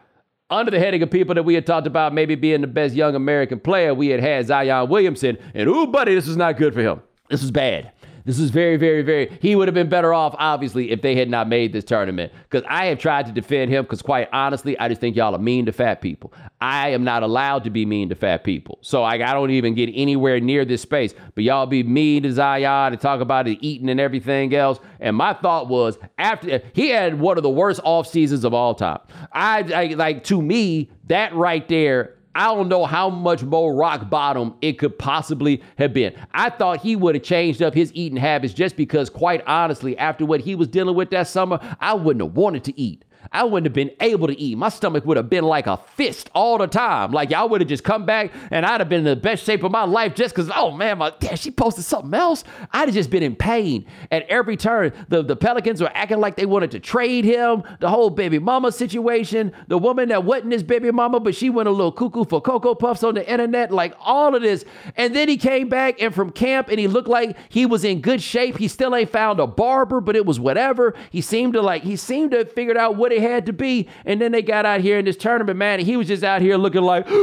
under 0.49 0.71
the 0.71 0.79
heading 0.79 1.03
of 1.03 1.11
people 1.11 1.35
that 1.35 1.43
we 1.43 1.55
had 1.55 1.67
talked 1.67 1.87
about 1.87 2.13
maybe 2.15 2.35
being 2.35 2.61
the 2.61 2.67
best 2.67 2.95
young 2.95 3.15
American 3.15 3.59
player, 3.59 3.95
we 3.95 4.09
had 4.09 4.21
had 4.21 4.47
Zion 4.47 4.89
Williamson, 4.89 5.39
and 5.55 5.69
ooh, 5.69 5.87
buddy, 5.87 6.15
this 6.15 6.29
is 6.29 6.37
not 6.37 6.57
good 6.57 6.75
for 6.75 6.83
him. 6.83 7.03
This 7.29 7.43
is 7.43 7.51
bad. 7.51 7.93
This 8.25 8.39
is 8.39 8.51
very, 8.51 8.77
very, 8.77 9.03
very. 9.03 9.37
He 9.41 9.57
would 9.57 9.69
have 9.69 9.75
been 9.75 9.89
better 9.89 10.15
off, 10.15 10.35
obviously, 10.39 10.91
if 10.91 11.03
they 11.03 11.17
had 11.17 11.29
not 11.29 11.49
made 11.49 11.73
this 11.73 11.85
tournament. 11.85 12.33
Because 12.49 12.67
I 12.69 12.87
have 12.87 12.99
tried 12.99 13.27
to 13.27 13.33
defend 13.33 13.71
him. 13.71 13.85
Because 13.85 14.03
quite 14.03 14.29
honestly, 14.33 14.79
I 14.79 14.89
just 14.89 15.01
think 15.01 15.17
y'all 15.17 15.35
are 15.35 15.39
mean 15.39 15.67
to 15.67 15.73
fat 15.73 16.01
people. 16.01 16.33
I 16.61 16.91
am 16.91 17.05
not 17.05 17.23
allowed 17.23 17.65
to 17.65 17.71
be 17.71 17.85
mean 17.85 18.09
to 18.11 18.15
fat 18.15 18.45
people. 18.45 18.79
So 18.83 19.03
I, 19.03 19.15
I 19.15 19.35
don't 19.35 19.51
even 19.51 19.75
get 19.75 19.91
anywhere 19.93 20.41
near 20.41 20.65
this 20.65 20.83
space. 20.83 21.15
But 21.35 21.45
y'all 21.45 21.67
be 21.67 21.83
mean 21.83 22.23
to 22.23 22.33
Zion 22.33 22.93
and 22.93 23.01
talk 23.01 23.21
about 23.21 23.49
it 23.49 23.59
eating 23.61 23.89
and 23.89 23.99
everything 23.99 24.55
else. 24.55 24.79
And 25.01 25.17
my 25.17 25.35
thought 25.35 25.69
was, 25.69 25.99
after 26.19 26.63
he 26.73 26.91
had 26.91 27.19
one 27.19 27.37
of 27.37 27.43
the 27.43 27.51
worst 27.51 27.81
off 27.85 28.07
seasons 28.07 28.45
of 28.45 28.55
all 28.55 28.75
time. 28.75 29.01
I, 29.33 29.61
I 29.75 29.87
like 29.95 30.25
to 30.25 30.41
me 30.41 30.91
that 31.07 31.35
right 31.35 31.67
there 31.69 32.17
I 32.35 32.55
don't 32.55 32.69
know 32.69 32.87
how 32.87 33.11
much 33.11 33.43
more 33.43 33.75
rock 33.75 34.09
bottom 34.09 34.55
it 34.63 34.79
could 34.79 34.99
possibly 34.99 35.63
have 35.77 35.93
been. 35.93 36.15
I 36.33 36.51
thought 36.51 36.81
he 36.81 36.97
would 36.97 37.15
have 37.15 37.25
changed 37.25 37.61
up 37.63 37.75
his 37.75 37.93
eating 37.95 38.17
habits 38.17 38.55
just 38.55 38.77
because, 38.77 39.11
quite 39.11 39.47
honestly, 39.47 39.97
after 39.99 40.25
what 40.25 40.41
he 40.41 40.55
was 40.55 40.69
dealing 40.69 40.95
with 40.95 41.11
that 41.11 41.29
summer, 41.29 41.59
I 41.81 41.95
wouldn't 41.95 42.25
have 42.25 42.37
wanted 42.37 42.65
to 42.65 42.81
eat. 42.81 43.05
I 43.31 43.45
wouldn't 43.45 43.67
have 43.67 43.73
been 43.73 43.91
able 44.01 44.27
to 44.27 44.39
eat. 44.39 44.57
My 44.59 44.69
stomach 44.69 45.05
would 45.05 45.17
have 45.17 45.31
been 45.31 45.45
like 45.45 45.67
a 45.67 45.77
fist 45.77 46.31
all 46.35 46.59
the 46.59 46.67
time. 46.67 47.13
Like 47.13 47.31
y'all 47.31 47.49
would 47.49 47.61
have 47.61 47.69
just 47.69 47.85
come 47.85 48.05
back 48.05 48.33
and 48.51 48.67
I'd 48.67 48.81
have 48.81 48.89
been 48.89 49.01
in 49.01 49.05
the 49.05 49.17
best 49.17 49.45
shape 49.45 49.63
of 49.63 49.71
my 49.71 49.85
life 49.85 50.15
just 50.15 50.35
because, 50.35 50.51
oh 50.55 50.71
man, 50.71 50.99
my 50.99 51.13
damn, 51.21 51.37
she 51.37 51.51
posted 51.51 51.85
something 51.85 52.13
else. 52.15 52.45
I'd 52.73 52.89
have 52.89 52.95
just 52.95 53.11
been 53.11 53.23
in 53.23 53.37
pain 53.37 53.87
at 54.11 54.27
every 54.29 54.57
turn. 54.57 54.93
The, 55.09 55.23
the 55.23 55.37
Pelicans 55.37 55.81
were 55.81 55.91
acting 55.95 56.21
like 56.21 56.37
they 56.37 56.47
wanted 56.47 56.73
to 56.73 56.81
trade 56.81 57.25
him. 57.25 57.63
The 57.81 57.89
whole 57.89 58.11
baby 58.11 58.39
mama 58.39 58.73
situation. 58.73 59.53
The 59.69 59.79
woman 59.79 60.09
that 60.09 60.25
wasn't 60.25 60.53
his 60.53 60.63
baby 60.63 60.91
mama, 60.91 61.21
but 61.21 61.35
she 61.35 61.51
went 61.51 61.69
a 61.69 61.73
little 61.73 61.93
cuckoo 61.93 62.25
for 62.25 62.41
Cocoa 62.41 62.75
Puffs 62.75 63.03
on 63.03 63.15
the 63.15 63.31
internet. 63.31 63.71
Like 63.71 63.95
all 64.01 64.35
of 64.35 64.43
this. 64.43 64.65
And 64.97 65.15
then 65.15 65.29
he 65.29 65.37
came 65.37 65.69
back 65.69 66.03
and 66.03 66.15
from 66.15 66.31
camp 66.31 66.69
and 66.69 66.79
he 66.79 66.89
looked 66.89 67.09
like 67.09 67.37
he 67.49 67.67
was 67.67 67.85
in 67.85 68.01
good 68.01 68.21
shape. 68.21 68.59
He 68.59 68.69
still 68.69 68.95
ain't 68.95 69.11
found 69.11 69.41
a 69.41 69.47
barber, 69.47 70.01
but 70.01 70.17
it 70.17 70.27
was 70.27 70.41
whatever. 70.41 70.95
He 71.11 71.21
seemed 71.21 71.53
to 71.55 71.63
like, 71.63 71.83
he 71.83 71.97
seemed 71.97 72.33
to 72.33 72.39
have 72.39 72.53
figured 72.53 72.77
out 72.77 72.97
what 72.97 73.12
he 73.13 73.21
had 73.21 73.47
to 73.47 73.53
be. 73.53 73.89
And 74.05 74.21
then 74.21 74.33
they 74.33 74.43
got 74.43 74.67
out 74.67 74.81
here 74.81 74.99
in 74.99 75.05
this 75.05 75.17
tournament, 75.17 75.59
man, 75.59 75.79
and 75.79 75.87
he 75.87 75.97
was 75.97 76.09
just 76.09 76.25
out 76.25 76.43
here 76.43 76.57
looking 76.57 76.83
like, 76.83 77.07
he 77.09 77.15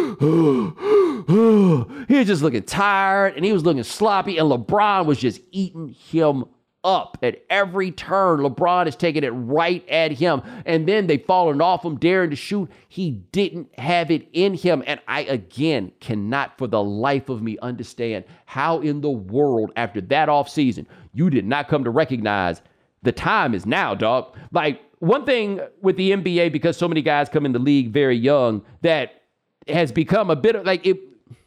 was 2.18 2.28
just 2.28 2.42
looking 2.42 2.64
tired 2.64 3.36
and 3.36 3.44
he 3.46 3.54
was 3.54 3.64
looking 3.64 3.84
sloppy. 3.84 4.38
And 4.38 4.50
LeBron 4.50 5.06
was 5.06 5.18
just 5.18 5.42
eating 5.52 5.90
him 5.90 6.46
up 6.84 7.18
at 7.22 7.44
every 7.50 7.92
turn. 7.92 8.40
LeBron 8.40 8.88
is 8.88 8.96
taking 8.96 9.24
it 9.24 9.30
right 9.30 9.88
at 9.90 10.12
him. 10.12 10.42
And 10.66 10.88
then 10.88 11.08
they 11.08 11.18
falling 11.18 11.62
off 11.62 11.84
him, 11.84 11.98
daring 11.98 12.30
to 12.30 12.36
shoot. 12.36 12.70
He 12.88 13.12
didn't 13.12 13.78
have 13.78 14.12
it 14.12 14.28
in 14.34 14.54
him. 14.54 14.84
And 14.88 15.00
I, 15.08 15.22
again, 15.22 15.92
cannot 16.00 16.58
for 16.58 16.68
the 16.68 16.84
life 16.84 17.30
of 17.30 17.42
me 17.42 17.58
understand 17.62 18.26
how 18.46 18.80
in 18.80 19.02
the 19.02 19.10
world, 19.10 19.72
after 19.76 20.02
that 20.02 20.30
offseason, 20.30 20.86
you 21.14 21.30
did 21.30 21.46
not 21.46 21.68
come 21.68 21.84
to 21.84 21.90
recognize 21.90 22.62
the 23.02 23.12
time 23.12 23.54
is 23.54 23.66
now, 23.66 23.96
dog. 23.96 24.36
Like, 24.52 24.82
one 25.00 25.26
thing 25.26 25.62
with 25.82 25.98
the 25.98 26.12
NBA, 26.12 26.52
because 26.52 26.78
so 26.78 26.88
many 26.88 27.02
guys 27.02 27.30
come 27.30 27.46
in 27.46 27.52
the 27.52 27.60
league 27.60 27.92
very 27.92 28.18
young, 28.18 28.64
that 28.82 29.24
has 29.68 29.92
become 29.92 30.30
a 30.30 30.36
bit 30.36 30.56
of 30.56 30.66
like 30.66 30.86
it 30.86 31.00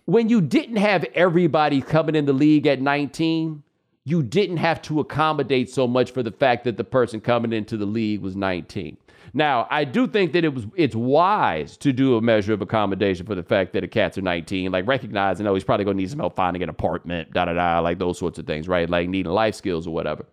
when 0.05 0.29
you 0.29 0.41
didn't 0.41 0.77
have 0.77 1.05
everybody 1.15 1.81
coming 1.81 2.15
in 2.15 2.25
the 2.25 2.33
league 2.33 2.67
at 2.67 2.81
19 2.81 3.63
you 4.05 4.23
didn't 4.23 4.57
have 4.57 4.83
to 4.83 5.01
accommodate 5.01 5.71
so 5.71 5.87
much 5.87 6.11
for 6.11 6.23
the 6.23 6.33
fact 6.33 6.65
that 6.65 6.77
the 6.77 6.85
person 6.85 7.21
coming 7.21 7.53
into 7.53 7.77
the 7.77 7.87
league 7.87 8.21
was 8.21 8.35
19. 8.35 8.97
Now, 9.35 9.67
I 9.71 9.85
do 9.85 10.07
think 10.07 10.33
that 10.33 10.45
it 10.45 10.53
was 10.53 10.67
it's 10.77 10.95
wise 10.95 11.77
to 11.79 11.93
do 11.93 12.17
a 12.17 12.21
measure 12.21 12.53
of 12.53 12.61
accommodation 12.61 13.25
for 13.25 13.35
the 13.35 13.43
fact 13.43 13.73
that 13.73 13.81
the 13.81 13.89
cats 13.89 14.19
are 14.19 14.23
19, 14.23 14.71
like 14.73 14.87
recognizing, 14.87 15.47
oh, 15.47 15.55
he's 15.55 15.65
probably 15.65 15.85
gonna 15.85 15.97
need 15.97 16.11
some 16.11 16.19
help 16.19 16.37
finding 16.37 16.63
an 16.63 16.69
apartment, 16.69 17.33
da 17.33 17.47
da 17.47 17.55
da, 17.55 17.79
like 17.79 17.99
those 17.99 18.19
sorts 18.19 18.39
of 18.39 18.47
things, 18.47 18.69
right? 18.69 18.91
Like 18.91 19.09
needing 19.09 19.33
life 19.33 19.55
skills 19.55 19.87
or 19.87 19.95
whatever. 19.95 20.27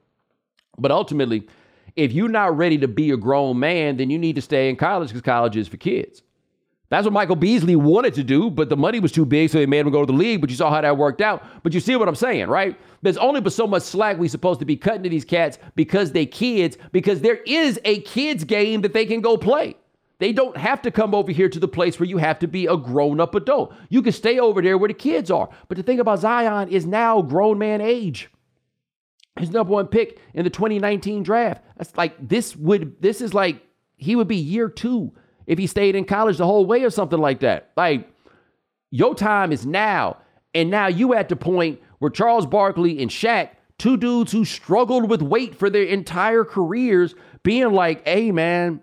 But 0.78 0.92
ultimately, 0.92 1.48
if 2.00 2.12
you're 2.14 2.30
not 2.30 2.58
ready 2.58 2.78
to 2.80 2.88
be 2.88 3.12
a 3.12 3.18
grown 3.18 3.60
man, 3.60 3.98
then 3.98 4.10
you 4.10 4.18
need 4.18 4.36
to 4.36 4.42
stay 4.42 4.70
in 4.70 4.76
college 4.76 5.10
because 5.10 5.22
college 5.22 5.58
is 5.58 5.68
for 5.68 5.78
kids. 5.78 6.24
That's 6.90 7.04
what 7.06 7.14
Michael 7.14 7.36
Beasley 7.36 7.76
wanted 7.76 8.16
to 8.16 8.24
do, 8.24 8.50
but 8.50 8.70
the 8.70 8.76
money 8.76 9.00
was 9.00 9.12
too 9.12 9.26
big, 9.26 9.52
so 9.52 9.60
they 9.60 9.68
made 9.68 9.86
him 9.86 9.92
go 9.92 10.04
to 10.04 10.12
the 10.12 10.18
league. 10.18 10.42
But 10.42 10.50
you 10.50 10.56
saw 10.56 10.72
how 10.72 10.82
that 10.82 10.98
worked 10.98 11.22
out. 11.22 11.44
But 11.62 11.74
you 11.74 11.80
see 11.80 11.96
what 11.96 12.08
I'm 12.08 12.16
saying, 12.16 12.48
right? 12.48 12.76
There's 13.04 13.18
only 13.18 13.42
but 13.42 13.54
so 13.54 13.68
much 13.68 13.84
slack 13.84 14.18
we 14.18 14.28
supposed 14.28 14.60
to 14.62 14.66
be 14.66 14.76
cutting 14.76 15.04
to 15.04 15.10
these 15.10 15.24
cats 15.24 15.60
because 15.76 16.12
they 16.14 16.26
kids, 16.26 16.78
because 16.92 17.22
there 17.22 17.38
is 17.46 17.80
a 17.86 18.02
kids 18.02 18.44
game 18.44 18.82
that 18.82 18.94
they 18.94 19.06
can 19.06 19.22
go 19.22 19.38
play. 19.38 19.76
They 20.18 20.34
don't 20.34 20.58
have 20.58 20.82
to 20.82 20.92
come 20.92 21.14
over 21.14 21.32
here 21.32 21.48
to 21.48 21.60
the 21.60 21.68
place 21.68 22.00
where 22.00 22.10
you 22.10 22.18
have 22.18 22.40
to 22.40 22.48
be 22.48 22.66
a 22.66 22.76
grown-up 22.76 23.36
adult. 23.36 23.74
You 23.90 24.02
can 24.02 24.12
stay 24.12 24.40
over 24.40 24.62
there 24.62 24.78
where 24.78 24.90
the 24.90 24.94
kids 24.94 25.30
are. 25.30 25.48
But 25.68 25.78
the 25.78 25.84
thing 25.84 26.00
about 26.00 26.20
Zion 26.20 26.70
is 26.70 26.86
now 26.88 27.22
grown 27.22 27.60
man 27.60 27.82
age. 27.82 28.30
His 29.40 29.52
number 29.52 29.72
one 29.72 29.88
pick 29.88 30.20
in 30.34 30.44
the 30.44 30.50
2019 30.50 31.24
draft. 31.24 31.64
That's 31.78 31.96
like 31.96 32.16
this 32.28 32.56
would 32.56 33.02
this 33.02 33.22
is 33.22 33.34
like 33.34 33.64
he 33.96 34.16
would 34.16 34.28
be 34.28 34.38
year 34.38 34.70
two 34.70 35.14
if 35.50 35.58
he 35.58 35.68
stayed 35.68 35.96
in 35.96 36.06
college 36.06 36.38
the 36.38 36.46
whole 36.46 36.66
way 36.66 36.84
or 36.84 36.92
something 36.92 37.20
like 37.20 37.40
that. 37.40 37.72
Like, 37.76 38.08
your 38.92 39.16
time 39.16 39.52
is 39.52 39.66
now. 39.66 40.18
And 40.54 40.70
now 40.70 40.88
you 40.88 41.16
at 41.16 41.28
the 41.28 41.36
point 41.36 41.82
where 41.98 42.12
Charles 42.12 42.46
Barkley 42.46 43.02
and 43.02 43.10
Shaq, 43.10 43.50
two 43.80 43.98
dudes 43.98 44.32
who 44.32 44.46
struggled 44.46 45.10
with 45.10 45.22
weight 45.24 45.56
for 45.56 45.70
their 45.70 45.84
entire 45.84 46.44
careers, 46.44 47.16
being 47.42 47.72
like, 47.72 48.08
hey, 48.08 48.32
man, 48.32 48.82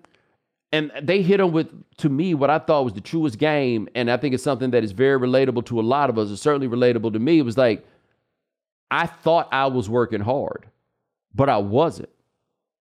and 0.73 0.90
they 1.01 1.23
hit 1.23 1.38
him 1.38 1.53
with, 1.53 1.69
to 1.99 2.09
me, 2.09 2.35
what 2.35 2.51
I 2.51 2.59
thought 2.59 2.85
was 2.85 2.95
the 2.95 3.01
truest 3.01 3.38
game. 3.38 3.88
And 3.95 4.11
I 4.11 4.16
think 4.16 4.35
it's 4.35 4.42
something 4.42 4.73
that 4.73 4.83
is 4.83 4.90
very 4.90 5.19
relatable 5.21 5.66
to 5.66 5.81
a 5.81 5.83
lot 5.83 6.11
of 6.11 6.19
us. 6.19 6.31
It's 6.31 6.42
certainly 6.42 6.69
relatable 6.69 7.12
to 7.12 7.19
me. 7.21 7.38
It 7.38 7.42
was 7.42 7.57
like, 7.57 7.87
I 8.90 9.07
thought 9.07 9.49
I 9.53 9.66
was 9.66 9.88
working 9.88 10.20
hard, 10.20 10.66
but 11.35 11.49
I 11.49 11.59
wasn't. 11.59 12.11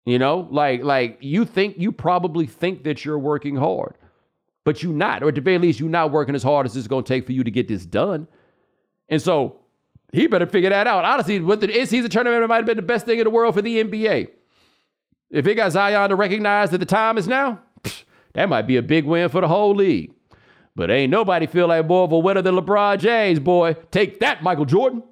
You 0.05 0.19
know, 0.19 0.49
like 0.51 0.83
like 0.83 1.19
you 1.21 1.45
think 1.45 1.79
you 1.79 1.93
probably 1.93 2.47
think 2.47 2.85
that 2.85 3.05
you're 3.05 3.19
working 3.19 3.57
hard, 3.57 3.95
but 4.65 4.83
you're 4.83 4.93
not, 4.93 5.23
or 5.23 5.29
at 5.29 5.35
the 5.35 5.41
very 5.41 5.59
least, 5.59 5.81
you're 5.81 5.89
not 5.89 6.13
working 6.13 6.35
as 6.35 6.43
hard 6.43 6.65
as 6.67 6.77
it's 6.77 6.87
going 6.87 7.05
to 7.05 7.09
take 7.09 7.27
for 7.27 7.33
you 7.33 7.45
to 7.45 7.51
get 7.51 7.69
this 7.69 7.85
done. 7.85 8.27
And 9.09 9.21
so 9.21 9.61
he 10.13 10.27
better 10.27 10.47
figure 10.47 10.71
that 10.71 10.87
out. 10.87 11.05
Honestly, 11.05 11.41
with 11.41 11.61
the 11.61 11.79
in-season 11.79 12.11
tournament, 12.11 12.43
it 12.43 12.47
might 12.47 12.57
have 12.57 12.67
been 12.67 12.77
the 12.77 12.83
best 12.83 13.05
thing 13.05 13.19
in 13.19 13.25
the 13.25 13.31
world 13.31 13.55
for 13.55 13.63
the 13.63 13.83
NBA. 13.85 14.29
If 15.31 15.47
it 15.47 15.55
got 15.57 15.73
Zion 15.73 16.09
to 16.09 16.17
recognize 16.17 16.71
that 16.71 16.79
the 16.79 16.87
time 16.87 17.19
is 17.19 17.29
now, 17.29 17.61
that 18.33 18.49
might 18.49 18.63
be 18.63 18.77
a 18.77 18.83
big 18.83 19.05
win 19.05 19.29
for 19.29 19.43
the 19.43 19.49
whole 19.49 19.75
league. 19.75 20.13
But 20.75 20.91
ain't 20.91 21.11
nobody 21.11 21.47
feel 21.47 21.67
like 21.67 21.87
more 21.87 22.05
of 22.05 22.13
a 22.13 22.19
winner 22.19 22.41
than 22.41 22.55
LeBron 22.55 22.99
James, 22.99 23.41
boy. 23.41 23.75
Take 23.91 24.21
that, 24.21 24.43
Michael 24.43 24.65
Jordan. 24.65 25.03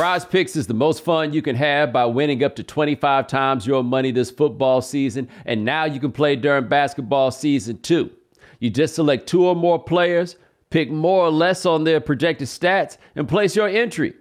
Prize 0.00 0.24
Picks 0.24 0.56
is 0.56 0.66
the 0.66 0.72
most 0.72 1.04
fun 1.04 1.34
you 1.34 1.42
can 1.42 1.54
have 1.56 1.92
by 1.92 2.06
winning 2.06 2.42
up 2.42 2.56
to 2.56 2.62
25 2.62 3.26
times 3.26 3.66
your 3.66 3.84
money 3.84 4.10
this 4.10 4.30
football 4.30 4.80
season, 4.80 5.28
and 5.44 5.62
now 5.62 5.84
you 5.84 6.00
can 6.00 6.10
play 6.10 6.36
during 6.36 6.68
basketball 6.68 7.30
season 7.30 7.78
too. 7.82 8.08
You 8.60 8.70
just 8.70 8.94
select 8.94 9.26
two 9.26 9.44
or 9.44 9.54
more 9.54 9.78
players, 9.78 10.36
pick 10.70 10.90
more 10.90 11.26
or 11.26 11.30
less 11.30 11.66
on 11.66 11.84
their 11.84 12.00
projected 12.00 12.48
stats, 12.48 12.96
and 13.14 13.28
place 13.28 13.54
your 13.54 13.68
entry. 13.68 14.14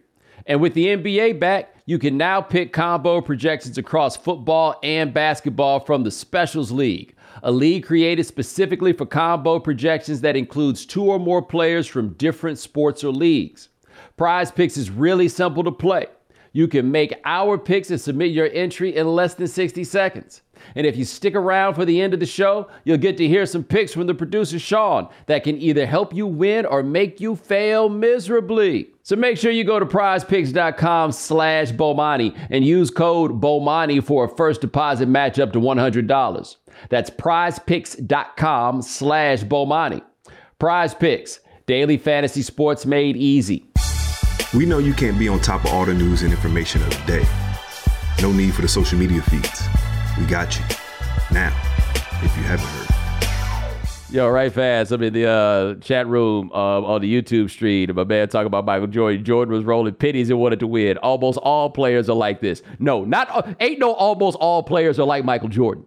And 0.48 0.60
with 0.60 0.74
the 0.74 0.88
NBA 0.88 1.40
back, 1.40 1.74
you 1.86 1.98
can 1.98 2.18
now 2.18 2.42
pick 2.42 2.74
combo 2.74 3.22
projections 3.22 3.78
across 3.78 4.18
football 4.18 4.78
and 4.84 5.14
basketball 5.14 5.80
from 5.80 6.04
the 6.04 6.12
Specials 6.12 6.74
League, 6.74 7.16
a 7.42 7.54
league 7.54 7.86
created 7.86 8.26
specifically 8.26 8.92
for 8.92 9.06
combo 9.06 9.60
projections 9.60 10.20
that 10.20 10.36
includes 10.36 10.86
two 10.86 11.06
or 11.06 11.20
more 11.20 11.42
players 11.42 11.88
from 11.88 12.16
different 12.16 12.60
sports 12.60 13.02
or 13.02 13.14
leagues. 13.14 13.69
Prize 14.20 14.52
Picks 14.52 14.76
is 14.76 14.90
really 14.90 15.30
simple 15.30 15.64
to 15.64 15.72
play. 15.72 16.08
You 16.52 16.68
can 16.68 16.92
make 16.92 17.14
our 17.24 17.58
picks 17.58 17.90
and 17.90 18.02
submit 18.02 18.32
your 18.32 18.50
entry 18.52 18.94
in 18.94 19.08
less 19.08 19.36
than 19.36 19.48
60 19.48 19.86
seconds. 19.86 20.42
And 20.76 20.86
if 20.86 20.98
you 20.98 21.06
stick 21.06 21.36
around 21.36 21.76
for 21.76 21.86
the 21.86 22.02
end 22.02 22.14
of 22.14 22.20
the 22.20 22.26
show, 22.26 22.68
you'll 22.84 22.98
get 22.98 23.16
to 23.16 23.28
hear 23.30 23.46
some 23.46 23.64
picks 23.64 23.94
from 23.94 24.08
the 24.08 24.14
producer 24.14 24.60
Sean 24.60 25.08
that 25.28 25.46
can 25.46 25.58
either 25.58 25.86
help 25.86 26.14
you 26.14 26.28
win 26.28 26.66
or 26.66 26.84
make 26.84 27.22
you 27.22 27.38
fail 27.38 27.88
miserably. 27.88 28.90
So 29.04 29.16
make 29.16 29.38
sure 29.38 29.52
you 29.52 29.64
go 29.64 29.80
to 29.80 29.86
prizepicks.com 29.86 31.14
slash 31.14 31.72
Bomani 31.72 32.38
and 32.50 32.66
use 32.66 32.92
code 32.92 33.40
Bomani 33.40 34.04
for 34.04 34.26
a 34.26 34.36
first 34.36 34.60
deposit 34.60 35.08
match 35.08 35.40
up 35.40 35.54
to 35.54 35.62
$100. 35.62 36.56
That's 36.90 37.10
prizepicks.com 37.10 38.82
slash 38.82 39.44
Bomani. 39.44 40.02
Prize 40.60 40.94
Picks, 40.94 41.40
daily 41.68 41.98
fantasy 41.98 42.42
sports 42.42 42.86
made 42.86 43.16
easy. 43.16 43.69
We 44.54 44.66
know 44.66 44.80
you 44.80 44.96
can't 44.96 45.20
be 45.20 45.28
on 45.28 45.40
top 45.42 45.64
of 45.64 45.72
all 45.72 45.86
the 45.86 45.94
news 45.94 46.24
and 46.24 46.32
information 46.32 46.82
of 46.82 46.90
the 46.90 47.20
day. 47.20 47.26
No 48.20 48.32
need 48.32 48.56
for 48.56 48.64
the 48.64 48.68
social 48.68 48.98
media 48.98 49.22
feeds. 49.22 49.68
We 50.18 50.26
got 50.26 50.58
you. 50.58 50.66
Now, 51.32 51.56
if 52.24 52.36
you 52.36 52.44
haven't 52.44 52.66
heard. 52.66 52.86
Yo, 54.12 54.28
right 54.28 54.52
fast. 54.52 54.92
I'm 54.92 55.04
in 55.04 55.14
the 55.14 55.28
uh, 55.28 55.76
chat 55.76 56.08
room 56.08 56.50
uh, 56.52 56.82
on 56.82 57.02
the 57.02 57.22
YouTube 57.22 57.52
stream. 57.52 57.94
My 57.94 58.04
man 58.04 58.28
talking 58.28 58.48
about 58.48 58.66
Michael 58.66 58.88
Jordan. 58.88 59.24
Jordan 59.24 59.54
was 59.54 59.64
rolling 59.64 59.94
pennies 59.94 60.32
and 60.32 60.40
wanted 60.40 60.62
to 60.62 60.68
win. 60.68 60.98
Almost 60.98 61.38
all 61.38 61.70
players 61.70 62.10
are 62.10 62.16
like 62.16 62.42
this. 62.42 62.64
No, 62.80 63.06
not 63.06 63.56
ain't 63.60 63.78
no 63.78 63.94
almost 63.94 64.36
all 64.40 64.64
players 64.64 64.98
are 64.98 65.06
like 65.06 65.24
Michael 65.24 65.50
Jordan. 65.50 65.86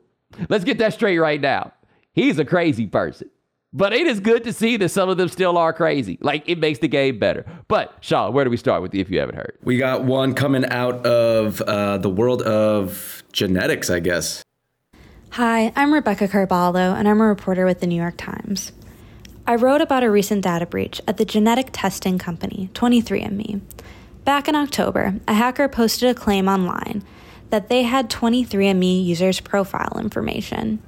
Let's 0.48 0.62
get 0.62 0.78
that 0.78 0.92
straight 0.92 1.18
right 1.18 1.40
now. 1.40 1.72
He's 2.12 2.38
a 2.38 2.44
crazy 2.44 2.86
person. 2.86 3.28
But 3.74 3.94
it 3.94 4.06
is 4.06 4.20
good 4.20 4.44
to 4.44 4.52
see 4.52 4.76
that 4.76 4.90
some 4.90 5.08
of 5.08 5.16
them 5.16 5.28
still 5.28 5.56
are 5.56 5.72
crazy. 5.72 6.18
Like 6.20 6.46
it 6.46 6.58
makes 6.58 6.80
the 6.80 6.88
game 6.88 7.18
better. 7.18 7.46
But 7.68 7.96
Sean, 8.00 8.34
where 8.34 8.44
do 8.44 8.50
we 8.50 8.58
start 8.58 8.82
with 8.82 8.94
you 8.94 9.00
if 9.00 9.10
you 9.10 9.18
haven't 9.18 9.36
heard? 9.36 9.56
We 9.62 9.78
got 9.78 10.04
one 10.04 10.34
coming 10.34 10.66
out 10.66 11.06
of 11.06 11.62
uh, 11.62 11.96
the 11.98 12.10
world 12.10 12.42
of 12.42 13.22
genetics, 13.32 13.88
I 13.88 14.00
guess. 14.00 14.42
Hi, 15.30 15.72
I'm 15.74 15.94
Rebecca 15.94 16.28
Carballo, 16.28 16.94
and 16.94 17.08
I'm 17.08 17.22
a 17.22 17.24
reporter 17.24 17.64
with 17.64 17.80
the 17.80 17.86
New 17.86 17.96
York 17.96 18.18
Times. 18.18 18.72
I 19.46 19.54
wrote 19.54 19.80
about 19.80 20.04
a 20.04 20.10
recent 20.10 20.44
data 20.44 20.66
breach 20.66 21.00
at 21.08 21.16
the 21.16 21.24
genetic 21.24 21.70
testing 21.72 22.18
company 22.18 22.68
23andMe. 22.74 23.62
Back 24.26 24.46
in 24.46 24.54
October, 24.54 25.14
a 25.26 25.32
hacker 25.32 25.68
posted 25.68 26.10
a 26.10 26.14
claim 26.14 26.48
online 26.48 27.02
that 27.48 27.68
they 27.68 27.82
had 27.82 28.10
23andMe 28.10 29.04
users' 29.04 29.40
profile 29.40 29.98
information. 29.98 30.82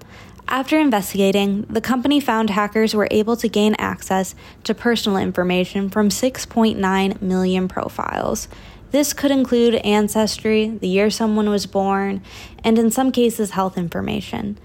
After 0.49 0.79
investigating, 0.79 1.63
the 1.63 1.81
company 1.81 2.21
found 2.21 2.51
hackers 2.51 2.95
were 2.95 3.09
able 3.11 3.37
to 3.37 3.49
gain 3.49 3.75
access 3.79 4.35
to 4.65 4.75
personal 4.75 5.17
information 5.19 5.89
from 5.89 6.11
6.9 6.11 7.23
million 7.23 7.67
profiles. 7.67 8.49
This 8.91 9.13
could 9.13 9.31
include 9.31 9.75
ancestry, 9.77 10.69
the 10.69 10.87
year 10.87 11.11
someone 11.11 11.49
was 11.49 11.67
born, 11.67 12.23
and 12.63 12.79
in 12.79 12.91
some 12.91 13.11
cases, 13.11 13.53
health 13.53 13.77
information. 13.77 14.59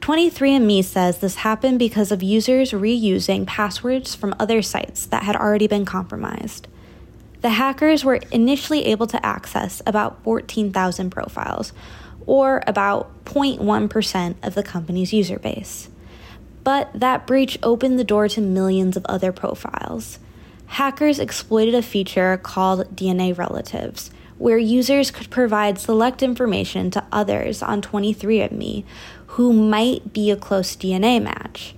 23andMe 0.00 0.84
says 0.84 1.18
this 1.18 1.36
happened 1.36 1.78
because 1.78 2.12
of 2.12 2.22
users 2.22 2.72
reusing 2.72 3.46
passwords 3.46 4.14
from 4.14 4.34
other 4.38 4.62
sites 4.62 5.06
that 5.06 5.24
had 5.24 5.36
already 5.36 5.66
been 5.66 5.84
compromised. 5.84 6.68
The 7.40 7.50
hackers 7.50 8.04
were 8.04 8.20
initially 8.30 8.86
able 8.86 9.06
to 9.08 9.26
access 9.26 9.82
about 9.86 10.22
14,000 10.22 11.10
profiles, 11.10 11.74
or 12.26 12.62
about 12.66 13.24
0.1% 13.24 14.34
of 14.42 14.54
the 14.54 14.62
company's 14.62 15.12
user 15.12 15.38
base. 15.38 15.88
But 16.62 16.90
that 16.94 17.26
breach 17.26 17.58
opened 17.62 17.98
the 17.98 18.04
door 18.04 18.28
to 18.28 18.40
millions 18.40 18.96
of 18.96 19.04
other 19.06 19.32
profiles. 19.32 20.18
Hackers 20.66 21.18
exploited 21.18 21.74
a 21.74 21.82
feature 21.82 22.36
called 22.38 22.96
DNA 22.96 23.36
relatives, 23.36 24.10
where 24.38 24.58
users 24.58 25.10
could 25.10 25.30
provide 25.30 25.78
select 25.78 26.22
information 26.22 26.90
to 26.90 27.04
others 27.12 27.62
on 27.62 27.82
23andMe 27.82 28.84
who 29.34 29.52
might 29.52 30.12
be 30.12 30.30
a 30.30 30.36
close 30.36 30.76
DNA 30.76 31.22
match. 31.22 31.74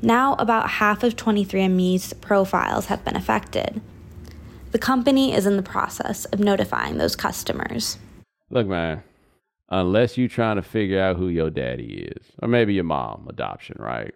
Now, 0.00 0.34
about 0.34 0.70
half 0.70 1.02
of 1.02 1.16
23andMe's 1.16 2.12
profiles 2.14 2.86
have 2.86 3.04
been 3.04 3.16
affected. 3.16 3.80
The 4.70 4.78
company 4.78 5.34
is 5.34 5.46
in 5.46 5.56
the 5.56 5.62
process 5.62 6.24
of 6.26 6.38
notifying 6.38 6.96
those 6.96 7.16
customers. 7.16 7.98
Look, 8.48 8.68
man, 8.68 9.02
unless 9.70 10.18
you're 10.18 10.28
trying 10.28 10.56
to 10.56 10.62
figure 10.62 11.00
out 11.00 11.16
who 11.16 11.28
your 11.28 11.50
daddy 11.50 12.10
is, 12.16 12.26
or 12.42 12.48
maybe 12.48 12.74
your 12.74 12.84
mom, 12.84 13.26
adoption, 13.28 13.76
right? 13.78 14.14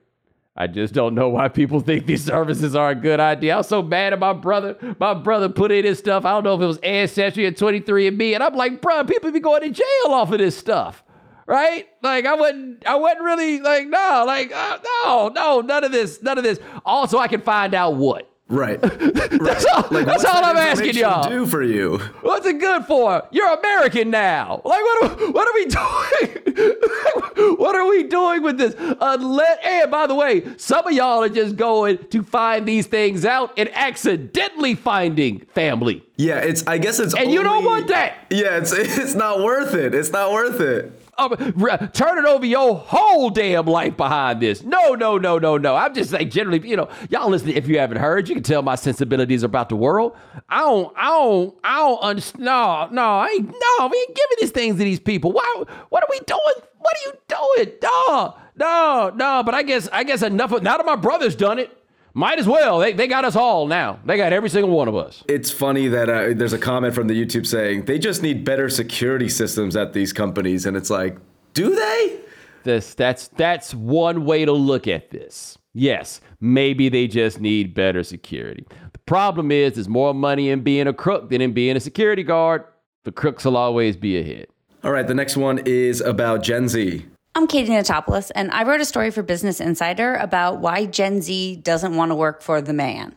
I 0.57 0.69
just 0.69 0.95
don't 0.95 1.17
know 1.17 1.29
why 1.29 1.49
people 1.49 1.81
think 1.81 2.07
these 2.07 2.25
services 2.27 2.77
are 2.77 2.91
a 2.91 2.95
good 2.95 3.21
idea. 3.21 3.55
I 3.55 3.57
was 3.59 3.69
so 3.69 3.83
mad 3.83 4.13
at 4.13 4.21
my 4.21 4.33
brother. 4.33 4.77
My 5.01 5.15
brother 5.15 5.49
put 5.49 5.73
in 5.73 5.85
his 5.85 5.99
stuff. 5.99 6.25
I 6.25 6.33
don't 6.33 6.45
know 6.45 6.55
if 6.55 6.61
it 6.61 6.67
was 6.67 6.79
Ancestry 6.79 7.47
or 7.47 7.53
23andMe. 7.53 8.35
And 8.35 8.43
I'm 8.43 8.55
like, 8.55 8.81
bro, 8.81 9.05
people 9.05 9.33
be 9.33 9.41
going 9.41 9.63
to 9.63 9.71
jail 9.71 10.13
off 10.13 10.31
of 10.31 10.39
this 10.39 10.57
stuff. 10.57 11.03
Right? 11.47 11.89
Like 12.03 12.25
I 12.25 12.35
wouldn't 12.37 12.87
I 12.87 12.95
wouldn't 12.95 13.21
really 13.21 13.61
like, 13.61 13.87
no, 13.87 14.25
like 14.27 14.51
uh, 14.51 14.79
no, 15.05 15.29
no, 15.29 15.61
none 15.61 15.85
of 15.85 15.93
this, 15.93 16.23
none 16.23 16.39
of 16.39 16.45
this. 16.45 16.59
Also, 16.87 17.19
I 17.19 17.29
can 17.29 17.43
find 17.43 17.75
out 17.75 17.97
what. 17.97 18.34
Right. 18.49 18.79
That's 18.81 19.65
all, 19.65 19.87
Like, 19.91 20.05
that's 20.05 20.25
all 20.25 20.45
I'm 20.45 20.59
asking 20.59 20.97
y'all. 20.97 21.29
Do 21.31 21.47
for 21.47 21.63
you. 21.63 21.97
What's 22.21 22.45
it 22.47 22.61
good 22.61 22.85
for? 22.85 23.27
You're 23.31 23.49
American 23.59 24.11
now. 24.11 24.61
Like, 24.67 24.81
what 24.83 25.03
are, 25.03 25.31
what 25.33 25.49
are 25.49 25.55
we 25.55 25.65
doing? 26.67 27.57
what 27.57 27.75
are 27.75 27.89
we 27.89 28.03
doing 28.05 28.43
with 28.43 28.59
this? 28.59 28.75
Unless, 29.01 29.59
and 29.65 29.91
by 29.91 30.07
the 30.07 30.15
way, 30.15 30.45
some 30.59 30.87
of 30.87 30.93
y'all 30.93 31.23
are 31.23 31.29
just 31.31 31.57
going 31.57 31.97
to 32.11 32.23
find 32.23 32.67
these 32.69 32.87
things 32.87 33.25
out 33.25 33.51
and 33.59 33.71
accidentally 33.73 34.75
finding 34.75 35.41
family. 35.55 36.05
Yeah, 36.17 36.39
it's. 36.41 36.67
I 36.67 36.77
guess 36.77 37.01
it's. 37.01 37.15
And 37.15 37.33
you 37.33 37.43
don't 37.43 37.65
want 37.65 37.89
that. 37.89 38.27
Yeah, 38.31 38.59
it's. 38.59 38.73
It's 39.05 39.15
not 39.15 39.41
worth 39.43 39.75
it. 39.75 39.95
It's 39.95 40.11
not 40.11 40.33
worth 40.33 40.61
it. 40.61 40.93
Um, 41.19 41.53
re- 41.57 41.89
turning 41.93 42.25
over 42.25 42.45
your 42.45 42.77
whole 42.77 43.31
damn 43.31 43.67
life 43.67 43.97
behind 43.97 44.41
this. 44.41 44.63
No, 44.63 44.95
no, 44.95 45.19
no, 45.19 45.39
no, 45.39 45.57
no. 45.57 45.77
I'm 45.77 45.95
just 45.95 46.13
like 46.13 46.31
generally, 46.31 46.67
you 46.67 46.77
know, 46.77 46.89
y'all 47.11 47.31
listen. 47.31 47.51
If 47.51 47.69
you 47.69 47.79
haven't 47.79 47.99
heard, 47.99 48.29
you 48.29 48.35
can 48.35 48.45
tell 48.45 48.63
my 48.63 48.75
sensibilities 48.75 49.43
about 49.43 49.69
the 49.69 49.77
world. 49.77 50.17
I 50.49 50.59
don't, 50.61 50.93
I 50.97 51.09
don't, 51.09 51.55
I 51.63 51.77
don't 51.79 52.01
understand. 52.01 52.45
No, 52.45 52.89
no, 52.91 53.03
I 53.03 53.29
ain't, 53.29 53.47
no, 53.47 53.87
we 53.87 53.99
ain't 53.99 54.17
giving 54.17 54.37
these 54.41 54.51
things 54.51 54.77
to 54.77 54.85
these 54.85 55.01
people. 55.01 55.33
Why? 55.33 55.65
What 55.89 56.03
are 56.03 56.09
we 56.11 56.19
doing? 56.21 56.41
What 56.79 56.97
are 56.97 57.07
you 57.07 57.13
doing? 57.29 57.79
No, 57.83 58.37
no, 58.57 59.13
no. 59.15 59.43
But 59.45 59.55
I 59.55 59.63
guess, 59.63 59.89
I 59.93 60.05
guess 60.05 60.23
enough. 60.23 60.53
Of, 60.53 60.63
now 60.63 60.77
that 60.77 60.87
my 60.87 60.97
brother's 60.97 61.37
done 61.37 61.59
it, 61.59 61.77
might 62.15 62.39
as 62.39 62.47
well. 62.47 62.79
They, 62.79 62.93
they 62.93 63.07
got 63.07 63.25
us 63.25 63.37
all 63.37 63.67
now. 63.67 63.99
They 64.07 64.17
got 64.17 64.33
every 64.33 64.49
single 64.49 64.71
one 64.71 64.89
of 64.89 64.97
us. 64.97 65.23
It's 65.29 65.51
funny 65.51 65.89
that 65.89 66.09
uh, 66.09 66.33
there's 66.35 66.53
a 66.53 66.59
comment 66.59 66.95
from 66.95 67.09
the 67.09 67.15
YouTube 67.15 67.47
saying 67.47 67.85
they 67.85 67.99
just 67.99 68.23
need 68.23 68.45
better 68.45 68.69
security 68.71 69.29
systems 69.29 69.77
at 69.77 69.93
these 69.93 70.13
companies, 70.13 70.65
and 70.65 70.77
it's 70.77 70.91
like, 70.91 71.19
do 71.53 71.75
they? 71.75 72.21
This 72.63 72.95
that's 72.95 73.29
that's 73.29 73.75
one 73.75 74.25
way 74.25 74.45
to 74.45 74.53
look 74.53 74.89
at 74.89 75.11
this. 75.11 75.59
Yes, 75.75 76.21
maybe 76.41 76.89
they 76.89 77.09
just 77.09 77.41
need 77.41 77.75
better 77.75 78.03
security. 78.03 78.65
The 78.93 78.99
problem 79.01 79.51
is 79.51 79.75
there's 79.75 79.89
more 79.89 80.15
money 80.15 80.49
in 80.49 80.63
being 80.63 80.87
a 80.87 80.95
crook 80.95 81.31
than 81.31 81.41
in 81.41 81.53
being 81.53 81.77
a 81.77 81.81
security 81.81 82.23
guard. 82.23 82.65
The 83.03 83.13
crooks 83.13 83.45
will 83.45 83.57
always 83.57 83.97
be 83.97 84.19
ahead. 84.19 84.47
All 84.83 84.93
right, 84.93 85.07
the 85.07 85.15
next 85.15 85.37
one 85.37 85.59
is 85.67 86.01
about 86.01 86.43
Gen 86.43 86.69
Z. 86.69 87.05
I'm 87.37 87.49
Katie 87.49 87.73
Notopoulos, 87.73 88.31
and 88.33 88.53
I 88.53 88.63
wrote 88.63 88.81
a 88.81 88.85
story 88.85 89.11
for 89.11 89.25
Business 89.25 89.61
Insider 89.61 90.15
about 90.15 90.61
why 90.61 90.87
Gen 90.87 91.21
Z 91.21 91.57
doesn't 91.57 91.97
want 91.97 92.13
to 92.13 92.15
work 92.15 92.43
for 92.43 92.61
the 92.61 92.73
man. 92.73 93.17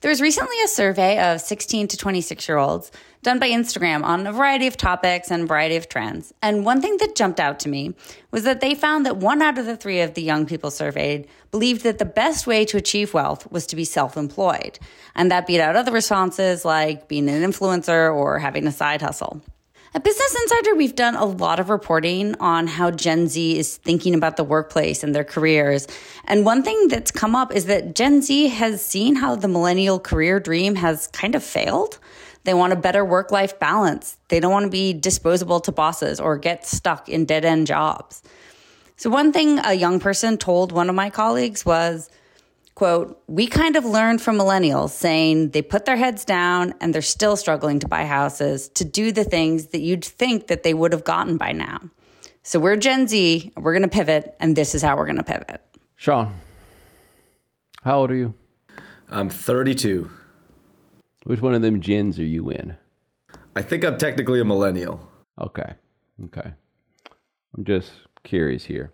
There 0.00 0.08
was 0.08 0.20
recently 0.20 0.60
a 0.64 0.66
survey 0.66 1.20
of 1.20 1.40
16 1.40 1.86
to 1.86 1.96
26 1.96 2.48
year 2.48 2.58
olds 2.58 2.90
done 3.22 3.38
by 3.38 3.48
Instagram 3.50 4.02
on 4.02 4.26
a 4.26 4.32
variety 4.32 4.66
of 4.66 4.76
topics 4.76 5.30
and 5.30 5.44
a 5.44 5.46
variety 5.46 5.76
of 5.76 5.88
trends. 5.88 6.34
And 6.42 6.64
one 6.64 6.80
thing 6.80 6.96
that 6.96 7.14
jumped 7.14 7.38
out 7.38 7.60
to 7.60 7.68
me 7.68 7.94
was 8.32 8.42
that 8.42 8.60
they 8.60 8.74
found 8.74 9.06
that 9.06 9.18
one 9.18 9.40
out 9.40 9.56
of 9.56 9.66
the 9.66 9.76
three 9.76 10.00
of 10.00 10.14
the 10.14 10.22
young 10.22 10.46
people 10.46 10.72
surveyed 10.72 11.28
believed 11.52 11.84
that 11.84 11.98
the 11.98 12.04
best 12.04 12.48
way 12.48 12.64
to 12.64 12.76
achieve 12.76 13.14
wealth 13.14 13.48
was 13.52 13.66
to 13.68 13.76
be 13.76 13.84
self 13.84 14.16
employed. 14.16 14.80
And 15.14 15.30
that 15.30 15.46
beat 15.46 15.60
out 15.60 15.76
other 15.76 15.92
responses 15.92 16.64
like 16.64 17.06
being 17.06 17.28
an 17.28 17.48
influencer 17.48 18.12
or 18.12 18.40
having 18.40 18.66
a 18.66 18.72
side 18.72 19.00
hustle. 19.00 19.42
At 19.96 20.02
Business 20.02 20.34
Insider, 20.42 20.74
we've 20.74 20.96
done 20.96 21.14
a 21.14 21.24
lot 21.24 21.60
of 21.60 21.70
reporting 21.70 22.34
on 22.40 22.66
how 22.66 22.90
Gen 22.90 23.28
Z 23.28 23.56
is 23.56 23.76
thinking 23.76 24.16
about 24.16 24.36
the 24.36 24.42
workplace 24.42 25.04
and 25.04 25.14
their 25.14 25.22
careers. 25.22 25.86
And 26.24 26.44
one 26.44 26.64
thing 26.64 26.88
that's 26.88 27.12
come 27.12 27.36
up 27.36 27.54
is 27.54 27.66
that 27.66 27.94
Gen 27.94 28.20
Z 28.20 28.48
has 28.48 28.84
seen 28.84 29.14
how 29.14 29.36
the 29.36 29.46
millennial 29.46 30.00
career 30.00 30.40
dream 30.40 30.74
has 30.74 31.06
kind 31.06 31.36
of 31.36 31.44
failed. 31.44 32.00
They 32.42 32.54
want 32.54 32.72
a 32.72 32.76
better 32.76 33.04
work 33.04 33.30
life 33.30 33.56
balance. 33.60 34.18
They 34.30 34.40
don't 34.40 34.50
want 34.50 34.64
to 34.64 34.70
be 34.70 34.94
disposable 34.94 35.60
to 35.60 35.70
bosses 35.70 36.18
or 36.18 36.38
get 36.38 36.66
stuck 36.66 37.08
in 37.08 37.24
dead 37.24 37.44
end 37.44 37.68
jobs. 37.68 38.24
So, 38.96 39.10
one 39.10 39.32
thing 39.32 39.60
a 39.64 39.74
young 39.74 40.00
person 40.00 40.38
told 40.38 40.72
one 40.72 40.88
of 40.88 40.96
my 40.96 41.08
colleagues 41.08 41.64
was, 41.64 42.10
quote, 42.74 43.22
we 43.26 43.46
kind 43.46 43.76
of 43.76 43.84
learned 43.84 44.20
from 44.20 44.36
millennials 44.36 44.90
saying 44.90 45.50
they 45.50 45.62
put 45.62 45.84
their 45.84 45.96
heads 45.96 46.24
down 46.24 46.74
and 46.80 46.94
they're 46.94 47.02
still 47.02 47.36
struggling 47.36 47.78
to 47.80 47.88
buy 47.88 48.04
houses 48.04 48.68
to 48.70 48.84
do 48.84 49.12
the 49.12 49.24
things 49.24 49.68
that 49.68 49.80
you'd 49.80 50.04
think 50.04 50.48
that 50.48 50.62
they 50.62 50.74
would 50.74 50.92
have 50.92 51.04
gotten 51.04 51.36
by 51.36 51.52
now. 51.52 51.80
So 52.42 52.58
we're 52.58 52.76
Gen 52.76 53.08
Z, 53.08 53.52
we're 53.56 53.72
going 53.72 53.82
to 53.82 53.88
pivot, 53.88 54.36
and 54.38 54.54
this 54.54 54.74
is 54.74 54.82
how 54.82 54.96
we're 54.96 55.06
going 55.06 55.16
to 55.16 55.22
pivot. 55.22 55.62
Sean, 55.96 56.34
how 57.82 58.00
old 58.00 58.10
are 58.10 58.16
you? 58.16 58.34
I'm 59.08 59.30
32. 59.30 60.10
Which 61.24 61.40
one 61.40 61.54
of 61.54 61.62
them 61.62 61.80
gens 61.80 62.18
are 62.18 62.24
you 62.24 62.50
in? 62.50 62.76
I 63.56 63.62
think 63.62 63.84
I'm 63.84 63.96
technically 63.96 64.40
a 64.40 64.44
millennial. 64.44 65.08
Okay. 65.40 65.74
Okay. 66.24 66.52
I'm 67.56 67.64
just 67.64 67.92
curious 68.24 68.64
here. 68.64 68.92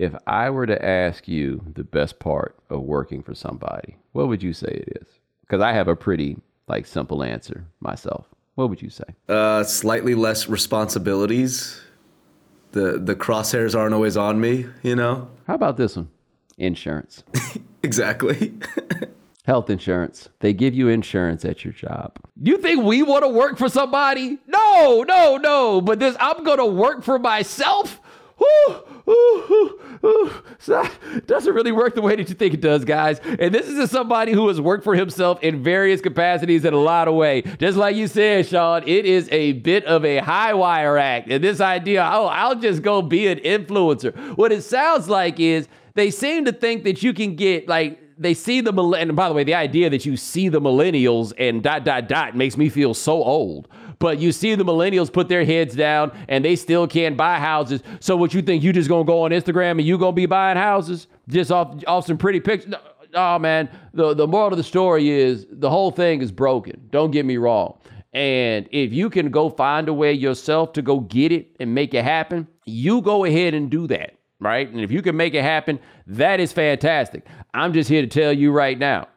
If 0.00 0.14
I 0.26 0.48
were 0.48 0.64
to 0.64 0.82
ask 0.82 1.28
you 1.28 1.60
the 1.74 1.84
best 1.84 2.18
part 2.20 2.56
of 2.70 2.80
working 2.80 3.22
for 3.22 3.34
somebody, 3.34 3.98
what 4.12 4.28
would 4.28 4.42
you 4.42 4.54
say 4.54 4.68
it 4.68 4.98
is? 5.02 5.08
Because 5.42 5.60
I 5.60 5.74
have 5.74 5.88
a 5.88 5.94
pretty 5.94 6.38
like 6.68 6.86
simple 6.86 7.22
answer 7.22 7.66
myself. 7.80 8.24
What 8.54 8.70
would 8.70 8.80
you 8.80 8.88
say? 8.88 9.04
Uh, 9.28 9.62
slightly 9.62 10.14
less 10.14 10.48
responsibilities. 10.48 11.82
The 12.72 12.98
the 12.98 13.14
crosshairs 13.14 13.78
aren't 13.78 13.92
always 13.92 14.16
on 14.16 14.40
me, 14.40 14.64
you 14.82 14.96
know. 14.96 15.28
How 15.46 15.54
about 15.54 15.76
this 15.76 15.96
one? 15.96 16.08
Insurance. 16.56 17.22
Exactly. 17.82 18.52
Health 19.46 19.70
insurance. 19.70 20.28
They 20.40 20.52
give 20.52 20.74
you 20.74 20.88
insurance 20.88 21.46
at 21.46 21.64
your 21.64 21.72
job. 21.72 22.12
You 22.40 22.58
think 22.58 22.84
we 22.84 23.02
want 23.02 23.24
to 23.24 23.28
work 23.28 23.56
for 23.56 23.70
somebody? 23.70 24.38
No, 24.46 25.02
no, 25.08 25.38
no. 25.38 25.80
But 25.80 25.98
this, 25.98 26.14
I'm 26.20 26.44
going 26.44 26.58
to 26.58 26.66
work 26.66 27.02
for 27.02 27.18
myself? 27.18 27.99
Whew, 28.40 28.74
whew, 29.04 29.78
whew. 30.00 30.32
So, 30.58 30.86
doesn't 31.26 31.52
really 31.52 31.72
work 31.72 31.94
the 31.94 32.00
way 32.00 32.16
that 32.16 32.28
you 32.28 32.34
think 32.34 32.54
it 32.54 32.60
does, 32.60 32.84
guys. 32.84 33.18
And 33.18 33.54
this 33.54 33.68
is 33.68 33.90
somebody 33.90 34.32
who 34.32 34.48
has 34.48 34.60
worked 34.60 34.82
for 34.82 34.94
himself 34.94 35.42
in 35.42 35.62
various 35.62 36.00
capacities 36.00 36.64
in 36.64 36.72
a 36.72 36.78
lot 36.78 37.06
of 37.06 37.14
ways. 37.14 37.44
Just 37.58 37.76
like 37.76 37.96
you 37.96 38.06
said, 38.06 38.46
Sean, 38.46 38.82
it 38.86 39.04
is 39.04 39.28
a 39.30 39.52
bit 39.52 39.84
of 39.84 40.04
a 40.06 40.18
high 40.18 40.54
wire 40.54 40.96
act. 40.96 41.30
And 41.30 41.44
this 41.44 41.60
idea, 41.60 42.02
oh, 42.02 42.26
I'll 42.26 42.56
just 42.56 42.82
go 42.82 43.02
be 43.02 43.28
an 43.28 43.40
influencer. 43.40 44.16
What 44.36 44.52
it 44.52 44.62
sounds 44.62 45.08
like 45.08 45.38
is 45.38 45.68
they 45.94 46.10
seem 46.10 46.46
to 46.46 46.52
think 46.52 46.84
that 46.84 47.02
you 47.02 47.12
can 47.12 47.36
get 47.36 47.68
like 47.68 48.00
they 48.16 48.34
see 48.34 48.60
the 48.60 48.72
and 48.72 49.16
by 49.16 49.28
the 49.28 49.34
way, 49.34 49.44
the 49.44 49.54
idea 49.54 49.90
that 49.90 50.04
you 50.04 50.16
see 50.16 50.48
the 50.48 50.60
millennials 50.60 51.32
and 51.38 51.62
dot 51.62 51.84
dot 51.84 52.08
dot 52.08 52.36
makes 52.36 52.56
me 52.56 52.68
feel 52.68 52.94
so 52.94 53.22
old. 53.22 53.68
But 54.00 54.18
you 54.18 54.32
see 54.32 54.54
the 54.56 54.64
millennials 54.64 55.12
put 55.12 55.28
their 55.28 55.44
heads 55.44 55.76
down 55.76 56.10
and 56.26 56.44
they 56.44 56.56
still 56.56 56.88
can't 56.88 57.16
buy 57.16 57.38
houses. 57.38 57.82
So 58.00 58.16
what 58.16 58.34
you 58.34 58.42
think 58.42 58.64
you 58.64 58.72
just 58.72 58.88
gonna 58.88 59.04
go 59.04 59.22
on 59.22 59.30
Instagram 59.30 59.72
and 59.72 59.82
you 59.82 59.98
gonna 59.98 60.12
be 60.12 60.26
buying 60.26 60.56
houses 60.56 61.06
just 61.28 61.52
off 61.52 61.76
off 61.86 62.06
some 62.06 62.18
pretty 62.18 62.40
pictures? 62.40 62.70
No, 62.70 62.78
oh 63.14 63.38
man, 63.38 63.70
the 63.94 64.14
the 64.14 64.26
moral 64.26 64.48
of 64.48 64.56
the 64.56 64.64
story 64.64 65.10
is 65.10 65.46
the 65.48 65.70
whole 65.70 65.92
thing 65.92 66.22
is 66.22 66.32
broken. 66.32 66.88
Don't 66.90 67.12
get 67.12 67.24
me 67.24 67.36
wrong. 67.36 67.78
And 68.12 68.68
if 68.72 68.92
you 68.92 69.08
can 69.08 69.30
go 69.30 69.50
find 69.50 69.88
a 69.88 69.94
way 69.94 70.12
yourself 70.12 70.72
to 70.72 70.82
go 70.82 70.98
get 70.98 71.30
it 71.30 71.54
and 71.60 71.72
make 71.72 71.94
it 71.94 72.02
happen, 72.02 72.48
you 72.64 73.02
go 73.02 73.24
ahead 73.24 73.54
and 73.54 73.70
do 73.70 73.86
that 73.86 74.16
right? 74.42 74.70
And 74.70 74.80
if 74.80 74.90
you 74.90 75.02
can 75.02 75.16
make 75.16 75.34
it 75.34 75.42
happen, 75.42 75.78
that 76.06 76.40
is 76.40 76.50
fantastic. 76.50 77.26
I'm 77.52 77.74
just 77.74 77.90
here 77.90 78.00
to 78.00 78.08
tell 78.08 78.32
you 78.32 78.52
right 78.52 78.78
now 78.78 79.08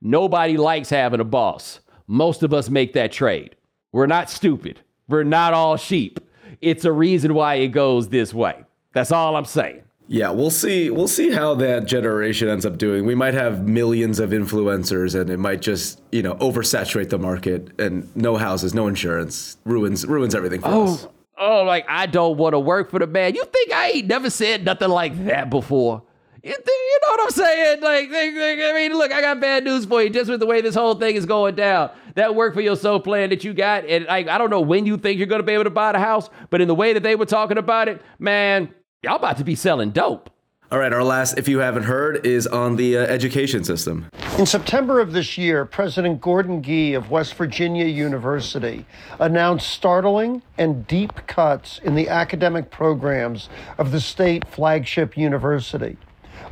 nobody 0.00 0.56
likes 0.56 0.90
having 0.90 1.20
a 1.20 1.24
boss. 1.24 1.80
Most 2.06 2.42
of 2.42 2.54
us 2.54 2.68
make 2.68 2.92
that 2.92 3.12
trade. 3.12 3.56
We're 3.92 4.06
not 4.06 4.30
stupid, 4.30 4.80
we're 5.08 5.24
not 5.24 5.54
all 5.54 5.76
sheep. 5.76 6.20
It's 6.60 6.84
a 6.84 6.92
reason 6.92 7.34
why 7.34 7.56
it 7.56 7.68
goes 7.68 8.08
this 8.08 8.34
way. 8.34 8.64
That's 8.92 9.12
all 9.12 9.36
I'm 9.36 9.44
saying. 9.44 9.82
Yeah, 10.10 10.30
we'll 10.30 10.50
see. 10.50 10.88
We'll 10.88 11.06
see 11.06 11.30
how 11.30 11.54
that 11.56 11.84
generation 11.84 12.48
ends 12.48 12.64
up 12.64 12.78
doing. 12.78 13.04
We 13.04 13.14
might 13.14 13.34
have 13.34 13.68
millions 13.68 14.20
of 14.20 14.30
influencers, 14.30 15.18
and 15.18 15.28
it 15.28 15.36
might 15.36 15.60
just, 15.60 16.00
you 16.10 16.22
know, 16.22 16.34
oversaturate 16.36 17.10
the 17.10 17.18
market. 17.18 17.78
And 17.78 18.14
no 18.16 18.36
houses, 18.38 18.72
no 18.72 18.86
insurance, 18.86 19.58
ruins 19.64 20.06
ruins 20.06 20.34
everything 20.34 20.62
for 20.62 20.68
oh, 20.68 20.84
us. 20.84 21.06
Oh, 21.36 21.60
oh, 21.60 21.64
like 21.64 21.84
I 21.88 22.06
don't 22.06 22.38
want 22.38 22.54
to 22.54 22.58
work 22.58 22.90
for 22.90 22.98
the 22.98 23.06
man. 23.06 23.34
You 23.34 23.44
think 23.44 23.72
I 23.72 23.90
ain't 23.90 24.06
never 24.06 24.30
said 24.30 24.64
nothing 24.64 24.88
like 24.88 25.26
that 25.26 25.50
before? 25.50 26.02
You, 26.42 26.54
think, 26.54 26.66
you 26.66 26.98
know 27.02 27.10
what 27.10 27.20
I'm 27.20 27.30
saying? 27.30 27.80
Like, 27.80 28.10
like, 28.10 28.34
like, 28.34 28.58
I 28.60 28.72
mean, 28.74 28.92
look, 28.92 29.12
I 29.12 29.20
got 29.20 29.40
bad 29.40 29.64
news 29.64 29.84
for 29.84 30.02
you. 30.02 30.10
Just 30.10 30.30
with 30.30 30.40
the 30.40 30.46
way 30.46 30.60
this 30.60 30.74
whole 30.74 30.94
thing 30.94 31.16
is 31.16 31.26
going 31.26 31.56
down, 31.56 31.90
that 32.14 32.34
work 32.34 32.54
for 32.54 32.60
your 32.60 32.68
yourself 32.68 33.04
plan 33.04 33.30
that 33.30 33.44
you 33.44 33.54
got, 33.54 33.84
and 33.86 34.04
like, 34.06 34.28
I 34.28 34.38
don't 34.38 34.50
know 34.50 34.60
when 34.60 34.86
you 34.86 34.96
think 34.98 35.18
you're 35.18 35.26
going 35.26 35.40
to 35.40 35.46
be 35.46 35.52
able 35.52 35.64
to 35.64 35.70
buy 35.70 35.92
the 35.92 35.98
house, 35.98 36.30
but 36.50 36.60
in 36.60 36.68
the 36.68 36.74
way 36.74 36.92
that 36.92 37.02
they 37.02 37.16
were 37.16 37.26
talking 37.26 37.58
about 37.58 37.88
it, 37.88 38.00
man, 38.18 38.72
y'all 39.02 39.16
about 39.16 39.38
to 39.38 39.44
be 39.44 39.54
selling 39.54 39.90
dope. 39.90 40.30
All 40.70 40.78
right, 40.78 40.92
our 40.92 41.02
last, 41.02 41.38
if 41.38 41.48
you 41.48 41.60
haven't 41.60 41.84
heard, 41.84 42.26
is 42.26 42.46
on 42.46 42.76
the 42.76 42.98
uh, 42.98 43.00
education 43.00 43.64
system. 43.64 44.10
In 44.38 44.44
September 44.44 45.00
of 45.00 45.12
this 45.12 45.38
year, 45.38 45.64
President 45.64 46.20
Gordon 46.20 46.62
Gee 46.62 46.92
of 46.92 47.10
West 47.10 47.34
Virginia 47.34 47.86
University 47.86 48.84
announced 49.18 49.70
startling 49.70 50.42
and 50.58 50.86
deep 50.86 51.26
cuts 51.26 51.78
in 51.78 51.94
the 51.94 52.10
academic 52.10 52.70
programs 52.70 53.48
of 53.78 53.92
the 53.92 54.00
state 54.00 54.46
flagship 54.46 55.16
university. 55.16 55.96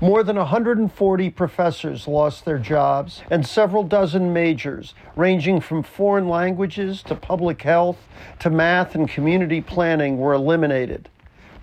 More 0.01 0.23
than 0.23 0.37
140 0.37 1.31
professors 1.31 2.07
lost 2.07 2.45
their 2.45 2.59
jobs, 2.59 3.23
and 3.31 3.47
several 3.47 3.83
dozen 3.83 4.33
majors, 4.33 4.93
ranging 5.17 5.61
from 5.61 5.83
foreign 5.83 6.29
languages 6.29 7.03
to 7.05 7.15
public 7.15 7.63
health 7.63 7.97
to 8.41 8.51
math 8.51 8.95
and 8.95 9.09
community 9.09 9.63
planning, 9.63 10.19
were 10.19 10.35
eliminated 10.35 11.09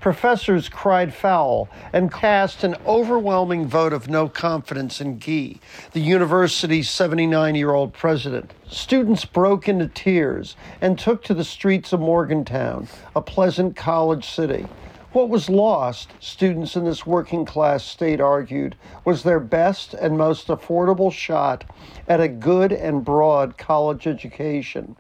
professors 0.03 0.67
cried 0.67 1.13
foul 1.13 1.69
and 1.93 2.11
cast 2.11 2.65
an 2.65 2.75
overwhelming 2.85 3.65
vote 3.65 3.93
of 3.93 4.09
no 4.09 4.27
confidence 4.27 4.99
in 4.99 5.17
Gee, 5.17 5.61
the 5.93 6.01
university's 6.01 6.89
79 6.89 7.55
year 7.55 7.71
old 7.71 7.93
president. 7.93 8.53
Students 8.67 9.23
broke 9.23 9.69
into 9.69 9.87
tears 9.87 10.57
and 10.81 10.99
took 10.99 11.23
to 11.23 11.33
the 11.33 11.45
streets 11.45 11.93
of 11.93 12.01
Morgantown, 12.01 12.89
a 13.15 13.21
pleasant 13.21 13.77
college 13.77 14.25
city. 14.27 14.67
What 15.13 15.29
was 15.29 15.47
lost, 15.47 16.09
students 16.19 16.75
in 16.75 16.85
this 16.85 17.05
working 17.05 17.45
class 17.45 17.83
state 17.83 18.19
argued, 18.19 18.75
was 19.05 19.21
their 19.21 19.39
best 19.39 19.93
and 19.93 20.17
most 20.17 20.47
affordable 20.47 21.11
shot 21.11 21.65
at 22.07 22.19
a 22.19 22.27
good 22.27 22.71
and 22.71 23.05
broad 23.05 23.55
college 23.55 24.07
education. 24.07 24.95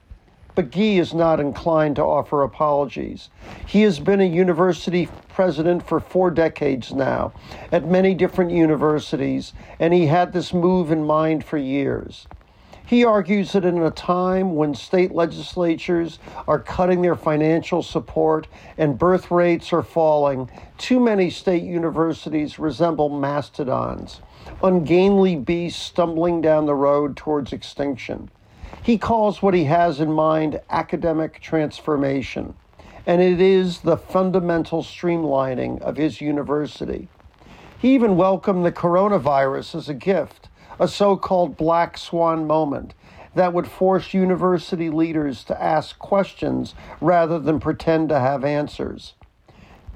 But 0.53 0.69
Gee 0.69 0.99
is 0.99 1.15
not 1.15 1.39
inclined 1.39 1.95
to 1.95 2.03
offer 2.03 2.43
apologies. 2.43 3.31
He 3.65 3.81
has 3.81 3.99
been 3.99 4.21
a 4.21 4.25
university 4.25 5.09
president 5.29 5.83
for 5.87 5.99
four 5.99 6.29
decades 6.29 6.93
now 6.93 7.33
at 7.71 7.87
many 7.87 8.13
different 8.13 8.51
universities, 8.51 9.53
and 9.79 9.95
he 9.95 10.05
had 10.05 10.31
this 10.31 10.53
move 10.53 10.91
in 10.91 11.03
mind 11.03 11.43
for 11.43 11.57
years. 11.57 12.27
He 12.85 13.05
argues 13.05 13.53
that 13.53 13.63
in 13.63 13.77
a 13.81 13.91
time 13.91 14.55
when 14.55 14.75
state 14.75 15.13
legislatures 15.13 16.19
are 16.47 16.59
cutting 16.59 17.01
their 17.01 17.15
financial 17.15 17.81
support 17.81 18.47
and 18.77 18.99
birth 18.99 19.31
rates 19.31 19.71
are 19.71 19.81
falling, 19.81 20.49
too 20.77 20.99
many 20.99 21.29
state 21.29 21.63
universities 21.63 22.59
resemble 22.59 23.07
mastodons, 23.07 24.19
ungainly 24.61 25.37
beasts 25.37 25.81
stumbling 25.81 26.41
down 26.41 26.65
the 26.65 26.75
road 26.75 27.15
towards 27.15 27.53
extinction. 27.53 28.29
He 28.83 28.97
calls 28.97 29.41
what 29.41 29.53
he 29.53 29.63
has 29.63 30.01
in 30.01 30.11
mind 30.11 30.59
academic 30.69 31.39
transformation, 31.39 32.53
and 33.05 33.21
it 33.21 33.39
is 33.39 33.79
the 33.79 33.95
fundamental 33.95 34.83
streamlining 34.83 35.81
of 35.81 35.95
his 35.95 36.19
university. 36.19 37.07
He 37.79 37.93
even 37.95 38.17
welcomed 38.17 38.65
the 38.65 38.71
coronavirus 38.73 39.75
as 39.75 39.87
a 39.87 39.93
gift, 39.93 40.49
a 40.79 40.87
so 40.87 41.15
called 41.15 41.57
black 41.57 41.97
swan 41.97 42.47
moment 42.47 42.93
that 43.35 43.53
would 43.53 43.67
force 43.67 44.13
university 44.13 44.89
leaders 44.89 45.43
to 45.43 45.61
ask 45.61 45.97
questions 45.99 46.75
rather 47.01 47.39
than 47.39 47.59
pretend 47.59 48.09
to 48.09 48.19
have 48.19 48.43
answers. 48.43 49.13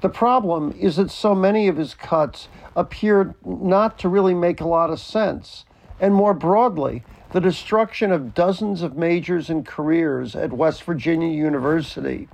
The 0.00 0.08
problem 0.08 0.74
is 0.78 0.96
that 0.96 1.10
so 1.10 1.34
many 1.34 1.66
of 1.66 1.76
his 1.76 1.94
cuts 1.94 2.48
appear 2.76 3.34
not 3.44 3.98
to 3.98 4.08
really 4.08 4.34
make 4.34 4.60
a 4.60 4.68
lot 4.68 4.90
of 4.90 5.00
sense, 5.00 5.64
and 6.00 6.14
more 6.14 6.34
broadly, 6.34 7.02
the 7.32 7.40
destruction 7.40 8.12
of 8.12 8.32
dozens 8.32 8.82
of 8.82 8.96
majors 8.96 9.50
and 9.50 9.66
careers 9.66 10.36
at 10.36 10.52
West 10.52 10.84
Virginia 10.84 11.28
University, 11.28 12.28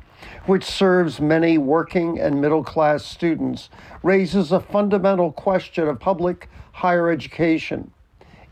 which 0.47 0.65
serves 0.65 1.21
many 1.21 1.57
working 1.57 2.21
and 2.21 2.41
middle 2.41 2.63
class 2.63 3.05
students, 3.05 3.71
raises 4.03 4.53
a 4.53 4.61
fundamental 4.61 5.33
question 5.33 5.89
of 5.89 5.99
public 5.99 6.51
higher 6.73 7.11
education. 7.11 7.91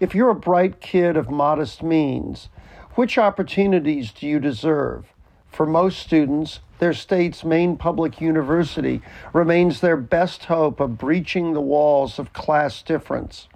If 0.03 0.17
you're 0.17 0.31
a 0.31 0.35
bright 0.35 0.81
kid 0.81 1.17
of 1.17 1.31
modest 1.31 1.81
means, 1.81 2.49
which 2.97 3.19
opportunities 3.19 4.11
do 4.11 4.27
you 4.27 4.41
deserve? 4.41 5.13
For 5.49 5.65
most 5.65 6.01
students, 6.01 6.59
their 6.81 6.93
state's 6.93 7.45
main 7.45 7.77
public 7.77 8.21
university 8.21 9.01
remains 9.33 9.81
their 9.81 9.97
best 9.97 10.47
hope 10.47 10.81
of 10.81 10.99
breaching 10.99 11.53
the 11.53 11.61
walls 11.61 12.19
of 12.19 12.33
class 12.33 12.83
difference. 12.83 13.47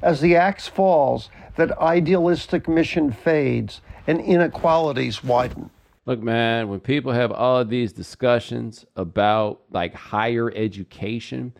As 0.00 0.20
the 0.20 0.36
axe 0.36 0.68
falls, 0.68 1.28
that 1.56 1.76
idealistic 1.78 2.68
mission 2.68 3.10
fades 3.10 3.80
and 4.06 4.20
inequalities 4.20 5.24
widen. 5.24 5.70
Look, 6.06 6.22
man, 6.22 6.68
when 6.68 6.78
people 6.78 7.10
have 7.10 7.32
all 7.32 7.58
of 7.58 7.68
these 7.68 7.92
discussions 7.92 8.86
about 8.94 9.62
like 9.72 9.94
higher 9.94 10.52
education, 10.54 11.52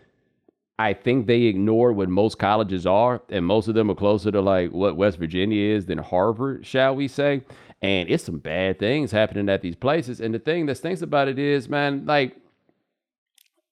I 0.79 0.93
think 0.93 1.27
they 1.27 1.43
ignore 1.43 1.93
what 1.93 2.09
most 2.09 2.39
colleges 2.39 2.85
are, 2.87 3.21
and 3.29 3.45
most 3.45 3.67
of 3.67 3.75
them 3.75 3.91
are 3.91 3.95
closer 3.95 4.31
to 4.31 4.41
like 4.41 4.71
what 4.71 4.97
West 4.97 5.17
Virginia 5.17 5.75
is 5.75 5.85
than 5.85 5.99
Harvard, 5.99 6.65
shall 6.65 6.95
we 6.95 7.07
say. 7.07 7.41
And 7.81 8.09
it's 8.09 8.23
some 8.23 8.39
bad 8.39 8.79
things 8.79 9.11
happening 9.11 9.49
at 9.49 9.61
these 9.61 9.75
places. 9.75 10.21
And 10.21 10.33
the 10.33 10.39
thing 10.39 10.67
that 10.67 10.75
stinks 10.75 11.01
about 11.01 11.27
it 11.27 11.39
is, 11.39 11.67
man, 11.69 12.05
like 12.05 12.35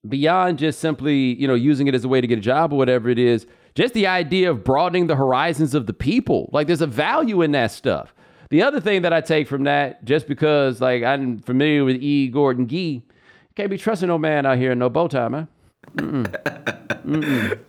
beyond 0.07 0.59
just 0.59 0.79
simply, 0.79 1.35
you 1.35 1.47
know, 1.47 1.55
using 1.55 1.87
it 1.87 1.95
as 1.95 2.05
a 2.05 2.07
way 2.07 2.21
to 2.21 2.27
get 2.27 2.39
a 2.39 2.41
job 2.41 2.73
or 2.73 2.77
whatever 2.77 3.09
it 3.09 3.19
is, 3.19 3.45
just 3.75 3.93
the 3.93 4.07
idea 4.07 4.49
of 4.49 4.63
broadening 4.63 5.07
the 5.07 5.15
horizons 5.15 5.75
of 5.75 5.85
the 5.85 5.93
people. 5.93 6.49
Like 6.51 6.67
there's 6.67 6.81
a 6.81 6.87
value 6.87 7.41
in 7.41 7.51
that 7.51 7.71
stuff. 7.71 8.13
The 8.49 8.63
other 8.63 8.79
thing 8.79 9.03
that 9.03 9.13
I 9.13 9.21
take 9.21 9.47
from 9.47 9.63
that, 9.65 10.03
just 10.05 10.27
because 10.27 10.81
like 10.81 11.03
I'm 11.03 11.39
familiar 11.39 11.85
with 11.85 11.97
E. 12.01 12.29
Gordon 12.29 12.67
Gee, 12.67 13.03
can't 13.55 13.69
be 13.69 13.77
trusting 13.77 14.07
no 14.07 14.17
man 14.17 14.45
out 14.45 14.57
here 14.57 14.71
in 14.71 14.79
no 14.79 14.89
bow 14.89 15.07
tie, 15.07 15.27
man. 15.27 15.47
Mm-mm. 15.95 16.25
Mm-mm. 17.03 17.59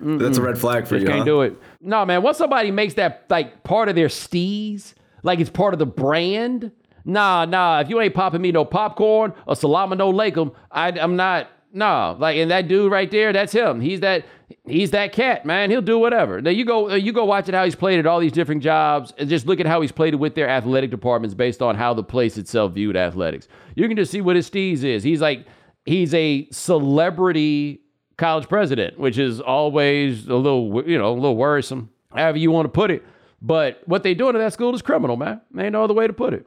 Mm-mm. 0.00 0.18
That's 0.18 0.38
a 0.38 0.42
red 0.42 0.58
flag 0.58 0.86
for 0.86 0.96
just 0.96 1.02
you. 1.02 1.08
Can't 1.08 1.18
huh? 1.20 1.24
do 1.24 1.42
it. 1.42 1.56
No, 1.80 2.04
man. 2.04 2.22
Once 2.22 2.38
somebody 2.38 2.70
makes 2.70 2.94
that 2.94 3.26
like 3.28 3.62
part 3.64 3.88
of 3.88 3.94
their 3.94 4.08
steez, 4.08 4.94
like 5.22 5.40
it's 5.40 5.50
part 5.50 5.72
of 5.74 5.78
the 5.78 5.86
brand. 5.86 6.72
Nah, 7.04 7.44
nah. 7.44 7.80
If 7.80 7.88
you 7.88 8.00
ain't 8.00 8.14
popping 8.14 8.40
me 8.40 8.52
no 8.52 8.64
popcorn 8.64 9.34
or 9.46 9.56
salami 9.56 9.96
no 9.96 10.12
lakem, 10.12 10.54
I, 10.70 10.88
I'm 10.88 11.16
not. 11.16 11.48
Nah, 11.72 12.16
like 12.18 12.36
and 12.36 12.50
that 12.50 12.66
dude 12.66 12.90
right 12.90 13.08
there, 13.08 13.32
that's 13.32 13.52
him. 13.52 13.80
He's 13.80 14.00
that 14.00 14.24
he's 14.66 14.90
that 14.90 15.12
cat, 15.12 15.46
man. 15.46 15.70
He'll 15.70 15.80
do 15.80 16.00
whatever. 16.00 16.40
Now 16.40 16.50
you 16.50 16.64
go, 16.64 16.92
you 16.94 17.12
go 17.12 17.24
watch 17.24 17.48
it 17.48 17.54
how 17.54 17.64
he's 17.64 17.76
played 17.76 18.00
at 18.00 18.06
all 18.06 18.18
these 18.18 18.32
different 18.32 18.60
jobs, 18.60 19.12
and 19.18 19.30
just 19.30 19.46
look 19.46 19.60
at 19.60 19.66
how 19.66 19.80
he's 19.80 19.92
played 19.92 20.14
it 20.14 20.16
with 20.16 20.34
their 20.34 20.48
athletic 20.48 20.90
departments 20.90 21.32
based 21.32 21.62
on 21.62 21.76
how 21.76 21.94
the 21.94 22.02
place 22.02 22.38
itself 22.38 22.72
viewed 22.72 22.96
athletics. 22.96 23.46
You 23.76 23.86
can 23.86 23.96
just 23.96 24.10
see 24.10 24.20
what 24.20 24.34
his 24.34 24.50
steez 24.50 24.82
is. 24.82 25.04
He's 25.04 25.20
like, 25.20 25.46
he's 25.84 26.14
a 26.14 26.48
celebrity 26.50 27.80
college 28.16 28.48
president, 28.48 28.98
which 28.98 29.18
is 29.18 29.40
always 29.40 30.26
a 30.26 30.34
little, 30.36 30.82
you 30.86 30.98
know, 30.98 31.12
a 31.12 31.14
little 31.14 31.36
worrisome, 31.36 31.90
however 32.14 32.38
you 32.38 32.50
want 32.50 32.66
to 32.66 32.70
put 32.70 32.90
it. 32.90 33.04
But 33.42 33.80
what 33.86 34.02
they 34.02 34.14
doing 34.14 34.36
at 34.36 34.38
that 34.38 34.52
school 34.52 34.74
is 34.74 34.82
criminal, 34.82 35.16
man. 35.16 35.40
Ain't 35.58 35.72
no 35.72 35.82
other 35.82 35.94
way 35.94 36.06
to 36.06 36.12
put 36.12 36.34
it. 36.34 36.46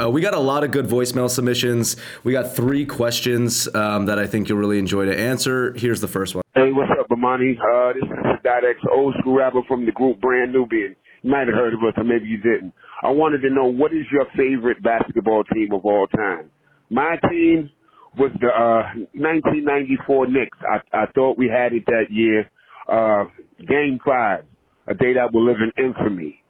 Uh, 0.00 0.08
we 0.08 0.22
got 0.22 0.32
a 0.32 0.40
lot 0.40 0.64
of 0.64 0.70
good 0.70 0.86
voicemail 0.86 1.28
submissions. 1.28 1.96
We 2.24 2.32
got 2.32 2.56
three 2.56 2.86
questions 2.86 3.68
um, 3.74 4.06
that 4.06 4.18
I 4.18 4.26
think 4.26 4.48
you'll 4.48 4.56
really 4.56 4.78
enjoy 4.78 5.04
to 5.04 5.14
answer. 5.14 5.74
Here's 5.74 6.00
the 6.00 6.08
first 6.08 6.34
one. 6.34 6.42
Hey, 6.54 6.72
what's 6.72 6.90
up, 6.98 7.08
Bomani? 7.08 7.58
Uh, 7.60 7.92
this 7.92 8.02
is 8.04 8.08
Sadat 8.42 8.64
X, 8.70 8.78
old 8.90 9.14
school 9.20 9.36
rapper 9.36 9.60
from 9.68 9.84
the 9.84 9.92
group 9.92 10.18
Brand 10.18 10.50
Nubian. 10.50 10.96
You 11.22 11.30
might 11.30 11.46
have 11.46 11.54
heard 11.54 11.74
of 11.74 11.80
us, 11.80 11.92
or 11.98 12.04
maybe 12.04 12.24
you 12.24 12.38
didn't. 12.38 12.72
I 13.02 13.10
wanted 13.10 13.42
to 13.42 13.50
know 13.50 13.66
what 13.66 13.92
is 13.92 14.06
your 14.10 14.24
favorite 14.34 14.82
basketball 14.82 15.44
team 15.52 15.72
of 15.74 15.84
all 15.84 16.06
time? 16.06 16.50
My 16.88 17.16
team 17.28 17.70
was 18.16 18.30
the 18.40 18.48
uh, 18.48 18.96
1994 19.12 20.26
Knicks. 20.28 20.58
I, 20.66 20.80
I 20.96 21.04
thought 21.14 21.36
we 21.36 21.48
had 21.48 21.74
it 21.74 21.84
that 21.86 22.06
year. 22.08 22.50
Uh, 22.88 23.24
game 23.58 24.00
five, 24.02 24.44
a 24.86 24.94
day 24.94 25.12
that 25.14 25.34
will 25.34 25.44
live 25.44 25.58
in 25.60 25.84
infamy. 25.84 26.42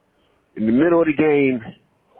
In 0.55 0.65
the 0.65 0.71
middle 0.71 1.01
of 1.01 1.07
the 1.07 1.13
game, 1.13 1.61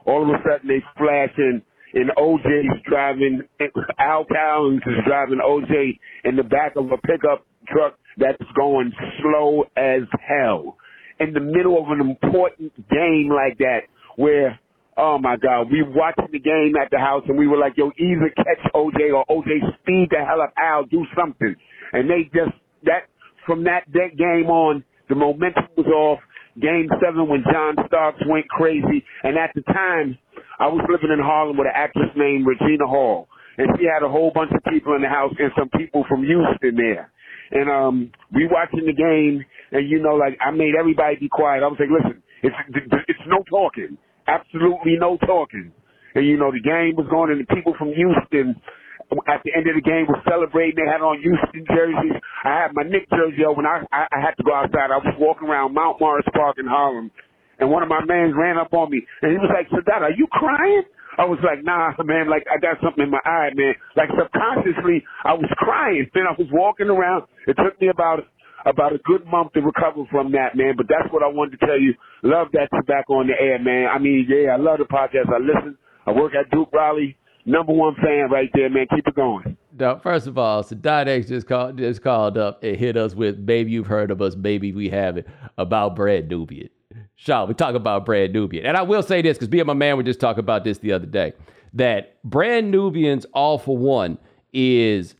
all 0.05 0.23
of 0.23 0.29
a 0.29 0.41
sudden 0.43 0.67
they 0.67 0.83
flashing 0.97 1.61
and 1.93 2.09
OJ's 2.17 2.81
driving, 2.89 3.41
Al 3.99 4.25
Cowlings 4.25 4.81
is 4.87 5.05
driving 5.05 5.39
OJ 5.45 5.99
in 6.23 6.35
the 6.35 6.43
back 6.43 6.73
of 6.75 6.85
a 6.91 6.97
pickup 6.97 7.45
truck 7.67 7.97
that's 8.17 8.41
going 8.55 8.91
slow 9.21 9.63
as 9.77 10.01
hell. 10.27 10.77
In 11.19 11.33
the 11.33 11.39
middle 11.39 11.77
of 11.77 11.91
an 11.91 12.01
important 12.01 12.73
game 12.89 13.29
like 13.29 13.59
that 13.59 13.81
where 14.15 14.59
Oh 14.95 15.17
my 15.17 15.37
God, 15.37 15.71
we 15.71 15.81
watching 15.81 16.29
the 16.31 16.39
game 16.39 16.73
at 16.79 16.91
the 16.91 16.99
house 16.99 17.23
and 17.27 17.37
we 17.37 17.47
were 17.47 17.57
like, 17.57 17.73
yo, 17.77 17.91
either 17.97 18.29
catch 18.35 18.71
OJ 18.75 19.13
or 19.13 19.25
OJ 19.25 19.73
speed 19.81 20.09
the 20.11 20.23
hell 20.23 20.41
up 20.41 20.53
Al, 20.57 20.85
do 20.85 21.03
something. 21.17 21.55
And 21.93 22.09
they 22.09 22.25
just, 22.25 22.55
that, 22.83 23.09
from 23.45 23.63
that, 23.63 23.85
that 23.93 24.17
game 24.17 24.51
on, 24.51 24.83
the 25.09 25.15
momentum 25.15 25.65
was 25.75 25.87
off. 25.87 26.19
Game 26.59 26.89
seven 27.01 27.27
when 27.27 27.43
John 27.51 27.75
Starks 27.87 28.21
went 28.27 28.47
crazy. 28.49 29.03
And 29.23 29.37
at 29.37 29.51
the 29.55 29.61
time, 29.73 30.17
I 30.59 30.67
was 30.67 30.85
living 30.89 31.11
in 31.11 31.23
Harlem 31.23 31.57
with 31.57 31.67
an 31.67 31.73
actress 31.75 32.09
named 32.15 32.45
Regina 32.45 32.85
Hall. 32.85 33.27
And 33.57 33.69
she 33.77 33.85
had 33.85 34.05
a 34.05 34.09
whole 34.09 34.31
bunch 34.33 34.51
of 34.53 34.63
people 34.71 34.95
in 34.95 35.01
the 35.01 35.09
house 35.09 35.33
and 35.37 35.51
some 35.57 35.69
people 35.77 36.05
from 36.09 36.23
Houston 36.23 36.75
there. 36.75 37.11
And 37.51 37.69
um 37.69 38.11
we 38.33 38.47
watching 38.49 38.85
the 38.85 38.93
game 38.93 39.45
and 39.71 39.89
you 39.89 40.01
know, 40.01 40.15
like 40.15 40.37
I 40.41 40.51
made 40.51 40.73
everybody 40.77 41.17
be 41.17 41.29
quiet. 41.29 41.63
I 41.63 41.67
was 41.67 41.77
like, 41.79 41.89
listen, 41.89 42.21
it's 42.41 42.55
it's 43.07 43.25
no 43.27 43.43
talking. 43.49 43.97
Absolutely 44.27 44.97
no 44.97 45.17
talking. 45.17 45.71
And 46.15 46.25
you 46.25 46.37
know, 46.37 46.51
the 46.51 46.61
game 46.61 46.95
was 46.95 47.07
going 47.09 47.31
and 47.31 47.41
the 47.41 47.49
people 47.53 47.73
from 47.77 47.93
Houston 47.93 48.61
at 49.27 49.41
the 49.45 49.51
end 49.53 49.69
of 49.69 49.75
the 49.77 49.85
game 49.85 50.05
were 50.09 50.21
celebrating. 50.25 50.79
They 50.79 50.89
had 50.89 51.01
on 51.01 51.21
Houston 51.21 51.65
jerseys. 51.69 52.17
I 52.43 52.65
had 52.65 52.73
my 52.73 52.83
Knick 52.83 53.09
jersey 53.09 53.45
on 53.45 53.57
when 53.57 53.65
I, 53.65 53.85
I, 53.93 54.07
I 54.09 54.19
had 54.21 54.33
to 54.37 54.43
go 54.43 54.53
outside. 54.53 54.89
I 54.89 54.99
was 55.01 55.13
walking 55.19 55.47
around 55.47 55.73
Mount 55.73 55.99
Morris 55.99 56.25
Park 56.33 56.57
in 56.57 56.65
Harlem 56.65 57.11
and 57.59 57.69
one 57.69 57.83
of 57.83 57.89
my 57.89 58.03
mans 58.05 58.33
ran 58.35 58.57
up 58.57 58.73
on 58.73 58.89
me 58.89 59.05
and 59.21 59.31
he 59.31 59.37
was 59.37 59.51
like, 59.53 59.69
Sadat, 59.69 60.01
are 60.01 60.11
you 60.11 60.27
crying? 60.31 60.83
I 61.17 61.25
was 61.25 61.37
like, 61.45 61.63
nah, 61.63 61.93
man, 62.03 62.27
like 62.29 62.43
I 62.49 62.57
got 62.57 62.81
something 62.81 63.03
in 63.03 63.11
my 63.11 63.21
eye, 63.23 63.53
man. 63.53 63.75
Like 63.95 64.09
subconsciously, 64.17 65.05
I 65.23 65.33
was 65.33 65.49
crying. 65.57 66.09
Then 66.13 66.23
I 66.25 66.33
was 66.33 66.49
walking 66.51 66.89
around. 66.89 67.29
It 67.47 67.55
took 67.55 67.79
me 67.79 67.89
about 67.89 68.25
about 68.65 68.93
a 68.93 68.99
good 69.05 69.27
month 69.27 69.53
to 69.53 69.61
recover 69.61 70.07
from 70.09 70.31
that, 70.31 70.55
man. 70.55 70.73
But 70.75 70.87
that's 70.89 71.11
what 71.13 71.21
I 71.21 71.27
wanted 71.27 71.59
to 71.59 71.65
tell 71.67 71.79
you. 71.79 71.93
Love 72.23 72.47
that 72.53 72.69
you're 72.71 72.83
back 72.83 73.09
on 73.09 73.27
the 73.27 73.37
air, 73.37 73.59
man. 73.59 73.89
I 73.93 73.99
mean, 73.99 74.25
yeah, 74.27 74.53
I 74.53 74.57
love 74.57 74.79
the 74.79 74.89
podcast. 74.89 75.29
I 75.29 75.37
listen. 75.37 75.77
I 76.07 76.11
work 76.11 76.33
at 76.33 76.49
Duke 76.49 76.73
Raleigh. 76.73 77.15
Number 77.45 77.73
one 77.73 77.95
fan 77.95 78.29
right 78.31 78.49
there, 78.53 78.69
man. 78.69 78.87
Keep 78.93 79.07
it 79.07 79.15
going. 79.15 79.57
Now, 79.77 79.97
first 79.97 80.27
of 80.27 80.37
all, 80.37 80.63
so 80.63 80.77
X 80.83 81.27
just 81.27 81.47
called 81.47 81.77
just 81.77 82.01
called 82.01 82.37
up 82.37 82.63
and 82.63 82.77
hit 82.77 82.95
us 82.95 83.15
with 83.15 83.45
"Baby, 83.45 83.71
you've 83.71 83.87
heard 83.87 84.11
of 84.11 84.21
us, 84.21 84.35
maybe 84.35 84.71
we 84.71 84.89
haven't" 84.89 85.27
about 85.57 85.95
Brand 85.95 86.29
Nubian. 86.29 86.69
Shaw, 87.15 87.45
we 87.45 87.53
talk 87.53 87.75
about 87.75 88.05
Brand 88.05 88.33
Nubian, 88.33 88.65
and 88.65 88.77
I 88.77 88.83
will 88.83 89.03
say 89.03 89.21
this 89.21 89.37
because 89.37 89.51
me 89.51 89.59
and 89.59 89.67
my 89.67 89.73
man 89.73 89.97
were 89.97 90.03
just 90.03 90.19
talking 90.19 90.39
about 90.39 90.63
this 90.63 90.77
the 90.77 90.93
other 90.93 91.05
day. 91.05 91.33
That 91.73 92.21
Brand 92.23 92.71
Nubian's 92.71 93.25
All 93.33 93.57
for 93.57 93.75
One 93.77 94.17
is 94.53 95.15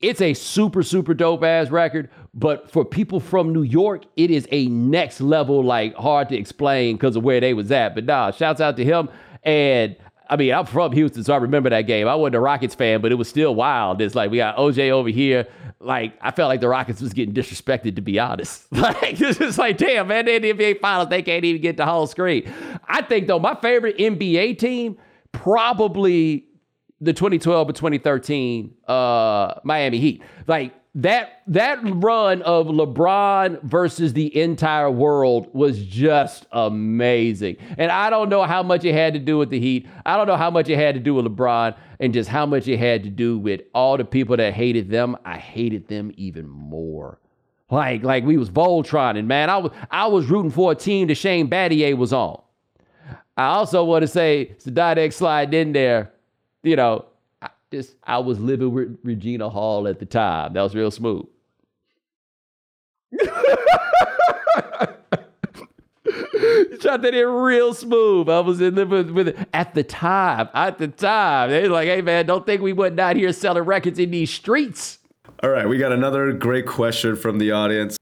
it's 0.00 0.20
a 0.20 0.34
super 0.34 0.82
super 0.82 1.14
dope 1.14 1.42
ass 1.42 1.70
record 1.70 2.10
but 2.34 2.70
for 2.70 2.84
people 2.84 3.18
from 3.18 3.52
new 3.52 3.62
york 3.62 4.04
it 4.16 4.30
is 4.30 4.46
a 4.50 4.66
next 4.66 5.20
level 5.20 5.62
like 5.64 5.94
hard 5.94 6.28
to 6.28 6.36
explain 6.36 6.96
because 6.96 7.16
of 7.16 7.24
where 7.24 7.40
they 7.40 7.54
was 7.54 7.70
at 7.72 7.94
but 7.94 8.04
nah 8.04 8.30
shouts 8.30 8.60
out 8.60 8.76
to 8.76 8.84
him 8.84 9.08
and 9.42 9.96
I 10.28 10.36
mean, 10.36 10.52
I'm 10.52 10.66
from 10.66 10.92
Houston, 10.92 11.22
so 11.24 11.34
I 11.34 11.36
remember 11.36 11.70
that 11.70 11.82
game. 11.82 12.08
I 12.08 12.14
wasn't 12.14 12.36
a 12.36 12.40
Rockets 12.40 12.74
fan, 12.74 13.00
but 13.00 13.12
it 13.12 13.14
was 13.14 13.28
still 13.28 13.54
wild. 13.54 14.00
It's 14.00 14.14
like 14.14 14.30
we 14.30 14.38
got 14.38 14.56
OJ 14.56 14.90
over 14.90 15.08
here. 15.08 15.46
Like, 15.78 16.14
I 16.20 16.30
felt 16.30 16.48
like 16.48 16.60
the 16.60 16.68
Rockets 16.68 17.00
was 17.00 17.12
getting 17.12 17.34
disrespected, 17.34 17.96
to 17.96 18.02
be 18.02 18.18
honest. 18.18 18.66
Like, 18.72 19.20
it's 19.20 19.38
just 19.38 19.58
like, 19.58 19.78
damn, 19.78 20.08
man, 20.08 20.24
they're 20.24 20.36
in 20.36 20.42
the 20.42 20.52
NBA 20.52 20.80
Finals. 20.80 21.08
They 21.08 21.22
can't 21.22 21.44
even 21.44 21.60
get 21.60 21.76
the 21.76 21.86
whole 21.86 22.06
screen. 22.06 22.52
I 22.88 23.02
think, 23.02 23.26
though, 23.26 23.38
my 23.38 23.54
favorite 23.60 23.98
NBA 23.98 24.58
team, 24.58 24.96
probably 25.32 26.46
the 27.00 27.12
2012 27.12 27.68
or 27.68 27.72
2013 27.72 28.74
uh, 28.88 29.54
Miami 29.64 29.98
Heat. 29.98 30.22
Like 30.46 30.74
that 30.96 31.42
that 31.46 31.78
run 31.84 32.40
of 32.42 32.68
LeBron 32.68 33.62
versus 33.62 34.14
the 34.14 34.34
entire 34.40 34.90
world 34.90 35.48
was 35.52 35.84
just 35.84 36.46
amazing. 36.52 37.58
And 37.76 37.92
I 37.92 38.08
don't 38.08 38.30
know 38.30 38.44
how 38.44 38.62
much 38.62 38.84
it 38.84 38.94
had 38.94 39.12
to 39.12 39.20
do 39.20 39.36
with 39.36 39.50
the 39.50 39.60
Heat. 39.60 39.86
I 40.06 40.16
don't 40.16 40.26
know 40.26 40.36
how 40.36 40.50
much 40.50 40.70
it 40.70 40.76
had 40.76 40.94
to 40.94 41.00
do 41.00 41.14
with 41.14 41.26
LeBron 41.26 41.76
and 42.00 42.14
just 42.14 42.30
how 42.30 42.46
much 42.46 42.66
it 42.66 42.78
had 42.78 43.04
to 43.04 43.10
do 43.10 43.38
with 43.38 43.60
all 43.74 43.98
the 43.98 44.06
people 44.06 44.38
that 44.38 44.54
hated 44.54 44.90
them. 44.90 45.16
I 45.24 45.36
hated 45.36 45.86
them 45.86 46.12
even 46.16 46.48
more. 46.48 47.20
Like 47.70 48.02
like 48.02 48.24
we 48.24 48.38
was 48.38 48.48
Voltron 48.48 49.18
and 49.18 49.28
man, 49.28 49.50
I 49.50 49.58
was 49.58 49.72
I 49.90 50.06
was 50.06 50.26
rooting 50.26 50.50
for 50.50 50.72
a 50.72 50.74
team 50.74 51.08
that 51.08 51.16
Shane 51.16 51.50
Battier 51.50 51.96
was 51.96 52.14
on. 52.14 52.40
I 53.36 53.48
also 53.48 53.84
want 53.84 54.00
to 54.00 54.08
say 54.08 54.56
Sadat 54.64 54.96
X 54.96 55.16
slide 55.16 55.52
in 55.52 55.72
there 55.72 56.12
you 56.66 56.74
know, 56.74 57.04
I 57.76 57.78
just 57.78 57.94
I 58.02 58.18
was 58.18 58.40
living 58.40 58.72
with 58.72 58.98
Regina 59.02 59.50
Hall 59.50 59.86
at 59.86 59.98
the 59.98 60.06
time. 60.06 60.54
That 60.54 60.62
was 60.62 60.74
real 60.74 60.90
smooth. 60.90 61.26
Shot 66.80 67.02
that 67.02 67.14
in 67.14 67.26
real 67.28 67.74
smooth. 67.74 68.30
I 68.30 68.40
was 68.40 68.60
in 68.62 68.76
living 68.76 69.12
with 69.12 69.28
it 69.28 69.36
at 69.52 69.74
the 69.74 69.82
time. 69.82 70.48
At 70.54 70.78
the 70.78 70.88
time, 70.88 71.50
they 71.50 71.60
was 71.62 71.70
like, 71.70 71.88
"Hey 71.88 72.00
man, 72.00 72.24
don't 72.24 72.46
think 72.46 72.62
we 72.62 72.72
wasn't 72.72 73.00
out 73.00 73.16
here 73.16 73.32
selling 73.32 73.64
records 73.64 73.98
in 73.98 74.10
these 74.10 74.30
streets." 74.30 74.98
All 75.42 75.50
right, 75.50 75.68
we 75.68 75.76
got 75.76 75.92
another 75.92 76.32
great 76.32 76.66
question 76.66 77.14
from 77.14 77.38
the 77.38 77.52
audience. 77.52 77.98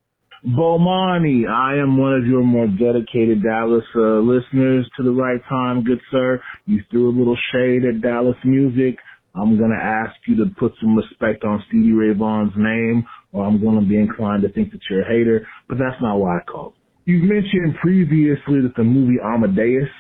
Bomani, 0.47 1.49
I 1.49 1.77
am 1.79 1.97
one 1.97 2.14
of 2.14 2.27
your 2.27 2.43
more 2.43 2.66
dedicated 2.66 3.43
Dallas 3.43 3.85
uh, 3.97 4.20
listeners 4.20 4.89
to 4.97 5.03
the 5.03 5.11
right 5.11 5.41
time, 5.49 5.83
good 5.83 6.01
sir. 6.11 6.41
You 6.66 6.83
threw 6.91 7.09
a 7.09 7.14
little 7.16 7.37
shade 7.51 7.85
at 7.87 8.03
Dallas 8.03 8.37
music. 8.45 8.99
I'm 9.35 9.59
going 9.59 9.70
to 9.70 9.85
ask 9.85 10.14
you 10.26 10.37
to 10.37 10.51
put 10.59 10.72
some 10.80 10.97
respect 10.97 11.45
on 11.45 11.62
Stevie 11.68 11.93
Ray 11.93 12.14
Vaughan's 12.14 12.53
name, 12.57 13.05
or 13.32 13.45
I'm 13.45 13.61
going 13.61 13.80
to 13.80 13.87
be 13.87 13.97
inclined 13.97 14.43
to 14.43 14.49
think 14.53 14.70
that 14.72 14.80
you're 14.89 15.03
a 15.03 15.09
hater, 15.09 15.47
but 15.68 15.76
that's 15.78 16.01
not 16.01 16.16
why 16.16 16.39
I 16.39 16.45
called. 16.45 16.74
You've 17.05 17.24
mentioned 17.24 17.74
previously 17.82 18.62
that 18.62 18.74
the 18.76 18.85
movie 18.85 19.18
Amadeus 19.22 19.91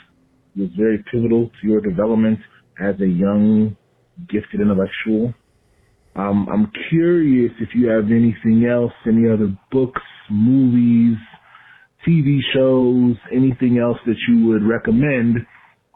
was 0.56 0.70
very 0.78 1.04
pivotal 1.10 1.50
to 1.60 1.68
your 1.68 1.80
development 1.80 2.38
as 2.80 2.94
a 3.00 3.06
young, 3.06 3.76
gifted 4.28 4.60
intellectual. 4.60 5.34
Um, 6.16 6.48
I'm 6.50 6.70
curious 6.90 7.52
if 7.60 7.70
you 7.74 7.88
have 7.88 8.04
anything 8.04 8.66
else, 8.70 8.92
any 9.06 9.28
other 9.28 9.56
books, 9.72 10.00
movies, 10.30 11.16
TV 12.06 12.38
shows, 12.54 13.16
anything 13.32 13.78
else 13.78 13.98
that 14.06 14.16
you 14.28 14.46
would 14.46 14.62
recommend 14.62 15.38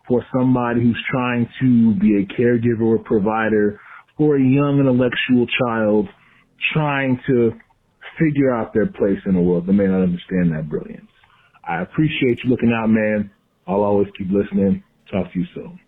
for 0.09 0.25
somebody 0.37 0.81
who's 0.81 1.05
trying 1.11 1.49
to 1.61 1.95
be 1.97 2.17
a 2.17 2.41
caregiver 2.41 2.83
or 2.83 2.99
provider 2.99 3.79
for 4.17 4.37
a 4.37 4.41
young 4.41 4.81
intellectual 4.81 5.47
child 5.63 6.09
trying 6.73 7.21
to 7.27 7.53
figure 8.19 8.53
out 8.53 8.75
their 8.75 8.87
place 8.87 9.21
in 9.27 9.35
the 9.35 9.41
world. 9.41 9.67
They 9.67 9.73
may 9.73 9.87
not 9.87 10.03
understand 10.03 10.53
that 10.53 10.69
brilliance. 10.69 11.11
I 11.63 11.83
appreciate 11.83 12.41
you 12.43 12.51
looking 12.51 12.73
out, 12.75 12.89
man. 12.89 13.31
I'll 13.67 13.83
always 13.83 14.09
keep 14.17 14.29
listening. 14.31 14.83
Talk 15.13 15.33
to 15.33 15.39
you 15.39 15.47
soon. 15.55 15.79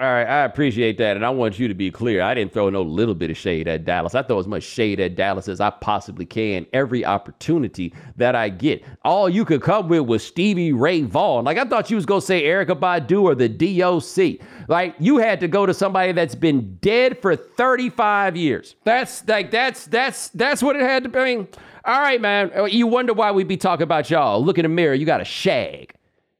All 0.00 0.06
right, 0.06 0.24
I 0.24 0.44
appreciate 0.44 0.96
that, 0.96 1.16
and 1.16 1.26
I 1.26 1.28
want 1.28 1.58
you 1.58 1.68
to 1.68 1.74
be 1.74 1.90
clear. 1.90 2.22
I 2.22 2.32
didn't 2.32 2.54
throw 2.54 2.70
no 2.70 2.80
little 2.80 3.14
bit 3.14 3.30
of 3.30 3.36
shade 3.36 3.68
at 3.68 3.84
Dallas. 3.84 4.14
I 4.14 4.22
throw 4.22 4.38
as 4.38 4.46
much 4.46 4.62
shade 4.62 4.98
at 4.98 5.14
Dallas 5.14 5.46
as 5.46 5.60
I 5.60 5.68
possibly 5.68 6.24
can 6.24 6.66
every 6.72 7.04
opportunity 7.04 7.92
that 8.16 8.34
I 8.34 8.48
get. 8.48 8.82
All 9.04 9.28
you 9.28 9.44
could 9.44 9.60
come 9.60 9.88
with 9.88 10.06
was 10.06 10.24
Stevie 10.24 10.72
Ray 10.72 11.02
Vaughan. 11.02 11.44
Like 11.44 11.58
I 11.58 11.66
thought 11.66 11.90
you 11.90 11.96
was 11.96 12.06
gonna 12.06 12.22
say 12.22 12.44
Erykah 12.44 12.80
Badu 12.80 13.24
or 13.24 13.34
the 13.34 13.46
DOC. 13.46 14.40
Like 14.68 14.94
you 14.98 15.18
had 15.18 15.38
to 15.40 15.48
go 15.48 15.66
to 15.66 15.74
somebody 15.74 16.12
that's 16.12 16.34
been 16.34 16.76
dead 16.76 17.20
for 17.20 17.36
35 17.36 18.38
years. 18.38 18.76
That's 18.84 19.28
like 19.28 19.50
that's 19.50 19.84
that's 19.84 20.30
that's 20.30 20.62
what 20.62 20.76
it 20.76 20.82
had 20.82 21.02
to 21.02 21.10
be. 21.10 21.18
I 21.18 21.24
mean, 21.26 21.48
all 21.84 22.00
right, 22.00 22.22
man. 22.22 22.50
Uh, 22.56 22.64
you 22.64 22.86
wonder 22.86 23.12
why 23.12 23.32
we 23.32 23.44
be 23.44 23.58
talking 23.58 23.84
about 23.84 24.08
y'all. 24.08 24.42
Look 24.42 24.56
in 24.56 24.62
the 24.62 24.70
mirror. 24.70 24.94
You 24.94 25.04
got 25.04 25.20
a 25.20 25.26
shag. 25.26 25.92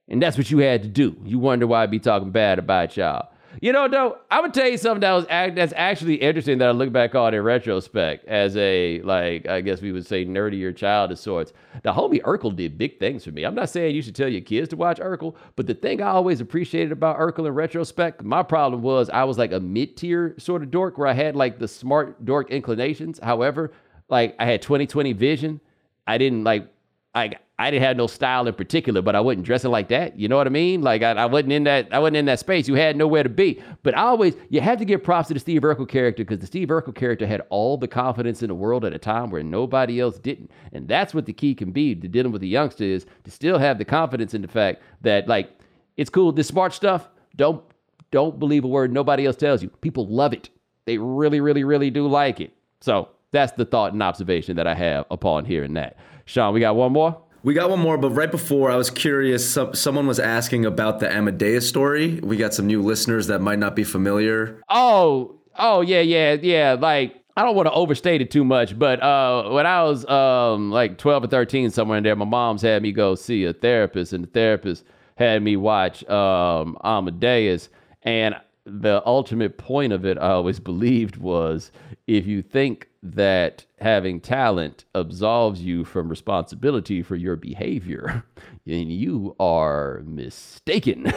And 0.08 0.20
that's 0.20 0.38
what 0.38 0.50
you 0.50 0.58
had 0.58 0.82
to 0.82 0.88
do. 0.88 1.14
You 1.24 1.38
wonder 1.38 1.66
why 1.66 1.82
I 1.82 1.86
be 1.86 1.98
talking 1.98 2.30
bad 2.30 2.58
about 2.58 2.96
y'all. 2.96 3.30
You 3.61 3.72
know, 3.72 3.88
though, 3.88 4.18
I'm 4.30 4.42
gonna 4.42 4.53
tell 4.53 4.68
you 4.68 4.78
something 4.78 5.01
that 5.01 5.12
was 5.12 5.26
that's 5.26 5.72
actually 5.76 6.16
interesting 6.16 6.59
that 6.59 6.68
I 6.68 6.72
look 6.72 6.92
back 6.92 7.14
on 7.14 7.34
in 7.34 7.42
retrospect 7.42 8.24
as 8.26 8.57
a 8.57 9.01
like 9.03 9.48
I 9.48 9.61
guess 9.61 9.82
we 9.82 9.90
would 9.90 10.07
say 10.07 10.24
nerdier 10.24 10.74
child 10.74 11.11
of 11.11 11.18
sorts. 11.18 11.53
The 11.82 11.92
homie 11.92 12.22
Urkel 12.22 12.55
did 12.55 12.78
big 12.78 12.98
things 13.01 13.24
for 13.24 13.32
me. 13.32 13.44
I'm 13.44 13.55
not 13.55 13.68
saying 13.68 13.94
you 13.94 14.03
should 14.03 14.14
tell 14.14 14.28
your 14.28 14.40
kids 14.40 14.68
to 14.68 14.76
watch 14.76 14.98
Urkel, 14.98 15.34
but 15.57 15.66
the 15.66 15.74
thing 15.74 16.01
I 16.01 16.11
always 16.11 16.40
appreciated 16.40 16.92
about 16.92 17.18
Urkel 17.18 17.46
in 17.46 17.53
retrospect, 17.53 18.22
my 18.22 18.42
problem 18.42 18.82
was 18.82 19.11
I 19.11 19.24
was 19.24 19.36
like 19.36 19.53
a 19.53 19.61
mid 19.61 19.96
tier 19.96 20.34
sort 20.38 20.62
of 20.62 20.70
dork 20.70 20.96
where 20.96 21.09
I 21.09 21.14
had 21.14 21.34
like 21.34 21.59
the 21.59 21.68
smart 21.68 22.24
dork 22.24 22.51
inclinations. 22.51 23.18
However, 23.20 23.72
like 24.09 24.36
I 24.38 24.46
had 24.46 24.62
20/20 24.62 25.16
vision. 25.16 25.61
I 26.07 26.18
didn't 26.18 26.44
like 26.44 26.68
I 27.14 27.32
I 27.61 27.70
didn't 27.70 27.82
have 27.82 27.98
no 27.98 28.06
style 28.06 28.48
in 28.48 28.54
particular, 28.54 29.02
but 29.02 29.14
I 29.14 29.20
wasn't 29.20 29.44
dressing 29.44 29.70
like 29.70 29.88
that. 29.88 30.18
You 30.18 30.28
know 30.28 30.38
what 30.38 30.46
I 30.46 30.50
mean? 30.50 30.80
Like 30.80 31.02
I, 31.02 31.11
I, 31.11 31.26
wasn't 31.26 31.52
in 31.52 31.64
that 31.64 31.92
I 31.92 31.98
wasn't 31.98 32.16
in 32.16 32.24
that 32.24 32.38
space. 32.38 32.66
You 32.66 32.74
had 32.74 32.96
nowhere 32.96 33.22
to 33.22 33.28
be. 33.28 33.62
But 33.82 33.94
I 33.98 34.04
always 34.04 34.34
you 34.48 34.62
had 34.62 34.78
to 34.78 34.86
give 34.86 35.02
props 35.02 35.28
to 35.28 35.34
the 35.34 35.40
Steve 35.40 35.61
Urkel 35.61 35.86
character 35.86 36.24
because 36.24 36.38
the 36.38 36.46
Steve 36.46 36.68
Urkel 36.68 36.94
character 36.94 37.26
had 37.26 37.42
all 37.50 37.76
the 37.76 37.86
confidence 37.86 38.42
in 38.42 38.48
the 38.48 38.54
world 38.54 38.86
at 38.86 38.94
a 38.94 38.98
time 38.98 39.28
where 39.28 39.42
nobody 39.42 40.00
else 40.00 40.18
didn't. 40.18 40.50
And 40.72 40.88
that's 40.88 41.12
what 41.12 41.26
the 41.26 41.34
key 41.34 41.54
can 41.54 41.70
be 41.70 41.94
to 41.94 42.08
dealing 42.08 42.32
with 42.32 42.40
the 42.40 42.48
youngster 42.48 42.84
is 42.84 43.04
to 43.24 43.30
still 43.30 43.58
have 43.58 43.76
the 43.76 43.84
confidence 43.84 44.32
in 44.32 44.40
the 44.40 44.48
fact 44.48 44.80
that 45.02 45.28
like 45.28 45.50
it's 45.98 46.08
cool. 46.08 46.32
This 46.32 46.48
smart 46.48 46.72
stuff, 46.72 47.11
don't 47.36 47.62
don't 48.11 48.38
believe 48.38 48.64
a 48.64 48.68
word 48.68 48.90
nobody 48.90 49.26
else 49.26 49.36
tells 49.36 49.62
you. 49.62 49.68
People 49.68 50.06
love 50.06 50.32
it. 50.32 50.48
They 50.86 50.96
really, 50.96 51.42
really, 51.42 51.64
really 51.64 51.90
do 51.90 52.08
like 52.08 52.40
it. 52.40 52.54
So 52.80 53.11
that's 53.32 53.52
the 53.52 53.66
thought 53.66 53.92
and 53.92 54.02
observation 54.02 54.56
that 54.56 54.66
I 54.66 54.74
have 54.74 55.04
upon 55.11 55.44
hearing 55.44 55.74
that. 55.74 55.98
Sean, 56.24 56.54
we 56.54 56.61
got 56.61 56.74
one 56.74 56.92
more? 56.92 57.20
We 57.43 57.55
got 57.55 57.70
one 57.70 57.80
more, 57.80 57.97
but 57.97 58.11
right 58.11 58.30
before 58.30 58.70
I 58.70 58.76
was 58.76 58.91
curious, 58.91 59.49
some, 59.49 59.74
someone 59.74 60.07
was 60.07 60.18
asking 60.20 60.66
about 60.66 61.01
the 61.01 61.11
Amadeus 61.11 61.66
story. 61.66 62.20
We 62.20 62.36
got 62.36 62.53
some 62.53 62.66
new 62.66 62.82
listeners 62.82 63.28
that 63.28 63.41
might 63.41 63.59
not 63.59 63.74
be 63.74 63.84
familiar. 63.84 64.61
Oh, 64.68 65.36
oh 65.57 65.80
yeah, 65.80 66.01
yeah, 66.01 66.34
yeah. 66.34 66.76
Like 66.78 67.16
I 67.36 67.45
don't 67.45 67.57
want 67.57 67.66
to 67.66 67.72
overstate 67.72 68.20
it 68.20 68.30
too 68.30 68.45
much, 68.45 68.78
but 68.78 69.03
uh, 69.03 69.49
when 69.51 69.66
I 69.66 69.82
was 69.84 70.07
um, 70.07 70.70
like 70.70 70.99
12 70.99 71.24
or 71.24 71.26
13, 71.28 71.70
somewhere 71.70 71.97
in 71.97 72.05
there, 72.05 72.14
my 72.14 72.26
mom's 72.26 72.61
had 72.61 72.82
me 72.82 72.93
go 72.93 73.14
see 73.14 73.45
a 73.45 73.55
therapist, 73.55 74.12
and 74.12 74.24
the 74.24 74.28
therapist 74.28 74.84
had 75.16 75.43
me 75.43 75.57
watch 75.57 76.07
um, 76.09 76.76
Amadeus. 76.84 77.70
And 78.03 78.34
the 78.78 79.02
ultimate 79.06 79.58
point 79.58 79.92
of 79.92 80.04
it, 80.04 80.18
I 80.18 80.30
always 80.30 80.60
believed, 80.60 81.16
was 81.16 81.70
if 82.06 82.26
you 82.26 82.42
think 82.42 82.88
that 83.02 83.64
having 83.80 84.20
talent 84.20 84.84
absolves 84.94 85.62
you 85.62 85.84
from 85.84 86.08
responsibility 86.08 87.02
for 87.02 87.16
your 87.16 87.36
behavior, 87.36 88.24
then 88.66 88.90
you 88.90 89.34
are 89.40 90.02
mistaken. 90.04 91.12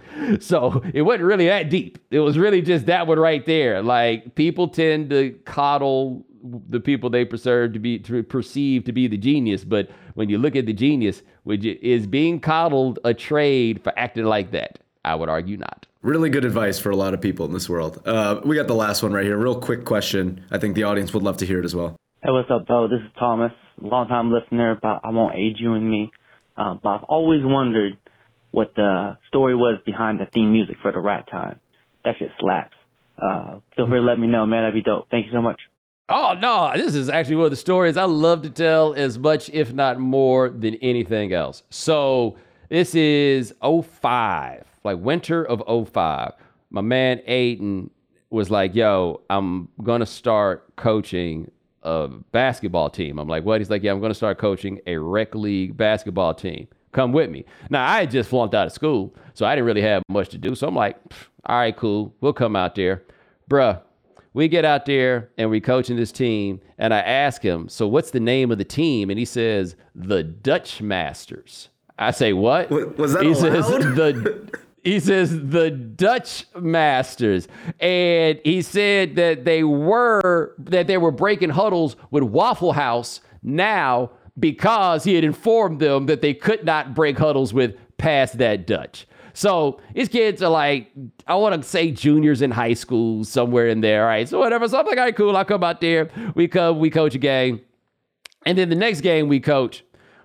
so 0.40 0.82
it 0.92 1.02
wasn't 1.02 1.24
really 1.24 1.46
that 1.46 1.70
deep. 1.70 1.98
It 2.10 2.20
was 2.20 2.36
really 2.38 2.62
just 2.62 2.86
that 2.86 3.06
one 3.06 3.18
right 3.18 3.44
there. 3.46 3.82
Like 3.82 4.34
people 4.34 4.68
tend 4.68 5.10
to 5.10 5.30
coddle 5.44 6.26
the 6.68 6.80
people 6.80 7.10
they 7.10 7.24
perceive 7.24 7.72
to 7.72 7.78
be 7.78 7.98
to 7.98 8.22
perceive 8.22 8.84
to 8.84 8.92
be 8.92 9.08
the 9.08 9.16
genius, 9.16 9.64
but 9.64 9.90
when 10.14 10.28
you 10.28 10.38
look 10.38 10.56
at 10.56 10.66
the 10.66 10.72
genius, 10.72 11.22
which 11.44 11.64
is 11.64 12.06
being 12.06 12.40
coddled 12.40 12.98
a 13.04 13.14
trade 13.14 13.82
for 13.82 13.96
acting 13.98 14.24
like 14.24 14.52
that? 14.52 14.80
I 15.04 15.14
would 15.14 15.28
argue 15.28 15.56
not. 15.56 15.86
Really 16.02 16.30
good 16.30 16.44
advice 16.44 16.78
for 16.78 16.90
a 16.90 16.96
lot 16.96 17.12
of 17.12 17.20
people 17.20 17.44
in 17.46 17.52
this 17.52 17.68
world. 17.68 18.00
Uh, 18.06 18.40
we 18.44 18.54
got 18.54 18.68
the 18.68 18.74
last 18.74 19.02
one 19.02 19.12
right 19.12 19.24
here. 19.24 19.36
Real 19.36 19.60
quick 19.60 19.84
question. 19.84 20.44
I 20.50 20.58
think 20.58 20.76
the 20.76 20.84
audience 20.84 21.12
would 21.12 21.24
love 21.24 21.38
to 21.38 21.46
hear 21.46 21.58
it 21.58 21.64
as 21.64 21.74
well. 21.74 21.96
Hey, 22.22 22.30
what's 22.30 22.48
up, 22.50 22.66
Bo? 22.66 22.86
This 22.86 23.00
is 23.00 23.10
Thomas, 23.18 23.52
long 23.80 24.06
time 24.06 24.32
listener, 24.32 24.78
but 24.80 25.00
I 25.02 25.10
won't 25.10 25.34
age 25.34 25.56
you 25.58 25.74
and 25.74 25.90
me. 25.90 26.12
Uh, 26.56 26.74
but 26.80 26.88
I've 26.88 27.04
always 27.04 27.40
wondered 27.42 27.98
what 28.52 28.74
the 28.76 29.18
story 29.26 29.56
was 29.56 29.80
behind 29.84 30.20
the 30.20 30.26
theme 30.32 30.52
music 30.52 30.76
for 30.82 30.92
the 30.92 31.00
Rat 31.00 31.28
Time. 31.30 31.58
That 32.04 32.14
shit 32.18 32.30
slaps. 32.38 32.74
Uh, 33.20 33.58
feel 33.74 33.88
free 33.88 33.98
to 33.98 34.04
let 34.04 34.20
me 34.20 34.28
know, 34.28 34.46
man. 34.46 34.62
That'd 34.62 34.74
be 34.74 34.82
dope. 34.82 35.08
Thank 35.10 35.26
you 35.26 35.32
so 35.32 35.42
much. 35.42 35.60
Oh 36.08 36.34
no, 36.40 36.72
this 36.74 36.94
is 36.94 37.10
actually 37.10 37.36
one 37.36 37.46
of 37.46 37.50
the 37.50 37.56
stories 37.56 37.96
I 37.96 38.04
love 38.04 38.42
to 38.42 38.50
tell 38.50 38.94
as 38.94 39.18
much, 39.18 39.50
if 39.50 39.74
not 39.74 39.98
more, 39.98 40.48
than 40.48 40.76
anything 40.76 41.32
else. 41.32 41.64
So 41.70 42.36
this 42.70 42.94
is 42.94 43.52
05, 43.60 44.64
like 44.84 44.98
winter 44.98 45.44
of 45.44 45.62
05. 45.88 46.32
My 46.70 46.80
man 46.80 47.20
Aiden 47.28 47.90
was 48.30 48.50
like, 48.50 48.74
yo, 48.74 49.22
I'm 49.30 49.68
gonna 49.82 50.06
start 50.06 50.76
coaching 50.76 51.50
a 51.82 52.08
basketball 52.32 52.90
team. 52.90 53.18
I'm 53.18 53.28
like, 53.28 53.44
what? 53.44 53.60
He's 53.60 53.70
like, 53.70 53.82
yeah, 53.82 53.92
I'm 53.92 54.00
gonna 54.00 54.14
start 54.14 54.38
coaching 54.38 54.80
a 54.86 54.96
rec 54.98 55.34
league 55.34 55.76
basketball 55.76 56.34
team. 56.34 56.68
Come 56.92 57.12
with 57.12 57.30
me. 57.30 57.44
Now 57.70 57.86
I 57.86 58.00
had 58.00 58.10
just 58.10 58.30
flunked 58.30 58.54
out 58.54 58.66
of 58.66 58.72
school, 58.72 59.14
so 59.34 59.46
I 59.46 59.54
didn't 59.54 59.66
really 59.66 59.82
have 59.82 60.02
much 60.08 60.30
to 60.30 60.38
do. 60.38 60.54
So 60.54 60.66
I'm 60.66 60.74
like, 60.74 60.96
all 61.46 61.58
right, 61.58 61.76
cool. 61.76 62.14
We'll 62.20 62.32
come 62.32 62.56
out 62.56 62.74
there. 62.74 63.04
Bruh, 63.50 63.80
we 64.34 64.48
get 64.48 64.64
out 64.64 64.86
there 64.86 65.30
and 65.38 65.50
we 65.50 65.60
coaching 65.60 65.96
this 65.96 66.12
team, 66.12 66.60
and 66.78 66.92
I 66.92 67.00
ask 67.00 67.42
him, 67.42 67.68
so 67.68 67.88
what's 67.88 68.10
the 68.10 68.20
name 68.20 68.50
of 68.50 68.58
the 68.58 68.64
team? 68.64 69.10
And 69.10 69.18
he 69.18 69.24
says, 69.24 69.76
the 69.94 70.22
Dutch 70.22 70.80
Masters. 70.80 71.70
I 71.98 72.10
say, 72.10 72.32
what? 72.32 72.70
Was 72.70 73.14
that 73.14 73.22
he 73.22 73.32
allowed? 73.32 73.40
says 73.40 73.66
the 73.68 74.58
he 74.88 75.00
says 75.00 75.30
the 75.50 75.70
Dutch 75.70 76.46
Masters, 76.58 77.46
and 77.78 78.40
he 78.42 78.62
said 78.62 79.16
that 79.16 79.44
they 79.44 79.62
were 79.62 80.54
that 80.58 80.86
they 80.86 80.96
were 80.96 81.10
breaking 81.10 81.50
huddles 81.50 81.96
with 82.10 82.22
Waffle 82.22 82.72
House 82.72 83.20
now 83.42 84.10
because 84.38 85.04
he 85.04 85.14
had 85.14 85.24
informed 85.24 85.80
them 85.80 86.06
that 86.06 86.22
they 86.22 86.32
could 86.32 86.64
not 86.64 86.94
break 86.94 87.18
huddles 87.18 87.52
with 87.52 87.76
past 87.98 88.38
that 88.38 88.66
Dutch. 88.66 89.06
So 89.34 89.78
his 89.94 90.08
kids 90.08 90.42
are 90.42 90.50
like, 90.50 90.90
I 91.26 91.34
want 91.34 91.60
to 91.60 91.68
say 91.68 91.90
juniors 91.90 92.40
in 92.40 92.50
high 92.50 92.74
school, 92.74 93.24
somewhere 93.24 93.68
in 93.68 93.82
there. 93.82 94.02
All 94.02 94.08
right. 94.08 94.28
So 94.28 94.38
whatever. 94.38 94.66
So 94.68 94.78
I'm 94.78 94.86
like, 94.86 94.98
all 94.98 95.04
right, 95.04 95.14
cool. 95.14 95.36
I'll 95.36 95.44
come 95.44 95.62
out 95.62 95.80
there. 95.80 96.08
We 96.34 96.48
come, 96.48 96.78
we 96.78 96.90
coach 96.90 97.14
a 97.14 97.18
game. 97.18 97.60
And 98.46 98.56
then 98.56 98.68
the 98.68 98.74
next 98.74 99.02
game 99.02 99.28
we 99.28 99.38
coach, 99.38 99.84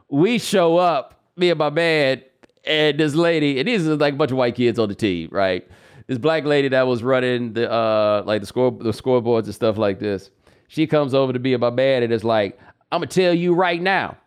we 0.09 0.39
show 0.39 0.77
up, 0.77 1.21
me 1.35 1.49
and 1.49 1.59
my 1.59 1.69
man, 1.69 2.23
and 2.65 2.99
this 2.99 3.15
lady, 3.15 3.59
and 3.59 3.67
these 3.67 3.87
are 3.87 3.95
like 3.95 4.13
a 4.13 4.17
bunch 4.17 4.31
of 4.31 4.37
white 4.37 4.55
kids 4.55 4.79
on 4.79 4.89
the 4.89 4.95
team, 4.95 5.29
right? 5.31 5.67
This 6.07 6.17
black 6.17 6.43
lady 6.43 6.67
that 6.69 6.85
was 6.85 7.01
running 7.03 7.53
the 7.53 7.71
uh 7.71 8.23
like 8.25 8.41
the 8.41 8.47
score 8.47 8.71
the 8.71 8.91
scoreboards 8.91 9.45
and 9.45 9.55
stuff 9.55 9.77
like 9.77 9.99
this. 9.99 10.29
She 10.67 10.87
comes 10.87 11.13
over 11.13 11.33
to 11.33 11.39
be 11.39 11.55
my 11.57 11.69
man 11.69 12.03
and 12.03 12.11
is 12.11 12.23
like, 12.23 12.59
I'm 12.91 12.99
gonna 12.99 13.07
tell 13.07 13.33
you 13.33 13.53
right 13.53 13.81
now, 13.81 14.17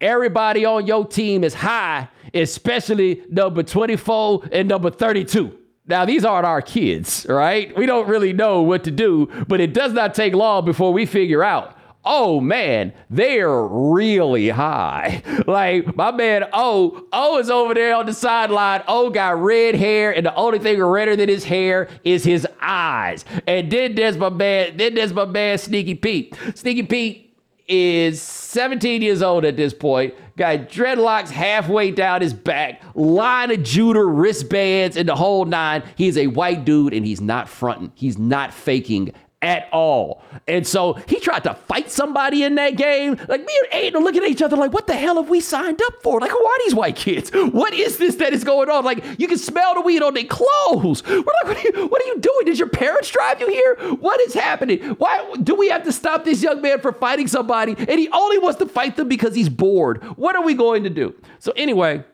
everybody 0.00 0.64
on 0.64 0.86
your 0.86 1.06
team 1.06 1.44
is 1.44 1.54
high, 1.54 2.08
especially 2.34 3.22
number 3.30 3.62
24 3.62 4.48
and 4.52 4.68
number 4.68 4.90
32. 4.90 5.58
Now, 5.86 6.04
these 6.04 6.24
aren't 6.24 6.46
our 6.46 6.62
kids, 6.62 7.26
right? 7.28 7.76
We 7.76 7.86
don't 7.86 8.08
really 8.08 8.32
know 8.32 8.62
what 8.62 8.84
to 8.84 8.90
do, 8.90 9.28
but 9.48 9.60
it 9.60 9.74
does 9.74 9.92
not 9.92 10.14
take 10.14 10.32
long 10.34 10.64
before 10.64 10.92
we 10.92 11.06
figure 11.06 11.42
out 11.42 11.76
oh 12.04 12.40
man, 12.40 12.92
they're 13.10 13.62
really 13.66 14.48
high. 14.48 15.22
Like 15.46 15.96
my 15.96 16.12
man 16.12 16.44
O, 16.52 17.06
O 17.12 17.38
is 17.38 17.50
over 17.50 17.74
there 17.74 17.96
on 17.96 18.06
the 18.06 18.12
sideline. 18.12 18.82
O 18.86 19.10
got 19.10 19.42
red 19.42 19.74
hair, 19.74 20.14
and 20.14 20.24
the 20.24 20.34
only 20.34 20.58
thing 20.60 20.80
redder 20.80 21.16
than 21.16 21.28
his 21.28 21.44
hair 21.44 21.88
is 22.04 22.22
his 22.22 22.46
eyes. 22.60 23.24
And 23.46 23.70
then 23.70 23.94
there's 23.94 24.16
my 24.16 24.28
man, 24.28 24.76
then 24.76 24.94
there's 24.94 25.12
my 25.12 25.24
man 25.24 25.58
Sneaky 25.58 25.96
Pete. 25.96 26.34
Sneaky 26.54 26.84
Pete 26.84 27.36
is 27.66 28.20
17 28.22 29.02
years 29.02 29.22
old 29.22 29.44
at 29.44 29.56
this 29.56 29.74
point. 29.74 30.14
Got 30.36 30.68
dreadlocks 30.68 31.30
halfway 31.30 31.90
down 31.90 32.22
his 32.22 32.32
back, 32.32 32.82
Lion 32.94 33.50
of 33.50 33.62
Judah 33.62 34.04
wristbands, 34.04 34.96
and 34.96 35.08
the 35.08 35.14
whole 35.14 35.44
nine. 35.44 35.82
He's 35.96 36.16
a 36.16 36.28
white 36.28 36.64
dude, 36.64 36.94
and 36.94 37.04
he's 37.04 37.20
not 37.20 37.48
fronting. 37.48 37.92
He's 37.94 38.16
not 38.16 38.54
faking 38.54 39.12
at 39.42 39.68
all. 39.72 40.22
And 40.46 40.66
so 40.66 40.94
he 41.08 41.18
tried 41.20 41.44
to 41.44 41.54
fight 41.54 41.90
somebody 41.90 42.44
in 42.44 42.54
that 42.54 42.76
game. 42.76 43.16
Like 43.28 43.44
me 43.44 43.58
and 43.62 43.82
Aiden 43.82 43.96
are 43.96 44.02
looking 44.02 44.22
at 44.22 44.30
each 44.30 44.40
other 44.40 44.56
like, 44.56 44.72
what 44.72 44.86
the 44.86 44.94
hell 44.94 45.16
have 45.16 45.28
we 45.28 45.40
signed 45.40 45.82
up 45.82 46.02
for? 46.02 46.20
Like, 46.20 46.30
who 46.30 46.44
are 46.44 46.58
these 46.64 46.74
white 46.74 46.96
kids? 46.96 47.30
What 47.30 47.74
is 47.74 47.98
this 47.98 48.14
that 48.16 48.32
is 48.32 48.44
going 48.44 48.70
on? 48.70 48.84
Like, 48.84 49.04
you 49.18 49.26
can 49.26 49.38
smell 49.38 49.74
the 49.74 49.80
weed 49.80 50.02
on 50.02 50.14
their 50.14 50.24
clothes. 50.24 51.04
We're 51.04 51.16
like, 51.16 51.44
what 51.44 51.56
are 51.56 51.60
you, 51.60 51.86
what 51.88 52.00
are 52.02 52.06
you 52.06 52.20
doing? 52.20 52.44
Did 52.44 52.58
your 52.58 52.68
parents 52.68 53.10
drive 53.10 53.40
you 53.40 53.48
here? 53.48 53.76
What 53.96 54.20
is 54.20 54.34
happening? 54.34 54.80
Why 54.98 55.34
do 55.42 55.54
we 55.54 55.68
have 55.68 55.82
to 55.84 55.92
stop 55.92 56.24
this 56.24 56.42
young 56.42 56.62
man 56.62 56.80
from 56.80 56.94
fighting 56.94 57.26
somebody? 57.26 57.74
And 57.76 57.98
he 57.98 58.08
only 58.10 58.38
wants 58.38 58.58
to 58.60 58.66
fight 58.66 58.96
them 58.96 59.08
because 59.08 59.34
he's 59.34 59.48
bored. 59.48 60.02
What 60.16 60.36
are 60.36 60.42
we 60.42 60.54
going 60.54 60.84
to 60.84 60.90
do? 60.90 61.14
So 61.40 61.52
anyway, 61.56 62.04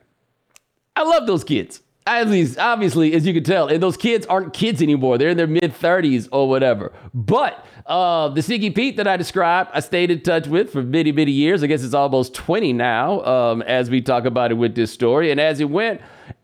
I 0.97 1.03
love 1.03 1.27
those 1.27 1.45
kids 1.45 1.83
obviously, 2.09 2.59
obviously, 2.59 3.15
as 3.15 3.27
you 3.27 3.35
can 3.35 3.45
tell, 3.45 3.69
and 3.69 3.83
those 3.83 3.97
kids 3.97 4.27
aren't 4.27 4.53
kids 4.53 4.83
anymore. 4.83 5.19
They're 5.19 5.31
in 5.31 5.37
their 5.37 5.47
mid 5.47 5.75
30s 5.75 6.29
or 6.33 6.49
whatever. 6.49 6.93
But 7.15 7.65
uh, 7.87 8.29
the 8.29 8.43
Sneaky 8.43 8.71
Pete 8.71 8.97
that 8.99 9.07
I 9.07 9.17
described, 9.17 9.71
I 9.73 9.81
stayed 9.81 10.11
in 10.11 10.21
touch 10.21 10.47
with 10.47 10.71
for 10.71 10.83
many, 10.83 11.13
many 11.13 11.33
years. 11.33 11.63
I 11.63 11.67
guess 11.67 11.83
it's 11.83 11.95
almost 11.95 12.35
20 12.35 12.73
now 12.75 13.25
um, 13.25 13.63
as 13.63 13.91
we 13.91 14.01
talk 14.01 14.25
about 14.25 14.51
it 14.51 14.55
with 14.55 14.75
this 14.75 14.93
story. 14.93 15.31
And 15.31 15.41
as 15.41 15.61
it 15.61 15.71
went, 15.71 16.01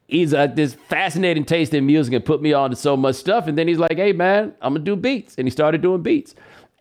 he's 0.09 0.33
got 0.33 0.57
this 0.57 0.75
fascinating 0.75 1.45
taste 1.45 1.75
in 1.75 1.85
music 1.87 2.15
and 2.15 2.25
put 2.25 2.41
me 2.41 2.53
on 2.53 2.71
to 2.71 2.77
so 2.77 2.97
much 2.97 3.17
stuff. 3.17 3.47
And 3.47 3.59
then 3.59 3.69
he's 3.69 3.79
like, 3.79 3.97
hey, 3.97 4.12
man, 4.12 4.55
I'm 4.62 4.75
to 4.75 4.81
do 4.81 4.97
beats. 4.97 5.35
And 5.37 5.47
he 5.47 5.51
started 5.51 5.83
doing 5.83 6.03
beats. 6.03 6.35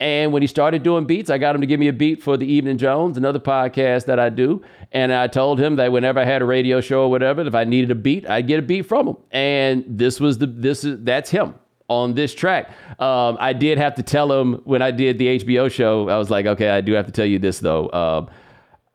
And 0.03 0.33
when 0.33 0.41
he 0.41 0.47
started 0.49 0.83
doing 0.83 1.05
beats, 1.05 1.29
I 1.29 1.37
got 1.37 1.55
him 1.55 1.61
to 1.61 1.67
give 1.67 1.79
me 1.79 1.87
a 1.87 1.93
beat 1.93 2.21
for 2.21 2.35
the 2.35 2.45
Evening 2.45 2.77
Jones, 2.77 3.15
another 3.15 3.39
podcast 3.39 4.03
that 4.07 4.19
I 4.19 4.27
do. 4.27 4.61
And 4.91 5.13
I 5.13 5.27
told 5.27 5.61
him 5.61 5.77
that 5.77 5.93
whenever 5.93 6.19
I 6.19 6.25
had 6.25 6.41
a 6.41 6.45
radio 6.45 6.81
show 6.81 7.03
or 7.03 7.09
whatever, 7.09 7.39
if 7.47 7.55
I 7.55 7.63
needed 7.63 7.89
a 7.89 7.95
beat, 7.95 8.29
I'd 8.29 8.45
get 8.45 8.59
a 8.59 8.61
beat 8.61 8.81
from 8.81 9.07
him. 9.07 9.17
And 9.31 9.85
this 9.87 10.19
was 10.19 10.39
the 10.39 10.47
this 10.47 10.83
is 10.83 11.01
that's 11.05 11.29
him 11.29 11.55
on 11.87 12.15
this 12.15 12.35
track. 12.35 12.71
Um, 12.99 13.37
I 13.39 13.53
did 13.53 13.77
have 13.77 13.95
to 13.95 14.03
tell 14.03 14.29
him 14.29 14.55
when 14.65 14.81
I 14.81 14.91
did 14.91 15.19
the 15.19 15.39
HBO 15.39 15.71
show. 15.71 16.09
I 16.09 16.17
was 16.17 16.29
like, 16.29 16.47
okay, 16.47 16.67
I 16.67 16.81
do 16.81 16.91
have 16.91 17.05
to 17.05 17.13
tell 17.13 17.25
you 17.25 17.39
this 17.39 17.59
though. 17.59 17.89
Um, 17.93 18.29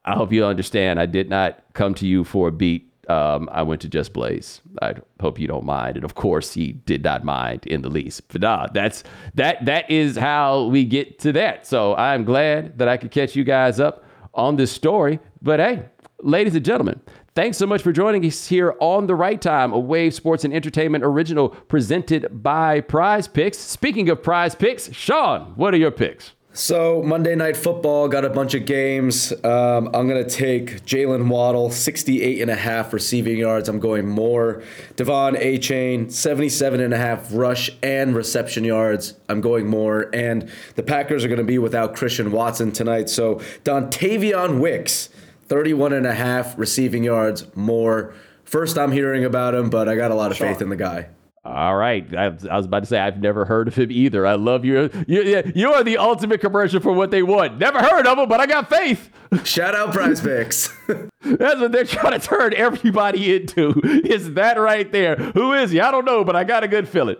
I 0.05 0.13
hope 0.13 0.31
you 0.31 0.45
understand. 0.45 1.01
I 1.01 1.07
did 1.07 1.31
not 1.31 1.65
come 1.73 1.95
to 1.95 2.07
you 2.07 2.23
for 2.23 2.49
a 2.49 2.53
beat 2.53 2.88
um, 3.09 3.49
I 3.53 3.63
went 3.63 3.81
to 3.83 3.89
Just 3.89 4.13
Blaze. 4.13 4.61
I 4.83 4.95
hope 5.21 5.39
you 5.39 5.49
don't 5.49 5.65
mind. 5.65 5.97
And 5.97 6.05
of 6.05 6.15
course, 6.15 6.53
he 6.53 6.73
did 6.73 7.03
not 7.03 7.25
mind 7.25 7.67
in 7.67 7.83
the 7.83 7.89
least. 7.89 8.29
But 8.29 8.43
nah, 8.43 8.67
that's 8.73 9.03
that. 9.35 9.65
That 9.65 9.91
is 9.91 10.17
how 10.17 10.65
we 10.65 10.85
get 10.85 11.19
to 11.21 11.33
that. 11.33 11.67
So 11.67 11.95
I'm 11.97 12.25
glad 12.25 12.79
that 12.79 12.89
I 12.89 12.97
could 12.97 13.11
catch 13.11 13.35
you 13.35 13.45
guys 13.45 13.81
up 13.81 14.05
on 14.35 14.57
this 14.57 14.71
story. 14.71 15.21
But 15.43 15.61
hey, 15.61 15.89
ladies 16.23 16.55
and 16.55 16.65
gentlemen, 16.65 17.01
thanks 17.35 17.57
so 17.57 17.67
much 17.67 17.83
for 17.83 17.93
joining 17.93 18.25
us 18.27 18.47
here 18.47 18.75
on 18.81 19.07
the 19.07 19.15
right 19.15 19.41
time, 19.41 19.73
a 19.73 19.79
Wave 19.79 20.15
Sports 20.15 20.45
and 20.45 20.53
Entertainment 20.53 21.05
original 21.05 21.49
presented 21.49 22.43
by 22.43 22.81
Prize 22.81 23.27
Picks. 23.27 23.59
Speaking 23.59 24.09
of 24.11 24.23
Prize 24.23 24.55
Picks, 24.55 24.93
Sean, 24.93 25.53
what 25.57 25.73
are 25.75 25.79
your 25.79 25.91
picks? 25.91 26.33
So 26.59 27.05
Monday 27.05 27.37
Night 27.37 27.57
Football 27.57 28.09
got 28.09 28.25
a 28.25 28.31
bunch 28.31 28.53
of 28.55 28.67
games. 28.67 29.33
Um, 29.45 29.91
I'm 29.95 30.09
gonna 30.09 30.29
take 30.29 30.85
Jaylen 30.85 31.29
Waddle, 31.29 31.71
68 31.71 32.43
and 32.43 32.51
a 32.51 32.57
half 32.57 32.93
receiving 32.93 33.39
yards. 33.39 33.69
I'm 33.69 33.79
going 33.79 34.09
more. 34.09 34.65
De'Von 34.97 35.41
Achane, 35.41 36.11
77 36.11 36.81
and 36.81 36.93
a 36.93 36.97
half 36.97 37.29
rush 37.33 37.71
and 37.81 38.13
reception 38.13 38.65
yards. 38.65 39.15
I'm 39.29 39.41
going 39.41 39.69
more. 39.69 40.11
And 40.13 40.51
the 40.75 40.83
Packers 40.83 41.25
are 41.25 41.29
gonna 41.29 41.45
be 41.45 41.59
without 41.59 41.95
Christian 41.95 42.33
Watson 42.33 42.73
tonight. 42.73 43.09
So 43.09 43.37
Dontayvion 43.63 44.59
Wicks. 44.59 45.11
31 45.47 45.93
and 45.93 46.07
a 46.07 46.15
half 46.15 46.59
receiving 46.59 47.05
yards 47.05 47.47
more. 47.55 48.15
First 48.43 48.77
I'm 48.77 48.91
hearing 48.91 49.25
about 49.25 49.55
him, 49.55 49.71
but 49.71 49.89
I 49.89 49.95
got 49.95 50.11
a 50.11 50.15
lot 50.17 50.33
of 50.33 50.37
faith 50.39 50.61
in 50.61 50.71
the 50.71 50.77
guy. 50.77 51.07
All 51.49 51.77
right. 51.77 52.07
I, 52.15 52.27
I, 52.27 52.57
was 52.57 52.67
about 52.67 52.81
to 52.81 52.87
say, 52.87 52.99
I've 52.99 53.21
never 53.21 53.47
heard 53.47 53.69
of 53.69 53.75
him 53.75 53.91
either. 53.91 54.27
I 54.27 54.35
love 54.35 54.67
you. 54.67 54.91
You, 55.07 55.51
you 55.55 55.73
are 55.73 55.83
the 55.83 55.97
ultimate 55.97 56.43
commercial 56.43 56.81
for 56.81 56.93
what 56.93 57.11
they 57.11 57.23
want. 57.23 57.57
Never 57.59 57.79
heard 57.79 58.07
of 58.07 58.19
him, 58.19 58.29
but 58.29 58.39
I 58.39 58.47
got 58.47 58.69
faith. 58.69 59.11
Shout 59.45 59.75
out 59.75 59.95
Prize 59.95 60.21
Picks. 60.21 60.71
That's 61.37 61.61
what 61.61 61.73
they're 61.73 61.85
trying 61.85 62.19
to 62.19 62.27
turn 62.27 62.55
everybody 62.55 63.35
into. 63.35 63.81
Is 63.85 64.35
that 64.35 64.59
right 64.59 64.91
there? 64.91 65.17
Who 65.17 65.53
is 65.53 65.71
he? 65.71 65.81
I 65.81 65.91
don't 65.91 66.05
know, 66.05 66.25
but 66.25 66.37
I 66.37 66.45
got 66.45 66.65
a 66.65 66.69
good 66.69 66.89
feeling. 66.89 67.17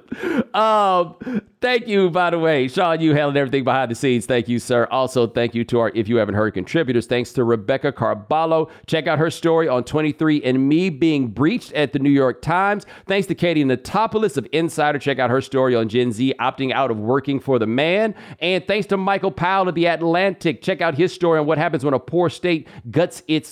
Um, 0.55 1.17
thank 1.61 1.87
you, 1.87 2.11
by 2.11 2.31
the 2.31 2.39
way, 2.39 2.69
Sean. 2.69 3.01
You 3.01 3.15
handled 3.15 3.37
everything 3.37 3.65
behind 3.65 3.91
the 3.91 3.95
scenes. 3.95 4.27
Thank 4.27 4.49
you, 4.49 4.59
sir. 4.59 4.87
Also, 4.91 5.27
thank 5.27 5.55
you 5.55 5.65
to 5.65 5.81
our, 5.81 5.93
if 5.95 6.09
you 6.09 6.17
haven't 6.17 6.35
heard, 6.35 6.55
contributors. 6.55 7.07
Thanks 7.07 7.33
to 7.35 7.45
Rebecca 7.45 7.93
Carballo. 7.93 8.71
Check 8.87 9.07
out 9.07 9.19
her 9.19 9.31
story 9.31 9.69
on 9.69 9.85
23 9.85 10.43
and 10.43 10.69
Me 10.69 10.91
being 10.91 11.29
breached 11.29 11.73
at 11.73 11.93
the 11.93 11.99
New 11.99 12.11
York 12.11 12.43
Times. 12.43 12.87
Thanks 13.07 13.27
to 13.29 13.35
Katie 13.35 13.65
Notopoulos 13.65 14.37
of 14.37 14.47
Insider. 14.53 14.99
Check 14.99 15.19
out 15.19 15.31
her 15.31 15.41
story 15.41 15.75
on 15.75 15.89
Gen 15.89 16.13
Z 16.13 16.35
opting 16.41 16.73
out 16.73 16.91
of 16.91 16.99
working 16.99 17.41
for 17.41 17.59
the 17.59 17.67
man. 17.67 18.15
And 18.41 18.67
thanks 18.67 18.87
to 18.89 18.97
Michael 18.97 19.31
Powell 19.31 19.69
of 19.69 19.75
The 19.75 19.87
Atlantic. 19.87 20.63
Check 20.63 20.81
out 20.81 20.95
his 20.95 21.13
story 21.13 21.39
on 21.39 21.47
what 21.47 21.59
happens 21.59 21.85
when 21.85 21.95
a 21.95 21.99
poor 21.99 22.31
state 22.31 22.69
guts 22.91 23.23
its 23.29 23.49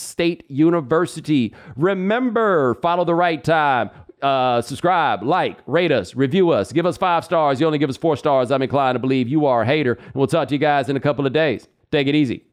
university. 0.49 1.55
Remember, 1.76 2.74
follow 2.76 3.05
the 3.05 3.14
right 3.14 3.42
time. 3.42 3.90
Uh, 4.22 4.62
subscribe, 4.62 5.22
like, 5.22 5.59
rate 5.66 5.92
us, 5.92 6.14
review 6.14 6.51
us, 6.51 6.72
give 6.72 6.86
us 6.86 6.97
five 6.97 7.24
stars. 7.24 7.61
You 7.61 7.66
only 7.66 7.78
give 7.78 7.90
us 7.90 7.99
four 7.99 8.16
stars. 8.16 8.51
I'm 8.51 8.62
inclined 8.62 8.97
to 8.97 8.99
believe 8.99 9.28
you 9.28 9.44
are 9.44 9.62
a 9.62 9.66
hater. 9.66 9.92
And 9.92 10.14
we'll 10.14 10.26
talk 10.26 10.49
to 10.49 10.55
you 10.55 10.59
guys 10.59 10.88
in 10.88 10.97
a 10.97 11.01
couple 11.01 11.26
of 11.26 11.32
days. 11.32 11.68
Take 11.92 12.07
it 12.07 12.14
easy. 12.14 12.44